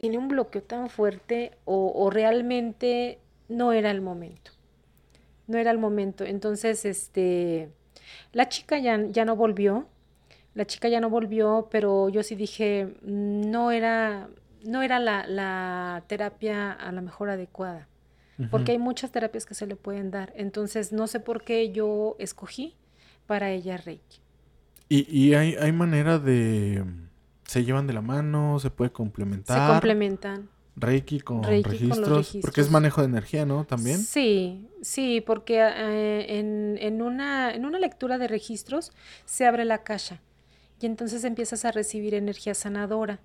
[0.00, 3.18] tiene un bloqueo tan fuerte o, realmente
[3.48, 4.50] no era el momento.
[5.46, 6.24] No era el momento.
[6.24, 7.70] Entonces, este,
[8.32, 9.86] la chica ya, ya no volvió.
[10.54, 14.28] La chica ya no volvió, pero yo sí dije, no era,
[14.64, 17.88] no era la, terapia a la mejor adecuada.
[18.50, 20.30] Porque hay muchas terapias que se le pueden dar.
[20.36, 22.74] Entonces, no sé por qué yo escogí
[23.26, 24.18] para ella Reiki.
[24.90, 26.84] Y, y hay, hay manera de
[27.46, 29.66] se llevan de la mano, se puede complementar.
[29.66, 30.48] Se complementan.
[30.78, 33.64] Reiki con, registros, porque es manejo de energía, ¿no?
[33.64, 33.98] También.
[33.98, 38.92] Sí, sí, porque eh, en, en, una, en una lectura de registros
[39.24, 40.20] se abre la caja
[40.80, 43.18] y entonces empiezas a recibir energía sanadora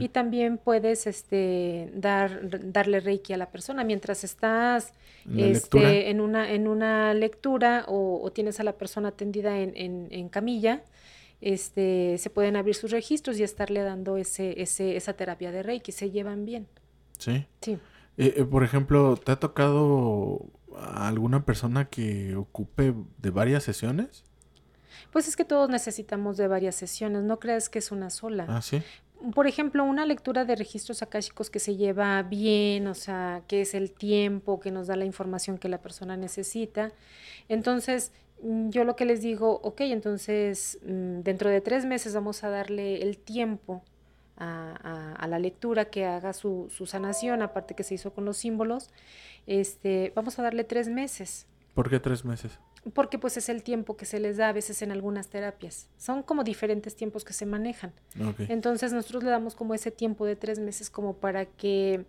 [0.00, 4.94] y también puedes este dar darle reiki a la persona mientras estás
[5.36, 10.08] este, en una en una lectura o, o, tienes a la persona atendida en, en,
[10.10, 10.82] en camilla
[11.40, 15.92] este, se pueden abrir sus registros y estarle dando ese, ese, esa terapia de Reiki,
[15.92, 16.66] se llevan bien.
[17.18, 17.46] Sí.
[17.60, 17.78] Sí.
[18.18, 20.46] Eh, eh, por ejemplo, ¿te ha tocado
[20.76, 24.24] alguna persona que ocupe de varias sesiones?
[25.12, 28.46] Pues es que todos necesitamos de varias sesiones, no creas que es una sola.
[28.48, 28.82] Ah, sí.
[29.34, 33.74] Por ejemplo, una lectura de registros akáshicos que se lleva bien, o sea, que es
[33.74, 36.92] el tiempo, que nos da la información que la persona necesita.
[37.48, 42.50] Entonces, yo lo que les digo, ok, entonces mm, dentro de tres meses vamos a
[42.50, 43.82] darle el tiempo
[44.36, 48.90] a, la lectura que haga su, sanación, aparte que se hizo con los símbolos,
[49.46, 51.46] este, vamos a darle tres meses.
[51.74, 52.58] ¿Por qué tres meses?
[52.94, 55.88] Porque pues es el tiempo que se les da a veces en algunas terapias.
[55.96, 57.92] Son como diferentes tiempos que se manejan.
[58.48, 62.04] Entonces nosotros le damos como ese tiempo de tres meses como para que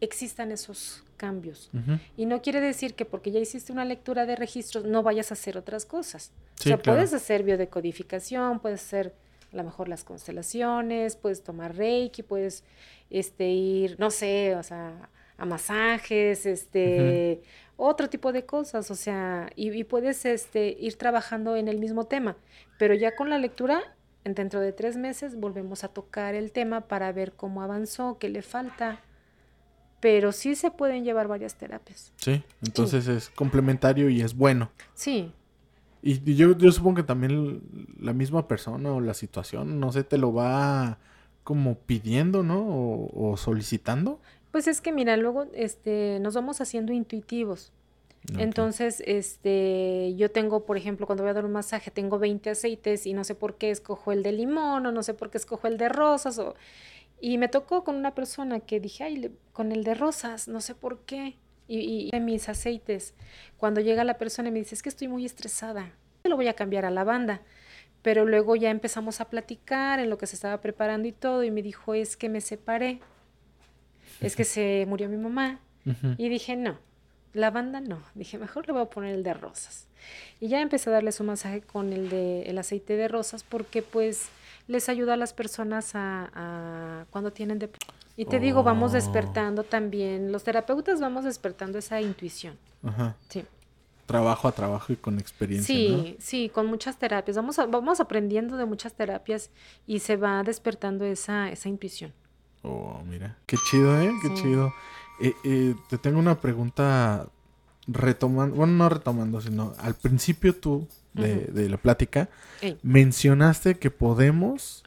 [0.00, 1.70] existan esos cambios.
[2.16, 5.34] Y no quiere decir que porque ya hiciste una lectura de registros no vayas a
[5.34, 6.32] hacer otras cosas.
[6.60, 9.14] o sea, puedes hacer biodecodificación, puedes hacer
[9.52, 12.64] a lo mejor las constelaciones, puedes tomar reiki, puedes
[13.10, 15.08] este, ir, no sé, o sea,
[15.38, 17.42] a masajes, este,
[17.76, 22.36] otro tipo de cosas, o sea, y, puedes este, ir trabajando en el mismo tema,
[22.78, 23.82] pero ya con la lectura,
[24.24, 28.42] dentro de tres meses volvemos a tocar el tema para ver cómo avanzó, qué le
[28.42, 29.00] falta,
[30.00, 32.12] pero sí se pueden llevar varias terapias.
[32.16, 34.70] Sí, entonces es complementario y es bueno.
[34.94, 35.32] Sí.
[36.02, 37.60] Y yo, yo supongo que también
[38.00, 40.98] la misma persona o la situación, no sé, te lo va
[41.42, 42.64] como pidiendo, ¿no?
[43.12, 44.20] O, solicitando.
[44.52, 47.72] Pues es que mira, luego este, nos vamos haciendo intuitivos.
[48.36, 53.06] Entonces, este, yo tengo, por ejemplo, cuando voy a dar un masaje, tengo 20 aceites
[53.06, 55.66] y no sé por qué escojo el de limón o no sé por qué escojo
[55.66, 56.54] el de rosas o
[57.20, 60.74] Y me tocó con una persona que dije, ay, con el de rosas, no sé
[60.74, 61.36] por qué.
[61.66, 63.14] Y, y mis aceites.
[63.58, 65.92] Cuando llega la persona y me dice, es que estoy muy estresada,
[66.24, 67.42] lo voy a cambiar a lavanda.
[68.02, 71.50] Pero luego ya empezamos a platicar en lo que se estaba preparando y todo, y
[71.50, 73.00] me dijo, es que me separé,
[74.20, 75.60] es que se murió mi mamá.
[76.18, 76.78] Y dije, no,
[77.32, 78.02] lavanda no.
[78.14, 79.88] Dije, mejor le voy a poner el de rosas.
[80.38, 83.82] Y ya empecé a darle su masaje con el de el aceite de rosas porque
[83.82, 84.28] pues
[84.68, 87.96] les ayuda a las personas a, cuando tienen depresión.
[88.16, 88.94] Y te digo, vamos oh.
[88.94, 92.56] despertando también, los terapeutas vamos despertando esa intuición.
[92.84, 93.16] Ajá.
[93.28, 93.44] Sí.
[94.06, 95.74] Trabajo a trabajo y con experiencia.
[95.74, 97.36] Sí, sí, con muchas terapias.
[97.36, 99.50] Vamos, vamos aprendiendo de muchas terapias
[99.86, 102.12] y se va despertando esa, esa intuición.
[102.62, 103.36] Oh, mira.
[103.46, 104.12] Qué chido, ¿eh?
[104.22, 104.72] Qué chido.
[105.20, 107.26] Eh, eh, te tengo una pregunta
[107.86, 110.86] retomando, bueno, no retomando, sino al principio tú
[111.18, 112.28] de, la plática
[112.82, 114.82] mencionaste que podemos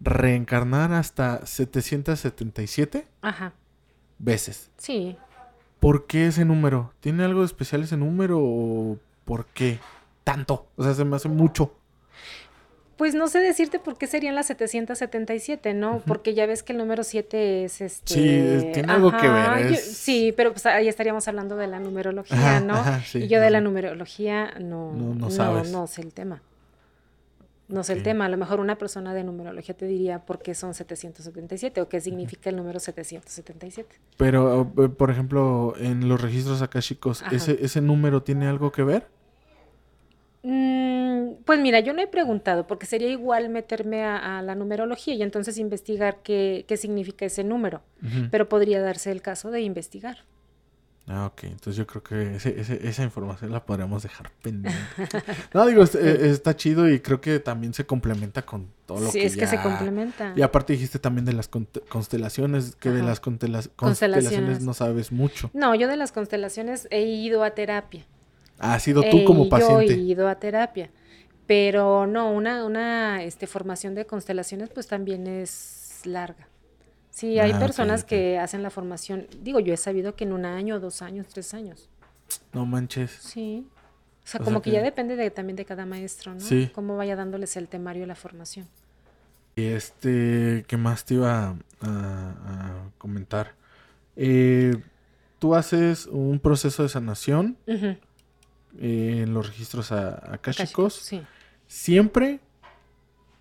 [0.00, 3.52] reencarnar hasta 777 Ajá.
[4.18, 4.70] veces.
[4.78, 5.16] Sí.
[5.78, 6.92] ¿Por qué ese número?
[7.00, 9.78] ¿Tiene algo especial ese número o por qué
[10.24, 10.68] tanto?
[10.76, 11.74] O sea, se me hace mucho.
[13.00, 16.02] Pues no sé decirte por qué serían las 777, ¿no?
[16.06, 18.12] Porque ya ves que el número 7 es este...
[18.12, 19.74] Sí, tiene algo que ver.
[19.76, 22.74] sí, pero pues ahí estaríamos hablando de la numerología, ¿no?
[23.14, 26.42] y yo de la numerología no, no, no, no, sé el tema.
[27.68, 28.26] No sé el tema.
[28.26, 32.02] A lo mejor una persona de numerología te diría por qué son 777 o qué
[32.02, 33.96] significa el número 777.
[34.18, 39.06] Pero, eh, por ejemplo, en los registros akashicos, ¿ese, ¿ese número tiene algo que ver?
[40.42, 40.99] Mm,
[41.50, 45.58] pues mira, yo no he preguntado porque sería igual meterme a, la numerología y entonces
[45.58, 47.82] investigar qué, significa ese número,
[48.30, 50.18] pero podría darse el caso de investigar.
[51.08, 51.42] Ah, ok.
[51.42, 54.78] Entonces yo creo que esa información la podríamos dejar pendiente.
[55.52, 59.10] no, digo, eh, está chido y creo que también se complementa con todo lo que
[59.10, 60.32] Sí, es que se complementa.
[60.36, 65.50] Y aparte dijiste también de las constelaciones, que de las constelaciones no sabes mucho.
[65.52, 68.06] No, yo de las constelaciones he ido a terapia.
[68.60, 69.88] Ha sido tú como paciente.
[69.88, 70.90] Yo he ido a terapia.
[71.50, 76.46] Pero no, una, una este, formación de constelaciones pues también es larga.
[77.10, 80.44] Sí, hay ah, personas que hacen la formación, digo, yo he sabido que en un
[80.44, 81.88] año, dos años, tres años.
[82.52, 83.10] No manches.
[83.10, 83.66] Sí.
[84.22, 86.38] O sea, como que, ya depende de, también de cada maestro, ¿no?
[86.38, 86.70] Sí.
[86.72, 88.68] Cómo vaya dándoles el temario la formación.
[89.56, 93.56] Y este, ¿qué más te iba a, comentar?
[94.14, 94.76] Eh,
[95.40, 100.94] tú haces un proceso de sanación en los registros akáshicos.
[100.94, 101.20] Sí.
[101.70, 102.40] ¿Siempre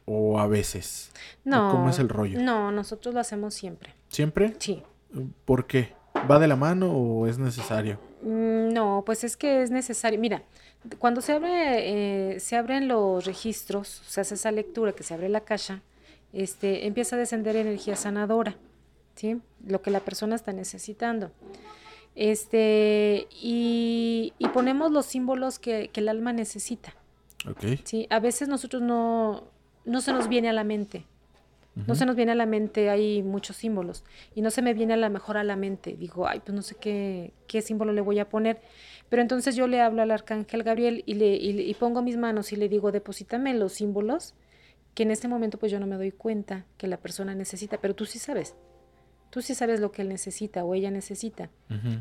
[0.06, 1.12] o a veces?
[1.44, 1.72] No.
[1.72, 2.40] ¿Cómo es el rollo?
[2.40, 3.96] No, nosotros lo hacemos siempre.
[4.10, 4.54] ¿Siempre?
[4.60, 4.84] Sí.
[5.46, 5.94] ¿Por qué?
[6.30, 8.00] ¿Va de la mano o es necesario?
[8.22, 10.20] Mm, no, pues es que es necesario.
[10.20, 10.44] Mira,
[11.00, 15.28] cuando se abre, eh, se abren los registros, se hace esa lectura que se abre
[15.28, 15.82] la caja,
[16.32, 18.58] este, empieza a descender energía sanadora,
[19.16, 19.42] ¿sí?
[19.66, 21.32] Lo que la persona está necesitando.
[22.14, 26.94] Este, y, ponemos los símbolos que, el alma necesita.
[27.48, 27.80] Okay.
[27.84, 29.46] Sí, a veces nosotros no,
[29.86, 31.06] no se nos viene a la mente.
[31.88, 34.04] No se nos viene a la mente, hay muchos símbolos.
[34.36, 35.96] Y no se me viene a lo mejor a la mente.
[35.98, 38.60] Digo, ay, pues no sé qué, qué símbolo le voy a poner.
[39.08, 42.58] Pero entonces yo le hablo al arcángel Gabriel y le y, pongo mis manos y
[42.58, 44.34] le digo, deposítame los símbolos
[44.94, 47.96] que en este momento pues yo no me doy cuenta que la persona necesita, pero
[47.96, 48.56] tú sí sabes
[49.30, 51.50] tú sí sabes lo que él necesita o ella necesita.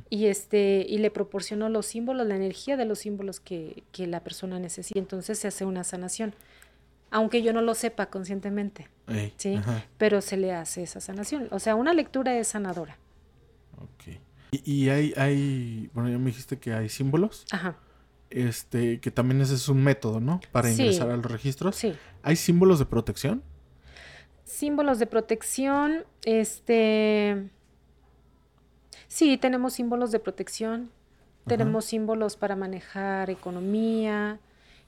[0.08, 4.20] Y este, y le proporciono los símbolos, la energía de los símbolos que, que, la
[4.20, 4.98] persona necesita.
[4.98, 6.34] Entonces se hace una sanación.
[7.10, 8.88] Aunque yo no lo sepa conscientemente.
[9.36, 9.58] ¿sí?
[9.96, 11.48] Pero se le hace esa sanación.
[11.50, 12.98] O sea, una lectura es sanadora.
[13.76, 14.16] Ok.
[14.50, 17.44] Y, hay, hay, bueno, ya me dijiste que hay símbolos.
[17.50, 17.76] Ajá.
[18.30, 20.40] Este, que también ese es un método, ¿no?
[20.52, 21.76] Para ingresar a los registros.
[21.76, 21.94] Sí.
[22.22, 23.42] ¿Hay símbolos de protección?
[24.48, 27.50] Símbolos de protección, este...
[29.06, 30.90] Sí, tenemos símbolos de protección,
[31.46, 34.40] tenemos símbolos para manejar economía,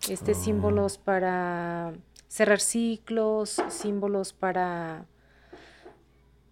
[0.08, 0.34] este, ah.
[0.34, 1.92] símbolos para
[2.26, 5.04] cerrar ciclos, símbolos para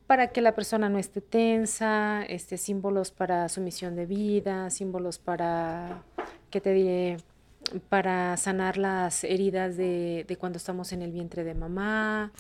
[0.06, 6.02] para que la persona no esté tensa, este, símbolos para sumisión de vida, símbolos para,
[6.50, 7.16] ¿qué te diré?
[7.88, 12.32] Para sanar las heridas de, de cuando estamos en el vientre de mamá,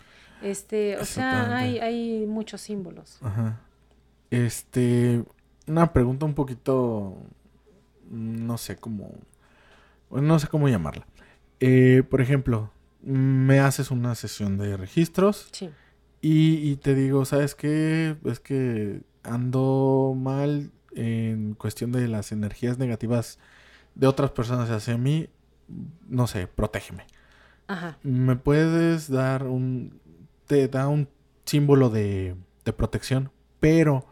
[0.42, 3.18] este, o sea, hay, hay muchos símbolos.
[3.22, 3.60] Ajá.
[4.30, 5.24] Este,
[5.66, 7.16] una pregunta un poquito,
[8.10, 9.14] no sé cómo,
[10.10, 11.06] no sé cómo llamarla.
[11.60, 12.70] Eh, por ejemplo,
[13.02, 15.48] me haces una sesión de registros.
[15.52, 15.70] Sí.
[16.20, 18.16] Y, te digo, ¿sabes qué?
[18.24, 23.38] Es que ando mal en cuestión de las energías negativas
[23.94, 25.28] de otras personas hacia mí.
[26.08, 27.06] No sé, protégeme.
[27.68, 27.98] Ajá.
[28.02, 30.00] ¿Me puedes dar un,
[30.48, 31.08] te da un
[31.44, 32.34] símbolo de,
[32.64, 33.30] de protección,
[33.60, 34.04] pero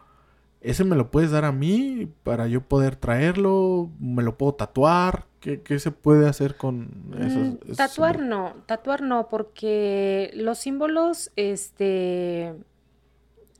[0.61, 5.25] ese me lo puedes dar a mí para yo poder traerlo, me lo puedo tatuar,
[5.41, 7.37] ¿qué, qué se puede hacer con esos?
[7.37, 8.55] Mm, esos tatuar símbolos?
[8.55, 12.55] no, tatuar no, porque los símbolos, este,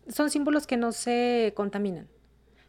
[0.08, 2.08] son símbolos que no se contaminan.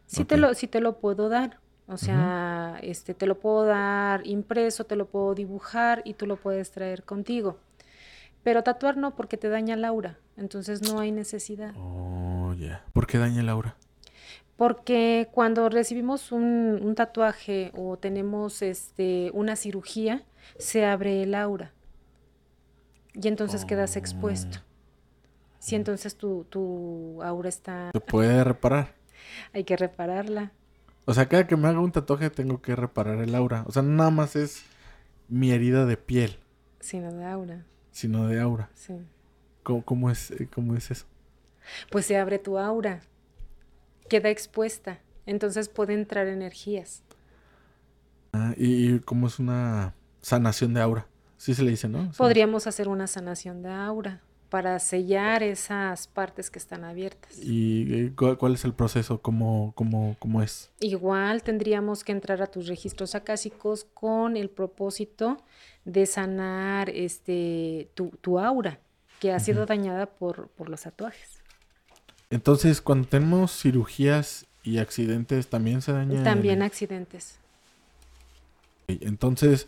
[0.05, 1.59] Sí te lo, sí te lo puedo dar.
[1.87, 6.35] O sea, este, te lo puedo dar impreso, te lo puedo dibujar y tú lo
[6.35, 7.57] puedes traer contigo.
[8.43, 10.17] Pero tatuar no, porque te daña la aura.
[10.37, 11.73] Entonces no hay necesidad.
[11.77, 12.83] Oh, ya.
[12.93, 13.75] ¿Por qué daña el aura?
[14.55, 20.23] Porque cuando recibimos un, un tatuaje o tenemos este, una cirugía,
[20.57, 21.73] se abre el aura.
[23.13, 24.59] Y entonces quedas expuesto.
[25.59, 28.95] Si entonces tu, tu aura está, ¿Se puede reparar?
[29.53, 30.51] hay que repararla.
[31.05, 33.63] O sea, cada que me haga un tatuaje tengo que reparar el aura.
[33.67, 34.63] O sea, nada más es
[35.27, 36.37] mi herida de piel,
[36.79, 38.69] Sino de aura, sino de aura.
[38.73, 38.93] sí.
[39.63, 41.05] ¿Cómo, cómo es, eh, cómo es eso?
[41.91, 43.01] Pues se abre tu aura,
[44.09, 44.99] queda expuesta.
[45.25, 47.03] Entonces puede entrar energías.
[48.33, 51.07] Ah, y, y cómo es una sanación de aura.
[51.37, 51.99] Sí se le dice, ¿no?
[51.99, 57.37] O sea, Podríamos hacer una sanación de aura para sellar esas partes que están abiertas.
[57.37, 59.21] ¿Y eh, cuál, cuál es el proceso?
[59.21, 60.71] ¿Cómo, cómo, cómo es?
[60.79, 65.37] Igual tendríamos que entrar a tus registros acásicos con el propósito
[65.91, 68.79] de sanar este tu, tu aura
[69.19, 71.41] que ha sido dañada por, por los tatuajes.
[72.29, 76.17] Entonces, cuando tenemos cirugías y accidentes, también se daña.
[76.19, 77.39] el- También accidentes.
[78.87, 79.67] Entonces,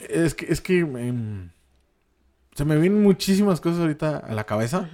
[0.00, 1.50] es que, es que em,
[2.54, 4.88] se me vienen muchísimas cosas ahorita a la cabeza.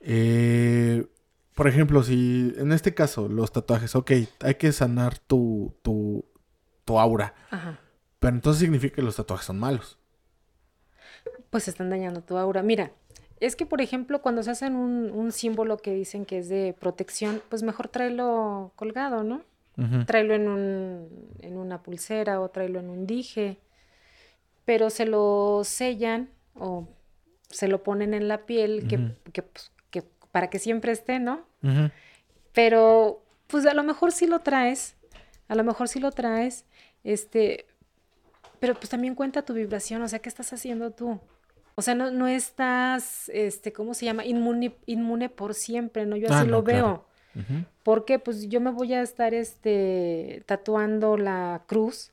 [0.00, 1.06] Eh,
[1.54, 6.24] por ejemplo, si en este caso los tatuajes, ok, hay que sanar tu, tu,
[6.84, 7.80] tu aura, Ajá.
[8.18, 9.98] Pero entonces significa que los tatuajes son malos.
[11.50, 12.62] Pues están dañando tu aura.
[12.62, 12.90] Mira,
[13.40, 16.74] es que por ejemplo cuando se hacen un, un símbolo que dicen que es de
[16.78, 19.42] protección, pues mejor tráelo colgado, ¿no?
[19.78, 20.04] Ujú.
[20.06, 21.08] tráelo en, un,
[21.40, 23.58] en una pulsera o tráelo en un dije,
[24.64, 26.88] pero se lo sellan o
[27.48, 31.46] se lo ponen en la piel que, que, pues, que para que siempre esté, ¿no?
[32.52, 34.96] Pero pues a lo mejor sí lo traes,
[35.46, 36.64] a lo mejor sí lo traes,
[37.04, 37.66] este,
[38.60, 41.18] pero pues también cuenta tu vibración, o sea, ¿qué estás haciendo tú?
[41.74, 44.24] O sea, no, no estás, este, ¿cómo se llama?
[44.24, 46.16] Inmune, inmune por siempre, ¿no?
[46.16, 46.76] Yo Ah, así no, lo veo.
[46.84, 47.04] claro.
[47.36, 47.64] Ujú.
[47.84, 52.12] Porque pues yo me voy a estar este tatuando la cruz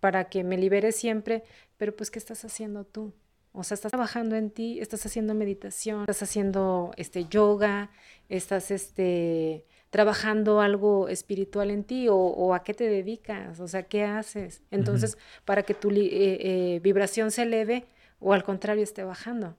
[0.00, 1.44] para que me libere siempre,
[1.76, 3.12] pero pues ¿qué estás haciendo tú?
[3.52, 7.90] O sea, estás trabajando en ti, estás haciendo meditación, estás haciendo este yoga,
[8.28, 13.84] estás este trabajando algo espiritual en ti o, o a qué te dedicas, o sea,
[13.84, 14.62] ¿qué haces?
[14.70, 17.86] Entonces, para que tu eh, eh, vibración se eleve
[18.18, 19.56] o al contrario esté bajando.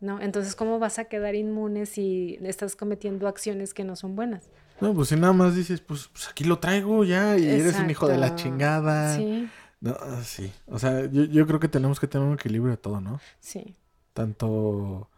[0.00, 0.18] ¿No?
[0.18, 4.48] Entonces, ¿cómo vas a quedar inmune si estás cometiendo acciones que no son buenas?
[4.80, 7.90] No, pues si nada más dices, pues, pues aquí lo traigo ya y eres un
[7.90, 9.14] hijo de la chingada.
[9.16, 9.50] Sí,
[9.80, 10.50] No, ah, sí.
[10.66, 13.20] O sea, yo, yo creo que tenemos que tener un equilibrio de todo, ¿no?
[13.40, 13.76] sí.
[14.14, 15.08] Tanto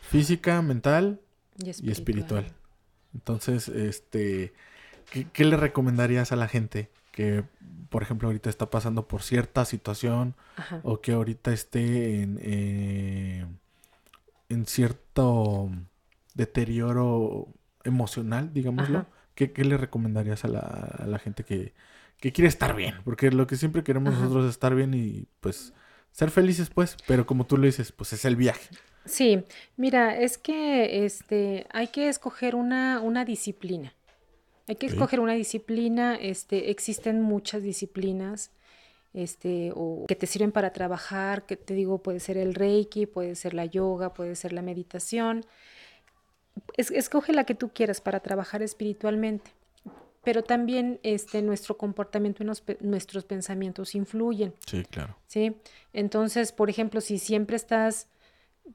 [0.00, 1.20] física, mental
[1.56, 2.46] Y y espiritual.
[3.14, 4.52] Entonces, este,
[5.10, 7.44] ¿qué, qué le recomendarías a la gente que,
[7.90, 10.80] por ejemplo, ahorita está pasando por cierta situación Ajá.
[10.82, 13.46] o que ahorita esté en, eh,
[14.48, 15.70] en cierto
[16.34, 17.48] deterioro
[17.84, 19.06] emocional, digámoslo?
[19.34, 21.74] ¿Qué, qué le recomendarías a la, a la gente que,
[22.18, 22.96] que quiere estar bien?
[23.04, 24.22] Porque lo que siempre queremos Ajá.
[24.22, 25.72] nosotros es estar bien y pues
[26.12, 28.70] ser felices, pues, pero como tú lo dices, pues es el viaje.
[29.04, 29.44] Sí,
[29.76, 33.94] mira, es que este hay que escoger una, una disciplina.
[34.66, 38.50] Hay que escoger una disciplina, este, existen muchas disciplinas,
[39.12, 43.34] este, o que te sirven para trabajar, que te digo, puede ser el Reiki, puede
[43.34, 45.44] ser la yoga, puede ser la meditación.
[46.76, 49.50] Es- escoge la que tú quieras para trabajar espiritualmente.
[50.22, 54.54] Pero también este, nuestro comportamiento y nos- nuestros pensamientos influyen.
[54.66, 55.16] Sí, claro.
[55.26, 55.56] ¿sí?
[55.92, 58.08] Entonces, por ejemplo, si siempre estás,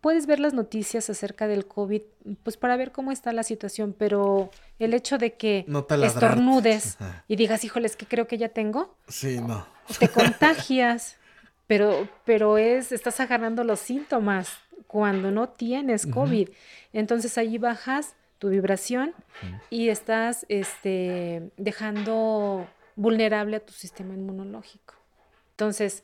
[0.02, 2.02] puedes ver las noticias acerca del COVID,
[2.44, 7.24] pues para ver cómo está la situación, pero el hecho de que No estornudes Ajá.
[7.28, 9.66] y digas, híjoles, que creo que ya tengo, Sí, no.
[10.00, 11.18] te contagias,
[11.68, 14.50] pero, pero es, estás agarrando los síntomas
[14.88, 16.08] cuando no tienes.
[16.08, 16.50] COVID.
[16.94, 19.14] Entonces allí bajas tu vibración
[19.70, 24.96] y estás este, dejando vulnerable a tu sistema inmunológico.
[25.52, 26.04] Entonces,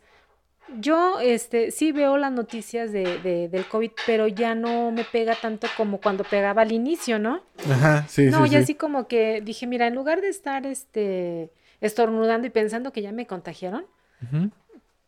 [0.67, 5.35] yo este, sí veo las noticias de, de- del COVID, pero ya no me pega
[5.35, 7.41] tanto como cuando pegaba al inicio, ¿no?
[7.69, 8.63] Ajá, sí, no, sí, ya sí.
[8.63, 11.51] así como que dije, mira, en lugar de estar este,
[11.81, 13.85] estornudando y pensando que ya me contagiaron,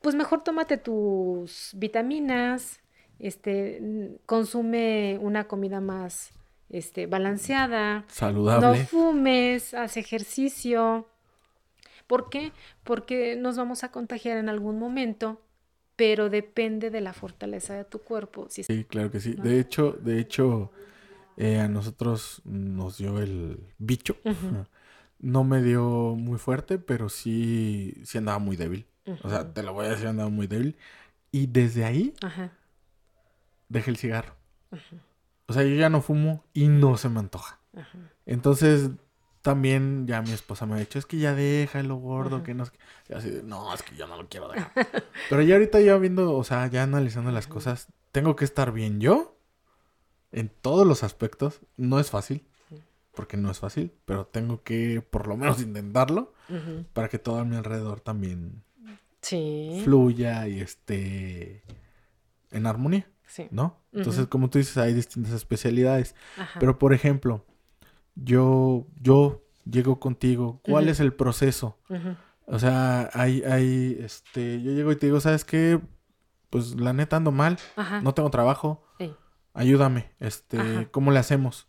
[0.02, 2.80] pues mejor tómate tus vitaminas
[3.20, 3.82] este,
[4.26, 6.32] consume una comida más
[6.70, 8.68] este, balanceada, saludable.
[8.68, 11.08] No fumes, haz ejercicio.
[12.06, 12.52] ¿Por qué?
[12.84, 15.42] Porque nos vamos a contagiar en algún momento,
[15.98, 18.48] pero depende de la fortaleza de tu cuerpo.
[18.50, 19.34] sí, claro que sí.
[19.34, 20.72] De hecho, de hecho,
[21.36, 24.16] eh, a nosotros nos dio el bicho.
[25.20, 28.86] No me dio muy fuerte, pero sí, sí andaba muy débil.
[29.24, 30.78] O sea, te lo voy a decir, andaba muy débil.
[31.32, 32.14] Y desde ahí
[33.68, 34.36] dejé el cigarro.
[35.48, 37.60] O sea, yo ya no fumo y no se me antoja.
[38.28, 38.92] Entonces,
[39.48, 42.64] también ya mi esposa me ha dicho, es que ya deja lo gordo, que no
[42.64, 43.16] es que...
[43.16, 44.74] así no, es que yo no lo quiero dejar.
[45.30, 49.00] Pero ya ahorita ya viendo, o sea, ya analizando las cosas, tengo que estar bien
[49.00, 49.40] yo
[50.34, 51.62] en todos los aspectos.
[51.78, 52.46] No es fácil,
[53.14, 56.34] porque no es fácil, pero tengo que por lo menos intentarlo
[56.92, 58.66] para que todo a mi alrededor también
[59.86, 61.64] fluya y esté
[62.52, 63.10] en armonía.
[63.52, 63.80] ¿No?
[63.94, 66.16] Entonces, como tú dices, hay distintas especialidades.
[66.60, 67.46] Pero, por ejemplo,
[68.24, 71.78] yo, yo llego contigo, ¿cuál es el proceso?
[72.46, 75.80] O sea, hay, hay, este, yo llego y te digo, ¿sabes qué?
[76.50, 77.58] Pues la neta ando mal,
[78.02, 78.84] no tengo trabajo,
[79.54, 81.68] ayúdame, este, ¿cómo le hacemos?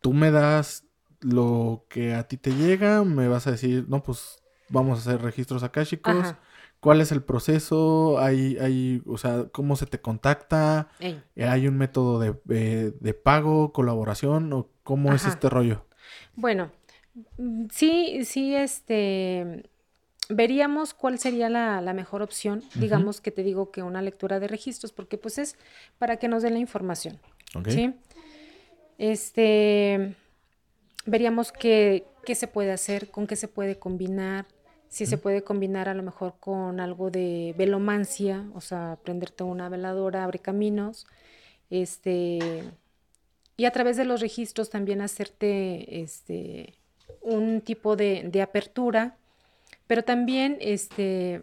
[0.00, 0.84] Tú me das
[1.20, 5.22] lo que a ti te llega, me vas a decir, no, pues vamos a hacer
[5.22, 6.34] registros acá, chicos.
[6.82, 8.18] ¿Cuál es el proceso?
[8.18, 10.88] ¿Hay, hay, o sea, cómo se te contacta?
[11.36, 15.86] ¿Hay un método de, de, pago, colaboración o cómo es este rollo?
[16.34, 16.72] Bueno,
[17.38, 19.70] mm, sí, sí, este,
[20.28, 22.64] veríamos cuál sería la, mejor opción.
[22.74, 25.56] Digamos que te digo que una lectura de registros, porque pues es
[25.98, 27.20] para que nos den la información.
[27.68, 27.94] ¿Sí?
[28.98, 30.16] Este,
[31.06, 34.46] veríamos qué, qué se puede hacer, con qué se puede combinar,
[34.92, 39.70] si se puede combinar a lo mejor con algo de velomancia, o sea, prenderte una
[39.70, 41.06] veladora, abre caminos,
[41.70, 42.62] este,
[43.56, 46.74] y a través de los registros también hacerte este,
[47.22, 49.16] un tipo de, de apertura,
[49.86, 51.40] pero también este,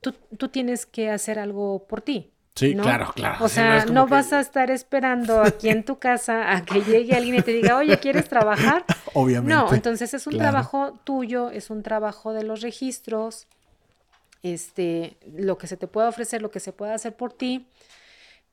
[0.00, 2.30] tú, tú, tienes que hacer algo por ti.
[2.60, 3.42] Sí, claro, claro.
[3.42, 7.36] O sea, no, vas a estar esperando aquí en tu casa a que llegue alguien
[7.36, 8.84] y te diga, oye, ¿quieres trabajar?
[9.14, 9.54] Obviamente.
[9.54, 13.46] No, entonces es un trabajo tuyo, es un trabajo de los registros,
[14.42, 17.66] este, lo que se te pueda ofrecer, lo que se pueda hacer por ti,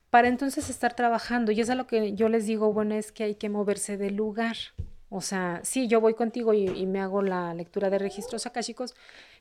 [0.10, 1.52] para entonces estar trabajando.
[1.52, 4.16] Y eso es lo que yo les digo, bueno, es que hay que moverse del
[4.16, 4.56] lugar.
[5.10, 8.94] O sea, sí, yo voy contigo y, me hago la lectura de registros acá, chicos,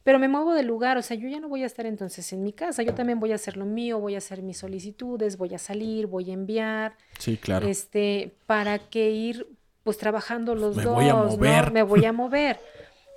[0.05, 2.45] pero me muevo del lugar, o sea, yo ya no voy a estar entonces en
[2.45, 5.55] mi casa, yo también voy a hacer lo mío, voy a hacer mis solicitudes, voy
[5.55, 6.97] a salir, voy a enviar.
[7.19, 7.67] Sí, claro.
[7.67, 9.49] Este, para que ir
[9.83, 11.73] pues trabajando los dos, me voy a mover.
[11.73, 12.61] Me voy a mover,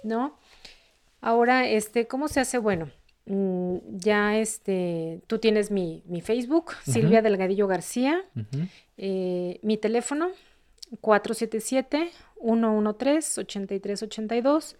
[0.04, 0.36] ¿no?
[1.22, 2.58] Ahora, este, ¿cómo se hace?
[2.58, 2.90] Bueno,
[3.26, 8.24] mm, ya este, tú tienes mi, Facebook, Silvia Delgadillo García,
[8.98, 10.30] eh, mi teléfono,
[11.02, 14.76] 477 113-8382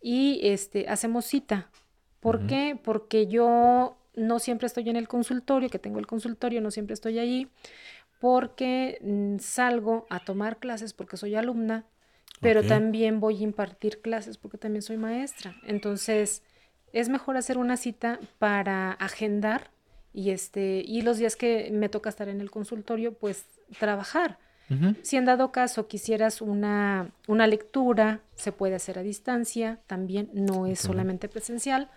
[0.00, 1.70] y este, hacemos cita.
[2.20, 2.78] ¿Por qué?
[2.82, 7.18] Porque yo no siempre estoy en el consultorio, que tengo el consultorio, no siempre estoy
[7.18, 7.48] allí,
[8.18, 11.84] porque mm, salgo a tomar clases porque soy alumna,
[12.40, 15.56] pero también voy a impartir clases porque también soy maestra.
[15.66, 16.42] Entonces,
[16.92, 19.70] es mejor hacer una cita para agendar
[20.12, 23.46] y este y los días que me toca estar en el consultorio, pues
[23.78, 24.38] trabajar.
[25.02, 30.66] Si en dado caso quisieras una, una, lectura, se puede hacer a distancia, también no
[30.66, 31.90] es solamente presencial.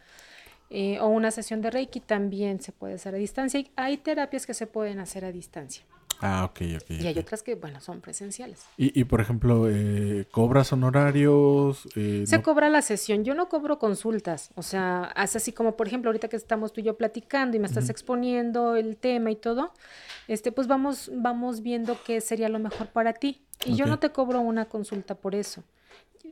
[0.70, 3.64] Eh, o una sesión de Reiki también se puede hacer a distancia.
[3.78, 5.86] hay terapias que se pueden hacer a distancia.
[6.20, 6.90] Ah, ok, ok.
[6.90, 8.62] Y hay otras que, bueno, son presenciales.
[8.76, 11.88] Y, y por ejemplo, eh, ¿cobras honorarios?
[11.96, 13.24] Eh, Se cobra la sesión.
[13.24, 14.50] Yo no cobro consultas.
[14.56, 17.60] O sea, es así como, por ejemplo, ahorita que estamos tú y yo platicando y
[17.60, 19.74] me estás exponiendo el tema y todo,
[20.28, 23.42] este, pues vamos, vamos viendo qué sería lo mejor para ti.
[23.66, 25.64] Y yo no te cobro una consulta por eso.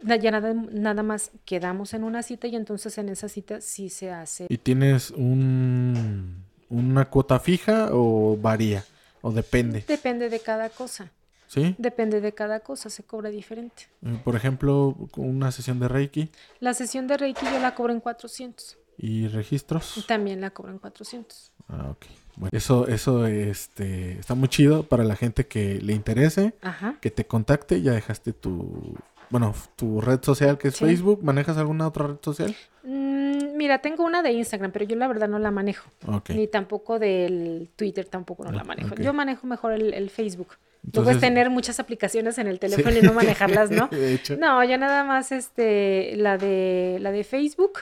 [0.03, 4.11] Ya nada, nada más quedamos en una cita y entonces en esa cita sí se
[4.11, 4.45] hace.
[4.49, 8.83] ¿Y tienes un, una cuota fija o varía?
[9.25, 9.83] ¿O depende?
[9.87, 11.11] Depende de cada cosa.
[11.47, 11.73] ¿Sí?
[11.79, 13.87] Depende de cada cosa, se cobra diferente.
[14.03, 16.29] Eh, por ejemplo, una sesión de Reiki.
[16.59, 18.77] La sesión de Reiki yo la cobro en 400.
[18.99, 20.05] ¿Y registros?
[20.07, 21.51] También la cobro en 400.
[21.69, 22.05] Ah, ok.
[22.35, 26.53] Bueno, eso, eso este, está muy chido para la gente que le interese,
[27.01, 27.81] que te contacte.
[27.81, 28.95] Ya dejaste tu,
[29.29, 31.23] bueno, tu red social que es Facebook.
[31.23, 32.55] ¿Manejas alguna otra red social?
[32.83, 35.89] Mm, mira, tengo una de Instagram, pero yo la verdad no la manejo.
[36.29, 38.95] Ni tampoco del Twitter tampoco no la manejo.
[38.95, 40.57] Yo manejo mejor el, Facebook.
[40.91, 43.89] Tú puedes tener muchas aplicaciones en el teléfono y no manejarlas, ¿no?
[44.37, 47.79] No, yo nada más este, la de la de Facebook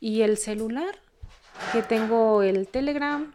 [0.00, 0.94] y el celular,
[1.72, 3.32] que tengo el Telegram,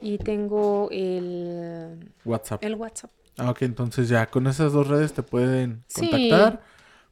[0.00, 2.62] y tengo el WhatsApp.
[2.62, 3.10] El WhatsApp.
[3.36, 6.62] Ah, ok, entonces ya con esas dos redes te pueden contactar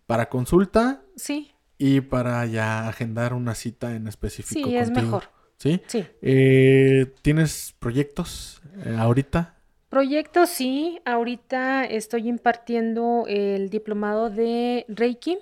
[0.06, 1.02] para consulta.
[1.16, 1.52] Sí.
[1.78, 4.68] Y para ya agendar una cita en específico.
[4.68, 5.24] Sí, es mejor.
[5.58, 5.80] ¿Sí?
[5.86, 6.04] Sí.
[6.22, 9.56] Eh, ¿Tienes proyectos eh, ahorita?
[9.88, 11.00] Proyectos, sí.
[11.04, 15.38] Ahorita estoy impartiendo el diplomado de Reiki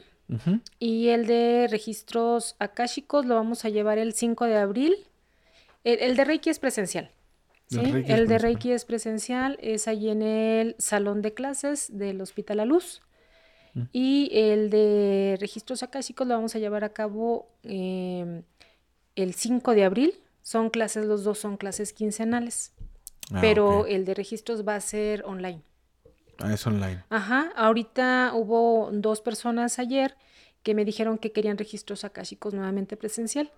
[0.78, 4.96] y el de registros akáshicos lo vamos a llevar el 5 de abril.
[5.84, 7.10] El, de Reiki es presencial.
[7.68, 7.80] ¿sí?
[8.06, 12.64] El, de Reiki es presencial, es allí en el salón de clases del Hospital La
[12.64, 13.02] Luz.
[13.92, 18.42] Y el de registros akáshicos lo vamos a llevar a cabo em,
[19.16, 20.14] el 5 de abril.
[20.42, 22.72] Son clases, los dos son clases quincenales.
[23.32, 25.62] Ah, pero el de registros va a ser online.
[26.38, 27.04] Ah, es online.
[27.08, 30.16] Ajá, ahorita hubo dos personas ayer
[30.62, 33.50] que me dijeron que querían registros akáshicos nuevamente presencial.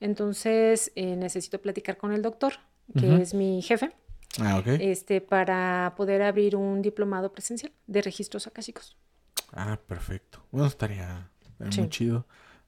[0.00, 2.54] Entonces eh, necesito platicar con el doctor,
[2.98, 3.92] que es mi jefe,
[4.40, 8.96] ah, este, para poder abrir un diplomado presencial de registros akáshicos.
[9.52, 10.44] Ah, perfecto.
[10.50, 12.26] Bueno, estaría muy chido.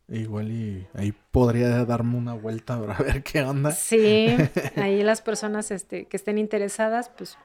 [0.09, 3.71] Igual y ahí podría darme una vuelta para ver qué onda.
[3.71, 4.37] Sí,
[4.77, 7.39] ahí las personas este, que estén interesadas, pues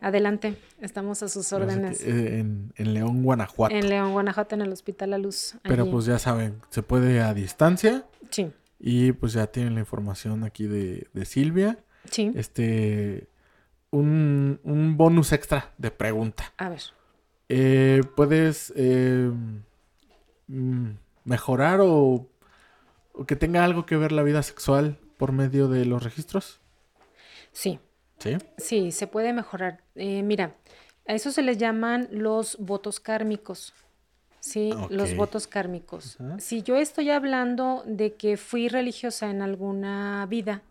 [0.00, 2.00] adelante, estamos a sus órdenes.
[2.02, 3.74] Eh, en, León, Guanajuato.
[3.74, 5.54] En León, Guanajuato, en el Hospital La Luz.
[5.62, 8.04] Pero pues ya saben, se puede a distancia.
[8.30, 8.50] Sí.
[8.80, 11.78] Y pues ya tienen la información aquí de, Silvia.
[12.10, 12.32] Sí.
[12.34, 13.28] Este,
[13.92, 16.52] un, un bonus extra de pregunta.
[16.56, 16.82] A ver.
[17.54, 19.30] Eh, ¿Puedes eh,
[20.46, 20.90] mm,
[21.26, 22.26] mejorar o,
[23.26, 26.60] que tenga algo que ver la vida sexual por medio de los registros?
[27.52, 27.78] Sí.
[28.18, 28.38] ¿Sí?
[28.56, 29.82] Sí, se puede mejorar.
[29.96, 30.54] Eh, mira,
[31.06, 33.74] a eso se les llaman los votos kármicos.
[34.40, 36.16] Sí, los votos kármicos.
[36.38, 40.62] Si yo estoy hablando de que fui religiosa en alguna vida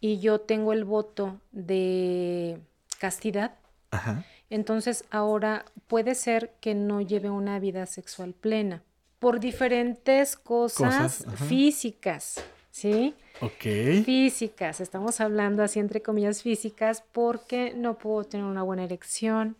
[0.00, 2.60] y yo tengo el voto de
[3.00, 3.56] castidad,
[3.90, 4.24] Ajá.
[4.50, 8.82] Entonces ahora puede ser que no lleve una vida sexual plena
[9.18, 13.14] por diferentes cosas, físicas, ¿sí?
[13.40, 14.04] Ok.
[14.04, 19.56] Físicas, estamos hablando así entre comillas físicas porque no puedo tener una buena erección,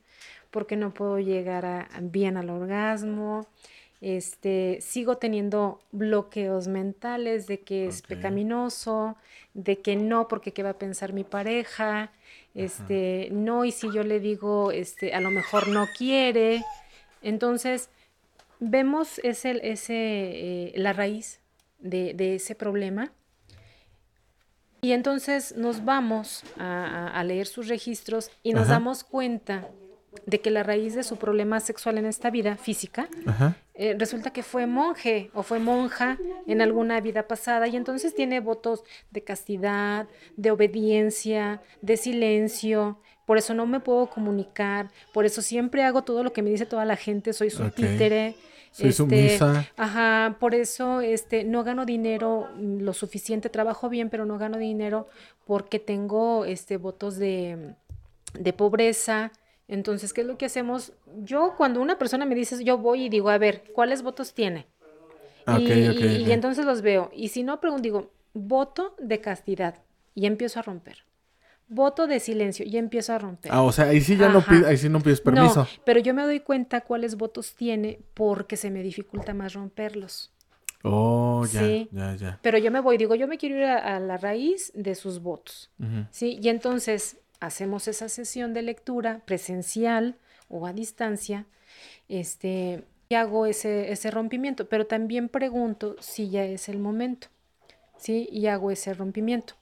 [0.50, 3.46] porque no puedo llegar bien al orgasmo,
[4.00, 9.16] este, sigo teniendo bloqueos mentales de que es pecaminoso,
[9.54, 12.12] de que no, porque qué va a pensar mi pareja,
[12.56, 16.64] este, no, y si yo le digo, este, a lo mejor no quiere.
[17.20, 17.90] Entonces,
[18.60, 21.40] vemos ese, ese, eh, la raíz
[21.78, 23.12] de, ese problema.
[24.80, 29.68] Y entonces nos vamos a, leer sus registros y nos damos cuenta
[30.24, 33.08] de que la raíz de su problema sexual en esta vida física
[33.74, 38.40] eh, resulta que fue monje o fue monja en alguna vida pasada y entonces tiene
[38.40, 40.06] votos de castidad,
[40.36, 42.98] de obediencia, de silencio.
[43.26, 46.64] Por eso no me puedo comunicar, por eso siempre hago todo lo que me dice
[46.64, 48.34] toda la gente, soy su títere.
[48.70, 49.66] Soy este, sumisa.
[49.78, 54.58] Ajá, por eso este, no gano dinero mm, lo suficiente, trabajo bien, pero no gano
[54.58, 55.08] dinero
[55.46, 57.74] porque tengo este, votos de,
[58.38, 59.32] de pobreza,
[59.68, 60.92] entonces, ¿qué es lo que hacemos?
[61.24, 64.66] Yo, cuando una persona me dice, yo voy y digo, a ver, ¿cuáles votos tiene?
[65.44, 67.10] Ah, y, y, entonces los veo.
[67.14, 69.76] Y si no, pregunto, digo, voto de castidad.
[70.14, 71.04] Y empiezo a romper.
[71.68, 72.64] Voto de silencio.
[72.64, 73.52] Y empiezo a romper.
[73.52, 75.60] Ah, o sea, ahí sí ya no, ahí sí no pides permiso.
[75.60, 80.32] No, pero yo me doy cuenta cuáles votos tiene porque se me dificulta más romperlos.
[80.82, 82.38] Oh, ya, ya, ya.
[82.42, 85.70] Pero yo me voy, digo, yo me quiero ir a, la raíz de sus votos.
[86.10, 90.16] Sí, y entonces hacemos esa sesión de lectura presencial
[90.48, 91.46] o a distancia,
[92.08, 97.28] este, y hago ese, ese rompimiento, pero también pregunto si ya es el momento,
[97.96, 98.28] ¿sí?
[98.30, 99.54] Y hago ese rompimiento.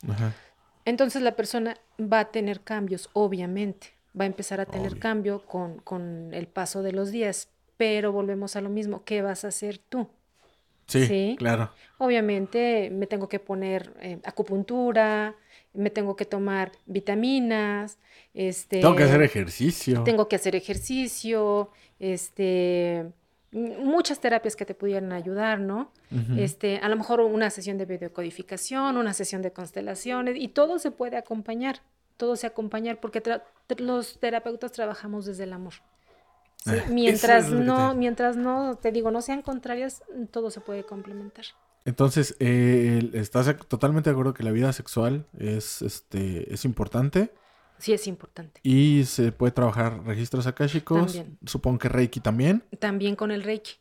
[0.85, 3.89] Entonces la persona va a tener cambios, obviamente,
[4.19, 8.57] va a empezar a tener cambio con, con, el paso de los días, pero volvemos
[8.57, 10.09] a lo mismo, ¿qué vas a hacer tú?
[10.87, 11.71] Sí, claro.
[11.99, 15.35] Obviamente me tengo que poner eh, acupuntura,
[15.75, 17.99] me tengo que tomar vitaminas,
[18.33, 18.81] este...
[18.81, 20.03] Tengo que hacer ejercicio.
[20.05, 23.07] Tengo que hacer ejercicio, este...
[23.53, 25.93] Muchas terapias que te pudieran ayudar, ¿no?
[26.37, 30.91] este, a lo mejor una sesión de videocodificación, una sesión de constelaciones, y todo se
[30.91, 31.81] puede acompañar,
[32.17, 33.23] todo se acompañar, porque
[33.79, 35.75] los terapeutas trabajamos desde el amor.
[36.67, 40.03] Ah, mientras no, mientras no, te digo, no sean contrarias,
[40.33, 41.45] todo se puede complementar.
[41.85, 47.32] Entonces, eh, ¿estás totalmente de acuerdo que la vida sexual es, este, es importante?
[47.78, 48.61] Sí, es importante.
[48.62, 51.12] Y se puede trabajar registros akáshicos.
[51.12, 51.39] También.
[51.44, 52.65] Supongo que Reiki también.
[52.78, 53.73] También con el Reiki.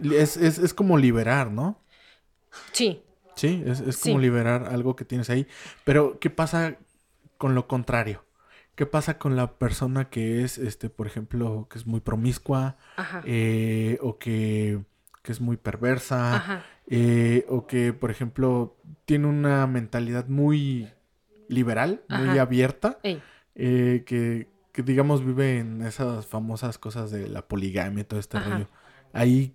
[0.00, 1.80] Es, es, es como liberar, ¿no?
[2.72, 3.02] Sí.
[3.34, 5.46] Sí, es, como liberar algo que tienes ahí.
[5.84, 6.76] Pero, ¿qué pasa
[7.36, 8.24] con lo contrario?
[8.74, 12.76] ¿Qué pasa con la persona que es, este, por ejemplo, que es muy promiscua
[13.24, 14.80] eh, o que,
[15.24, 20.88] es muy perversa eh, o que, por ejemplo, tiene una mentalidad muy
[21.48, 28.02] liberal, muy abierta, eh, que, que, digamos vive en esas famosas cosas de la poligamia
[28.02, 28.68] y todo este rollo.
[29.12, 29.54] Ahí,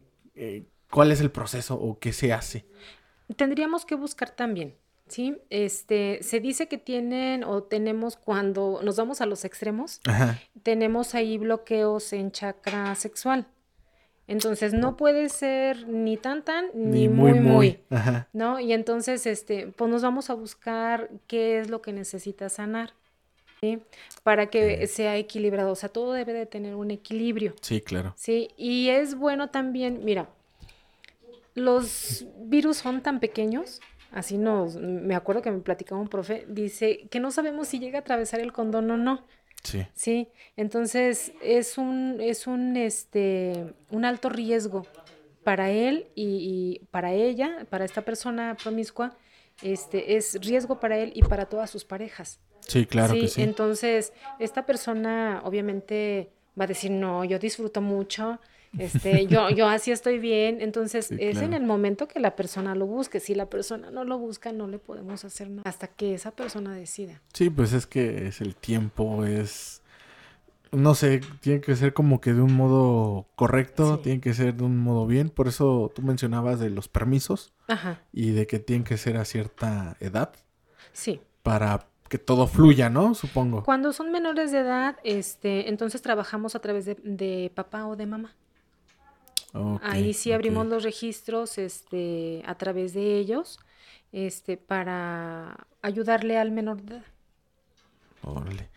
[0.90, 2.66] ¿cuál es el proceso o qué se hace?
[3.36, 4.76] Tendríamos que buscar también
[5.08, 5.38] ¿sí?
[5.50, 10.02] Este, se dice que tienen o tenemos cuando nos vamos a los extremos,
[10.64, 13.48] tenemos ahí bloqueos en chakra sexual.
[14.28, 17.80] Entonces no puede ser ni tan tan ni, muy muy,
[18.32, 18.60] ¿no?
[18.60, 22.94] Y entonces este, pues nos vamos a buscar qué es lo que necesita sanar.
[23.60, 23.80] ¿sí?
[24.24, 27.54] Para que sea equilibrado, o sea, todo debe de tener un equilibrio.
[27.62, 28.14] Sí, claro.
[28.18, 30.30] Sí, y es bueno también, mira,
[31.54, 33.82] los virus son tan pequeños
[34.14, 38.00] así nos, me acuerdo que me platicaba un profe, dice que no sabemos si llega
[38.00, 39.26] a atravesar el condón o no.
[39.64, 39.86] Sí.
[39.94, 40.28] Sí,
[40.58, 44.86] entonces es un, es un, este, un alto riesgo
[45.44, 49.18] para él y, para ella, para esta persona promiscua,
[49.62, 52.40] este, es riesgo para él y para todas sus parejas.
[52.62, 53.42] Sí, claro que sí.
[53.42, 58.40] Entonces, esta persona obviamente va a decir, no, yo disfruto mucho,
[58.78, 60.62] este, yo, yo así estoy bien.
[60.62, 63.20] Entonces, es en el momento que la persona lo busque.
[63.20, 66.74] Si la persona no lo busca, no le podemos hacer nada hasta que esa persona
[66.74, 67.22] decida.
[67.34, 69.82] Sí, pues es que es el tiempo, es
[70.74, 74.64] no sé, tiene que ser como que de un modo correcto, tiene que ser de
[74.64, 75.30] un modo bien.
[75.30, 78.02] Por eso tú mencionabas de los permisos Ajá.
[78.12, 80.34] y de que tienen que ser a cierta edad.
[80.92, 81.22] Sí.
[81.44, 83.14] Para que todo fluya, ¿no?
[83.14, 83.64] Supongo.
[83.64, 88.36] Cuando son menores de edad, este, entonces trabajamos a través de papá o de mamá.
[89.82, 93.60] Ahí sí abrimos los registros este, a través de ellos
[94.12, 97.06] este, para ayudarle al menor de edad.
[98.24, 98.70] Órale.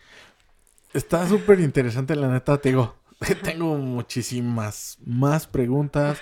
[0.93, 2.95] Está súper interesante, la neta, te digo.
[3.43, 6.19] Tengo muchísimas más preguntas.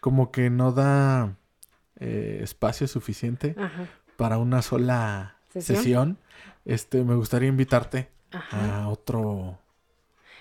[0.00, 1.36] Como que no da
[1.98, 3.56] eh, espacio suficiente
[4.16, 6.18] para una sola ¿Sesión?
[6.64, 8.10] Este, me gustaría invitarte
[8.50, 9.58] a otro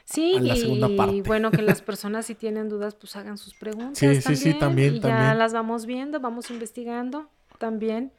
[0.06, 3.98] Sí, y, bueno, que las personas si tienen dudas, pues hagan sus preguntas.
[3.98, 4.96] Sí, sí, sí, también.
[4.96, 7.28] Y ya las vamos viendo, vamos investigando
[7.58, 8.12] también,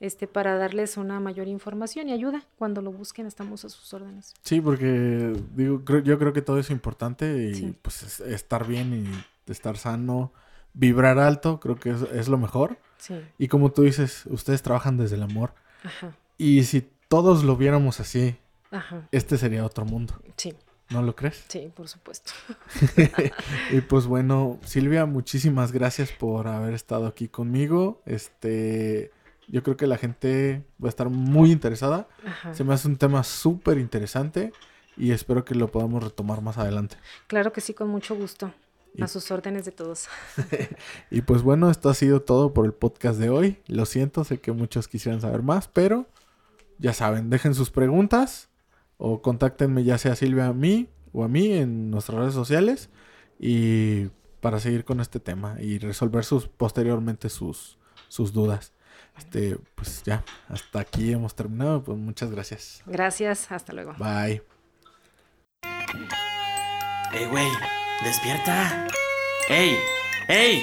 [0.00, 2.42] este, para darles una mayor información y ayuda.
[2.56, 4.32] Cuando lo busquen, estamos a sus órdenes.
[4.42, 9.04] Sí, porque digo, yo creo que todo es importante y pues estar bien
[9.46, 10.32] y estar sano,
[10.72, 12.78] vibrar alto, creo que es, lo mejor.
[12.96, 13.14] Sí.
[13.36, 15.52] Y como tú dices, ustedes trabajan desde el amor.
[15.84, 16.16] Ajá.
[16.38, 18.36] Y si todos lo viéramos así,
[18.70, 19.06] Ajá.
[19.12, 20.14] este sería otro mundo.
[20.36, 20.54] Sí.
[20.90, 21.44] ¿No lo crees?
[21.48, 22.32] Sí, por supuesto.
[23.72, 28.02] y pues bueno, Silvia, muchísimas gracias por haber estado aquí conmigo.
[28.06, 29.10] Este,
[29.48, 32.06] yo creo que la gente va a estar muy interesada.
[32.52, 34.52] Se me hace un tema súper interesante
[34.96, 36.96] y espero que lo podamos retomar más adelante.
[37.26, 38.52] Claro que sí, con mucho gusto.
[38.98, 40.08] A sus órdenes de todos.
[41.10, 43.58] y pues bueno, esto ha sido todo por el podcast de hoy.
[43.66, 46.06] Lo siento, sé que muchos quisieran saber más, pero
[46.78, 48.48] ya saben, dejen sus preguntas
[48.98, 52.90] o contáctenme ya sea Silvia a mí o a mí en nuestras redes sociales
[53.38, 54.08] y
[54.40, 57.78] para seguir con este tema y resolver sus posteriormente sus,
[58.08, 58.72] sus dudas.
[59.18, 61.82] Este, pues ya, hasta aquí hemos terminado.
[61.82, 62.82] Pues muchas gracias.
[62.86, 63.94] Gracias, hasta luego.
[63.98, 64.42] Bye.
[67.12, 67.48] Ey, güey,
[68.04, 68.88] despierta.
[69.48, 69.76] Ey,
[70.28, 70.62] ey.